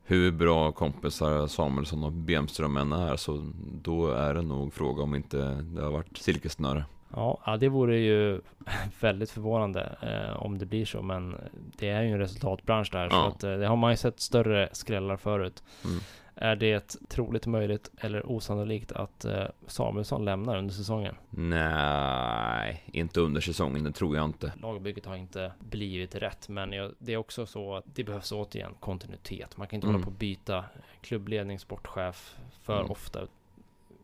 hur 0.06 0.32
bra 0.32 0.72
kompisar 0.72 1.48
Samuelsson 1.48 2.04
och 2.04 2.12
Bemström 2.12 2.78
än 2.78 2.92
är 2.92 3.16
så 3.16 3.52
då 3.82 4.12
är 4.12 4.34
det 4.34 4.42
nog 4.42 4.74
fråga 4.74 5.04
om 5.04 5.16
inte 5.16 5.38
det 5.62 5.82
har 5.82 5.92
varit 5.92 6.18
silkessnöre. 6.18 6.86
ja, 7.16 7.58
det 7.60 7.70
vore 7.70 7.98
ju 8.00 8.42
väldigt 9.00 9.32
förvånande 9.32 9.96
eh, 10.02 10.44
om 10.44 10.58
det 10.58 10.66
blir 10.66 10.86
så, 10.86 11.02
men 11.02 11.36
det 11.78 11.90
är 11.90 12.02
ju 12.02 12.12
en 12.12 12.20
resultatbransch 12.20 12.90
där, 12.92 13.10
så 13.10 13.16
Ja. 13.16 13.28
att, 13.28 13.44
eh, 13.44 13.52
det 13.58 13.68
har 13.68 13.76
man 13.76 13.92
ju 13.92 13.98
sett 13.98 14.20
större 14.20 14.70
skrällar 14.72 15.18
förut. 15.18 15.64
Mm. 15.86 16.00
Är 16.36 16.56
det 16.56 16.96
troligt 17.10 17.48
möjligt 17.48 17.92
eller 17.98 18.26
osannolikt 18.32 18.92
att 18.92 19.26
eh, 19.26 19.46
Samuelsson 19.68 20.26
lämnar 20.26 20.58
under 20.58 20.74
säsongen? 20.74 21.16
Nej, 21.30 22.84
inte 22.94 23.22
under 23.22 23.42
säsongen, 23.42 23.84
det 23.84 23.92
tror 23.92 24.16
jag 24.16 24.26
inte. 24.26 24.54
Lagbygget 24.62 25.06
har 25.06 25.16
inte 25.16 25.52
blivit 25.60 26.16
rätt, 26.16 26.50
men 26.50 26.70
det 27.00 27.14
är 27.14 27.18
också 27.18 27.46
så 27.46 27.76
att 27.76 27.84
det 27.94 28.04
behövs 28.04 28.32
återigen 28.32 28.74
kontinuitet. 28.80 29.58
Man 29.58 29.68
kan 29.68 29.78
inte 29.78 29.88
Mm. 29.88 29.96
hålla 29.96 30.06
på 30.06 30.12
och 30.12 30.18
byta 30.18 30.66
klubbledning, 31.02 31.60
sportchef 31.60 32.36
för 32.62 32.80
Mm. 32.80 32.92
ofta. 32.92 33.20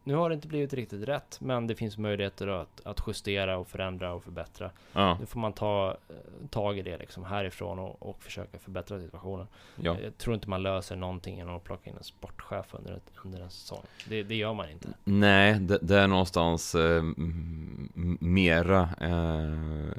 Nu 0.10 0.16
har 0.16 0.30
det 0.30 0.36
inte 0.36 0.48
blivit 0.48 0.74
riktigt 0.74 1.08
rätt, 1.08 1.38
men 1.42 1.68
det 1.68 1.76
finns 1.76 1.98
möjligheter 1.98 2.48
att, 2.48 2.82
att 2.86 3.04
justera 3.08 3.58
och 3.58 3.68
förändra 3.68 4.14
och 4.14 4.24
förbättra. 4.24 4.72
Ja, 4.94 5.18
Nu 5.20 5.26
får 5.26 5.40
man 5.40 5.54
ta 5.54 5.98
eh, 6.10 6.48
tag 6.50 6.78
i 6.78 6.82
det 6.82 6.98
liksom 6.98 7.24
härifrån 7.24 7.80
och, 7.80 8.10
och 8.10 8.24
försöka 8.24 8.60
förbättra 8.60 9.00
situationen. 9.00 9.48
ja. 9.76 9.98
Jag 10.04 10.18
tror 10.18 10.36
inte 10.36 10.50
man 10.50 10.64
löser 10.64 10.96
någonting 10.96 11.38
genom 11.38 11.56
att 11.56 11.64
plocka 11.64 11.90
in 11.90 11.96
en 11.98 12.04
sportchef 12.04 12.66
under, 12.72 12.94
ett, 12.94 13.12
under 13.24 13.42
en 13.42 13.50
säsong. 13.50 13.82
Det, 14.10 14.24
det 14.24 14.36
gör 14.36 14.54
man 14.54 14.70
inte. 14.70 14.88
Nej, 15.04 15.60
det, 15.60 15.80
det 15.82 16.00
är 16.00 16.08
någonstans 16.08 16.76
eh, 16.76 17.04
mera 18.20 18.90
eh, 19.02 19.92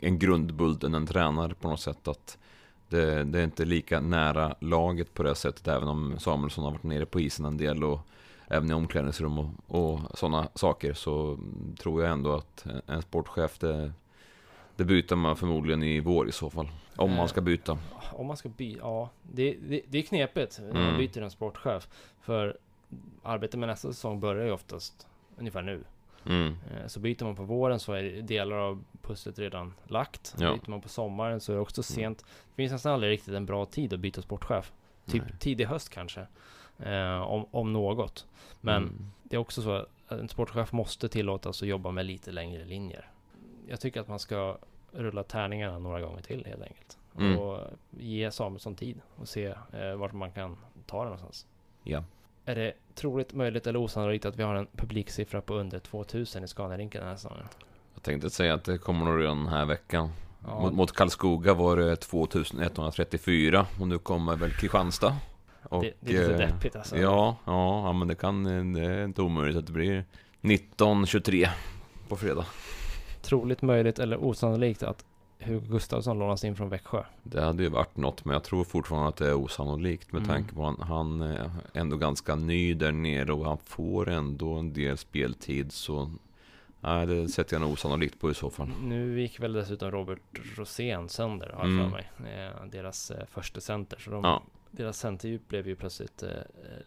en 0.00 0.18
grundbult 0.18 0.84
än 0.84 0.94
en 0.94 1.06
tränare 1.06 1.54
på 1.54 1.68
något 1.68 1.80
sätt. 1.80 2.08
Att 2.08 2.38
det, 2.88 3.24
det 3.24 3.38
är 3.38 3.44
inte 3.44 3.64
lika 3.64 4.00
nära 4.00 4.54
laget 4.60 5.14
på 5.14 5.22
det 5.22 5.34
sättet, 5.34 5.68
även 5.68 5.88
om 5.88 6.18
Samuelsson 6.18 6.64
har 6.64 6.70
varit 6.70 6.82
nere 6.82 7.06
på 7.06 7.20
isen 7.20 7.44
en 7.44 7.56
del 7.56 7.84
och 7.84 8.00
även 8.52 8.70
i 8.70 8.74
omklädningsrum 8.74 9.38
och, 9.38 9.50
och 9.66 10.00
sådana 10.18 10.48
saker 10.54 10.92
så 10.94 11.38
tror 11.78 12.02
jag 12.02 12.12
ändå 12.12 12.34
att 12.34 12.66
en 12.86 13.02
sportchef 13.02 13.58
det, 13.58 13.92
det 14.76 14.84
byter 14.84 15.14
man 15.16 15.36
förmodligen 15.36 15.82
i 15.82 16.00
vår 16.00 16.28
i 16.28 16.32
så 16.32 16.50
fall. 16.50 16.68
Om 16.96 17.12
man 17.14 17.28
ska 17.28 17.40
byta. 17.40 17.78
Om 18.12 18.26
man 18.26 18.36
ska 18.36 18.48
byta, 18.48 18.78
ja, 18.80 19.10
det, 19.22 19.56
det, 19.68 19.80
det 19.88 19.98
är 19.98 20.02
knepigt 20.02 20.58
när 20.62 20.72
man 20.72 20.82
Mm. 20.82 20.96
byter 20.98 21.22
en 21.22 21.30
sportchef. 21.30 21.88
För 22.20 22.56
arbetet 23.22 23.60
med 23.60 23.68
nästa 23.68 23.88
säsong 23.92 24.20
börjar 24.20 24.44
ju 24.46 24.52
oftast 24.52 25.06
ungefär 25.38 25.62
nu. 25.62 25.84
Mm. 26.26 26.46
Eh, 26.70 26.86
Så 26.86 27.00
byter 27.00 27.24
man 27.24 27.36
på 27.36 27.42
våren 27.42 27.80
så 27.80 27.92
är 27.92 28.22
delar 28.22 28.56
av 28.56 28.84
pusslet 29.02 29.38
redan 29.38 29.74
lagt. 29.84 30.34
Ja. 30.38 30.52
Byter 30.54 30.70
man 30.70 30.80
på 30.80 30.88
sommaren 30.88 31.40
så 31.40 31.52
är 31.52 31.56
det 31.56 31.62
också 31.62 31.82
sent. 31.82 32.18
Det 32.18 32.54
finns 32.56 32.72
nästan 32.72 32.92
aldrig 32.92 33.12
riktigt 33.12 33.34
en 33.34 33.46
bra 33.46 33.66
tid 33.66 33.92
att 33.92 34.00
byta 34.00 34.22
sportchef. 34.22 34.72
Typ 35.06 35.22
Nej. 35.22 35.34
tidig 35.38 35.64
höst 35.66 35.88
kanske. 35.88 36.26
Eh, 36.86 37.22
om, 37.22 37.46
om 37.50 37.72
något. 37.72 38.26
Men 38.60 38.82
Mm. 38.82 39.10
det 39.22 39.36
är 39.36 39.40
också 39.40 39.62
så 39.62 39.70
att 39.72 39.88
en 40.08 40.28
sportchef 40.28 40.72
måste 40.72 41.08
tillåtas 41.08 41.62
att 41.62 41.68
jobba 41.68 41.90
med 41.90 42.06
lite 42.06 42.32
längre 42.32 42.64
linjer. 42.64 43.10
Jag 43.68 43.80
tycker 43.80 44.00
att 44.00 44.08
man 44.08 44.18
ska 44.18 44.56
rulla 44.92 45.22
tärningarna 45.22 45.78
några 45.78 46.00
gånger 46.00 46.22
till 46.22 46.44
helt 46.46 46.62
enkelt. 46.62 46.98
Mm. 47.18 47.38
Och 47.38 47.60
ge 47.90 48.30
Samuelsson 48.30 48.74
tid 48.74 49.00
och 49.16 49.28
se 49.28 49.46
eh, 49.72 49.94
vart 49.96 50.12
man 50.12 50.32
kan 50.32 50.56
ta 50.86 50.98
det 50.98 51.04
någonstans. 51.04 51.46
Ja. 51.82 52.04
Är 52.44 52.54
det 52.54 52.72
troligt, 52.94 53.32
möjligt 53.34 53.66
eller 53.66 53.78
osannolikt 53.78 54.24
att 54.26 54.36
vi 54.36 54.42
har 54.42 54.54
en 54.54 54.66
publiksiffra 54.76 55.40
på 55.40 55.54
under 55.54 55.78
2000 55.78 56.44
i 56.44 56.48
Scaniarinken 56.48 57.00
den 57.00 57.08
här 57.08 57.16
säsongen? 57.16 57.44
Jag 57.94 58.02
tänkte 58.02 58.30
säga 58.30 58.54
att 58.54 58.64
det 58.64 58.78
kommer 58.78 59.04
nog 59.04 59.20
redan 59.20 59.36
den 59.38 59.46
här 59.48 59.64
veckan. 59.64 60.08
Ja, 60.46 60.60
Mot, 60.60 60.72
mot 60.74 60.92
Karlskoga 60.92 61.54
var 61.54 61.76
det 61.76 61.96
2134 61.96 63.66
och 63.80 63.88
nu 63.88 63.98
kommer 63.98 64.36
väl 64.36 64.50
Kristianstad. 64.50 65.16
Och, 65.72 65.82
det, 65.82 65.92
det 66.00 66.16
är 66.16 66.20
lite 66.28 66.32
eh, 66.44 66.48
deppigt 66.50 66.76
alltså. 66.76 66.96
Ja, 66.98 67.36
ja, 67.44 67.86
ja, 67.86 67.92
men 67.92 68.08
det 68.08 68.14
kan, 68.14 68.44
det 68.74 68.80
är 68.84 69.04
inte 69.04 69.22
omöjligt 69.22 69.56
att 69.58 69.66
det 69.66 69.72
blir 69.72 70.04
1923 70.40 71.48
på 72.08 72.16
fredag. 72.16 72.46
Troligt, 73.22 73.62
möjligt 73.62 73.98
eller 73.98 74.24
osannolikt 74.24 74.82
att 74.82 75.04
Hugo 75.38 75.66
Gustafsson 75.68 76.18
lånas 76.18 76.44
in 76.44 76.56
från 76.56 76.68
Växjö? 76.68 77.02
Det 77.22 77.40
hade 77.42 77.62
ju 77.62 77.68
varit 77.68 77.96
något, 77.96 78.24
men 78.24 78.32
jag 78.32 78.44
tror 78.44 78.64
fortfarande 78.64 79.08
att 79.08 79.16
det 79.16 79.28
är 79.28 79.34
osannolikt 79.34 80.12
med 80.12 80.22
Mm. 80.22 80.34
tanke 80.34 80.54
på 80.54 80.66
att 80.68 80.78
han, 80.80 80.88
han 80.88 81.22
är 81.22 81.50
ändå 81.74 81.96
ganska 81.96 82.34
ny 82.34 82.74
där 82.74 82.92
nere 82.92 83.32
och 83.32 83.44
han 83.44 83.58
får 83.58 84.08
ändå 84.08 84.52
en 84.54 84.72
del 84.72 84.96
speltid 84.98 85.72
så 85.72 86.10
Nej, 86.84 87.06
det 87.06 87.28
sätter 87.28 87.54
jag 87.54 87.60
nog 87.60 87.72
osannolikt 87.72 88.20
på 88.20 88.30
i 88.30 88.34
så 88.34 88.50
fall. 88.50 88.68
Nu 88.82 89.20
gick 89.20 89.40
väl 89.40 89.52
dessutom 89.52 89.90
Robert 89.90 90.18
Rosén 90.56 91.08
sönder, 91.08 91.50
har 91.54 91.64
jag 91.64 91.72
Mm. 91.72 91.90
för 91.90 91.96
mig. 91.96 92.10
Eh, 92.46 92.64
deras 92.72 93.10
eh, 93.10 93.26
första 93.30 93.60
center. 93.60 93.98
Så 93.98 94.10
de, 94.10 94.24
Ja. 94.24 94.42
Deras 94.72 94.98
centerdjup 94.98 95.48
blev 95.48 95.68
ju 95.68 95.76
plötsligt 95.76 96.22
eh, 96.22 96.28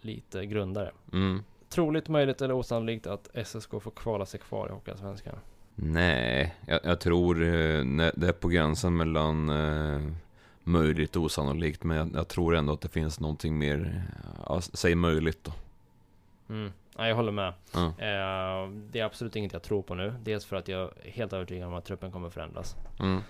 lite 0.02 0.45
grundare. 0.45 0.91
Mm. 1.13 1.43
Troligt, 1.69 2.10
möjligt 2.10 2.41
eller 2.41 2.54
osannolikt 2.54 3.08
att 3.08 3.30
SSK 3.45 3.69
får 3.69 3.91
kvala 3.91 4.26
sig 4.26 4.39
kvar 4.39 4.67
i 4.67 4.71
Hockeyallsvenskan? 4.71 5.36
Nej, 5.76 6.56
jag, 6.67 6.80
jag 6.84 7.00
tror 7.00 7.41
eh, 7.41 7.84
det 8.15 8.28
är 8.28 8.32
på 8.32 8.48
gränsen 8.48 8.98
mellan 8.98 9.50
eh, 9.50 10.02
möjligt 10.63 11.15
och 11.15 11.24
osannolikt. 11.24 11.84
Men 11.84 11.98
jag, 11.98 12.10
jag 12.13 12.28
tror 12.28 12.56
ändå 12.56 12.74
att 12.74 12.82
det 12.82 12.89
finns 12.89 13.19
någonting 13.19 13.58
mer, 13.58 14.04
ja, 14.45 14.62
säg 14.62 14.95
möjligt 14.95 15.43
då. 15.43 15.52
Mm. 16.50 16.71
Ja, 16.98 17.08
jag 17.08 17.15
håller 17.15 17.32
med. 17.32 17.54
Ja. 17.74 17.86
Eh, 17.86 18.69
det 18.91 19.00
är 19.00 19.06
absolut 19.06 19.36
inget 19.36 19.54
jag 19.54 19.63
tror 19.63 19.82
på 19.82 19.95
nu. 19.95 20.13
Dels 20.24 20.45
för 20.45 20.56
att 20.56 20.67
jag 20.67 20.82
är 20.82 21.12
helt 21.12 21.34
övertygad 21.34 21.67
om 21.67 21.74
att 21.74 21.86
truppen 21.86 22.12
kommer 22.12 22.30
förändras. 22.30 22.76
Mm. 23.00 23.21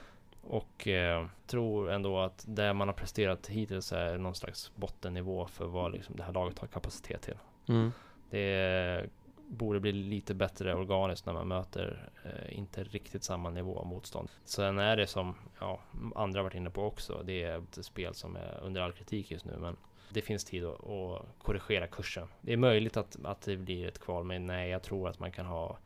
Och 0.47 0.87
eh, 0.87 1.25
tror 1.47 1.91
ändå 1.91 2.19
att 2.19 2.45
det 2.47 2.73
man 2.73 2.87
har 2.87 2.95
presterat 2.95 3.47
hittills 3.47 3.91
är 3.91 4.17
någon 4.17 4.35
slags 4.35 4.71
bottennivå 4.75 5.45
för 5.47 5.65
vad 5.65 5.91
liksom 5.91 6.15
det 6.15 6.23
här 6.23 6.33
laget 6.33 6.59
har 6.59 6.67
kapacitet 6.67 7.21
till. 7.21 7.37
Mm. 7.67 7.91
Det 8.29 9.09
borde 9.47 9.79
bli 9.79 9.91
lite 9.91 10.33
bättre 10.33 10.75
organiskt 10.75 11.25
när 11.25 11.33
man 11.33 11.47
möter 11.47 12.09
eh, 12.23 12.57
inte 12.57 12.83
riktigt 12.83 13.23
samma 13.23 13.49
nivå 13.49 13.79
av 13.79 13.85
motstånd. 13.85 14.29
Sen 14.43 14.79
är 14.79 14.97
det 14.97 15.07
som 15.07 15.35
ja, 15.59 15.79
andra 16.15 16.43
varit 16.43 16.55
inne 16.55 16.69
på 16.69 16.83
också. 16.83 17.21
Det 17.25 17.43
är 17.43 17.57
ett 17.57 17.85
spel 17.85 18.13
som 18.13 18.35
är 18.35 18.59
under 18.61 18.81
all 18.81 18.91
kritik 18.91 19.31
just 19.31 19.45
nu, 19.45 19.57
men 19.57 19.77
det 20.09 20.21
finns 20.21 20.43
tid 20.43 20.65
att, 20.65 20.89
att 20.89 21.25
korrigera 21.37 21.87
kursen. 21.87 22.27
Det 22.41 22.53
är 22.53 22.57
möjligt 22.57 22.97
att, 22.97 23.17
att 23.23 23.41
det 23.41 23.57
blir 23.57 23.87
ett 23.87 23.99
kval, 23.99 24.23
men 24.23 24.47
nej, 24.47 24.69
jag 24.69 24.83
tror 24.83 25.09
att 25.09 25.19
man 25.19 25.31
kan 25.31 25.45
ha 25.45 25.77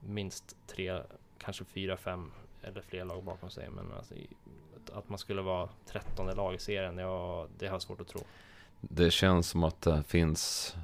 minst 0.00 0.56
tre, 0.66 1.00
kanske 1.38 1.64
fyra, 1.64 1.96
fem 1.96 2.32
eller 2.64 2.80
fler 2.80 3.04
lag 3.04 3.24
bakom 3.24 3.50
sig. 3.50 3.70
Men 3.70 3.92
alltså, 3.92 4.14
att 4.92 5.08
man 5.08 5.18
skulle 5.18 5.42
vara 5.42 5.68
trettonde 5.86 6.34
lag 6.34 6.54
i 6.54 6.58
serien, 6.58 6.98
ja, 6.98 7.46
det 7.58 7.66
har 7.66 7.74
jag 7.74 7.82
svårt 7.82 8.00
att 8.00 8.08
tro. 8.08 8.20
Det 8.80 9.10
känns 9.10 9.48
som 9.48 9.64
att 9.64 9.80
det 9.80 10.02
finns 10.02 10.74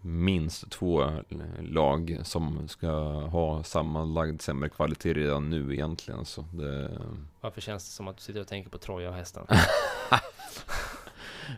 minst 0.00 0.70
två 0.70 1.10
lag 1.58 2.18
som 2.22 2.68
ska 2.68 2.90
ha 3.10 3.62
sammanlagd 3.62 4.42
sämre 4.42 4.68
kvalitet 4.68 5.14
redan 5.14 5.50
nu 5.50 5.72
egentligen. 5.74 6.24
Så 6.24 6.44
det, 6.52 6.98
Varför 7.40 7.60
känns 7.60 7.84
det 7.84 7.90
som 7.90 8.08
att 8.08 8.16
du 8.16 8.22
sitter 8.22 8.40
och 8.40 8.48
tänker 8.48 8.70
på 8.70 8.78
Troja 8.78 9.08
och 9.08 9.14
hästen? 9.14 9.46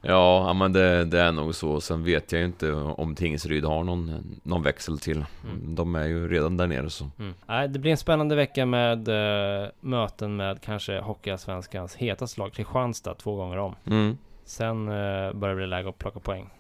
ja, 0.03 0.53
men 0.53 0.73
det, 0.73 1.05
det 1.05 1.21
är 1.21 1.33
nog 1.33 1.55
så. 1.55 1.81
Sen 1.81 2.05
vet 2.05 2.33
jag 2.33 2.39
ju 2.39 2.47
inte 2.47 2.73
om 2.73 3.15
Tingsryd 3.15 3.65
har 3.65 3.85
någon, 3.85 4.41
någon 4.43 4.63
växel 4.63 4.99
till. 4.99 5.25
Mm. 5.45 5.75
De 5.75 5.95
är 5.95 6.07
ju 6.07 6.29
redan 6.29 6.57
där 6.57 6.67
nere 6.67 6.91
så. 6.91 7.11
Mm. 7.19 7.35
Nej, 7.47 7.69
det 7.69 7.79
blir 7.79 7.91
en 7.91 7.97
spännande 7.97 8.35
vecka 8.35 8.67
med 8.67 9.09
eh, 9.09 9.69
möten 9.81 10.37
med 10.37 10.61
kanske 10.63 11.01
Hockeyallsvenskans 11.01 11.97
hetaste 11.97 12.41
lag, 12.41 12.53
Kristianstad, 12.53 13.15
två 13.15 13.37
gånger 13.37 13.57
om. 13.57 13.75
Mm. 13.87 14.19
Sen 14.45 14.89
eh, 14.89 15.33
börjar 15.33 15.49
det 15.49 15.57
bli 15.57 15.67
läge 15.67 15.89
att 15.89 15.99
plocka 15.99 16.21
poäng. 16.21 16.51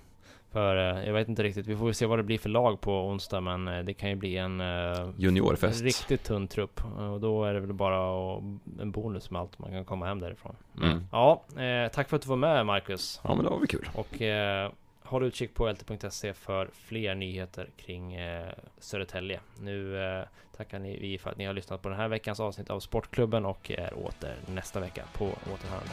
För 0.52 0.76
eh, 0.76 1.06
jag 1.06 1.12
vet 1.12 1.28
inte 1.28 1.42
riktigt, 1.42 1.66
vi 1.66 1.76
får 1.76 1.92
se 1.92 2.07
vad 2.07 2.18
det 2.18 2.22
blir 2.22 2.38
för 2.38 2.48
lag 2.48 2.80
på 2.80 2.92
onsdag, 2.92 3.40
men 3.40 3.68
eh, 3.68 3.84
det 3.84 3.94
kan 3.94 4.11
ju 4.11 4.16
bli 4.16 4.36
en 4.36 4.61
eh, 4.61 5.11
Juniorfest. 5.16 5.82
riktigt 5.82 6.24
tunn 6.24 6.48
trupp. 6.48 6.80
Och 7.12 7.20
då 7.20 7.44
är 7.44 7.55
det 7.55 7.61
väl 7.61 7.72
bara 7.72 8.34
en 8.80 8.90
bonus 8.90 9.30
med 9.30 9.40
allt 9.40 9.59
man 9.59 9.70
kan 9.70 9.84
komma 9.84 10.07
hem 10.07 10.20
därifrån. 10.20 10.57
Mm. 10.82 11.05
Ja, 11.12 11.42
eh, 11.57 11.90
tack 11.92 12.09
för 12.09 12.16
att 12.16 12.22
du 12.22 12.28
var 12.28 12.36
med 12.36 12.66
Marcus. 12.66 13.20
Ja, 13.24 13.34
men 13.34 13.44
det 13.44 13.51
var 13.51 13.59
väl 13.59 13.68
kul. 13.68 13.88
Och 13.94 14.22
eh, 14.22 14.70
håll 15.03 15.22
utkik 15.22 15.55
på 15.55 15.68
lt.se 15.70 16.34
för 16.34 16.68
fler 16.72 17.14
nyheter 17.14 17.68
kring 17.76 18.14
eh, 18.14 18.53
Södertälje. 18.78 19.40
Nu 19.61 20.03
eh, 20.05 20.24
tackar 20.57 20.78
ni 20.78 20.98
vi 21.01 21.18
för 21.18 21.30
att 21.30 21.36
ni 21.38 21.44
har 21.44 21.53
lyssnat 21.55 21.82
på 21.82 21.88
den 21.88 21.98
här 21.98 22.09
veckans 22.09 22.40
avsnitt 22.40 22.70
av 22.70 22.80
Sportklubben 22.80 23.46
och 23.46 23.70
är 23.70 24.07
åter 24.07 24.36
nästa 24.46 24.80
vecka 24.80 25.03
på 25.12 25.24
återhörande. 25.24 25.92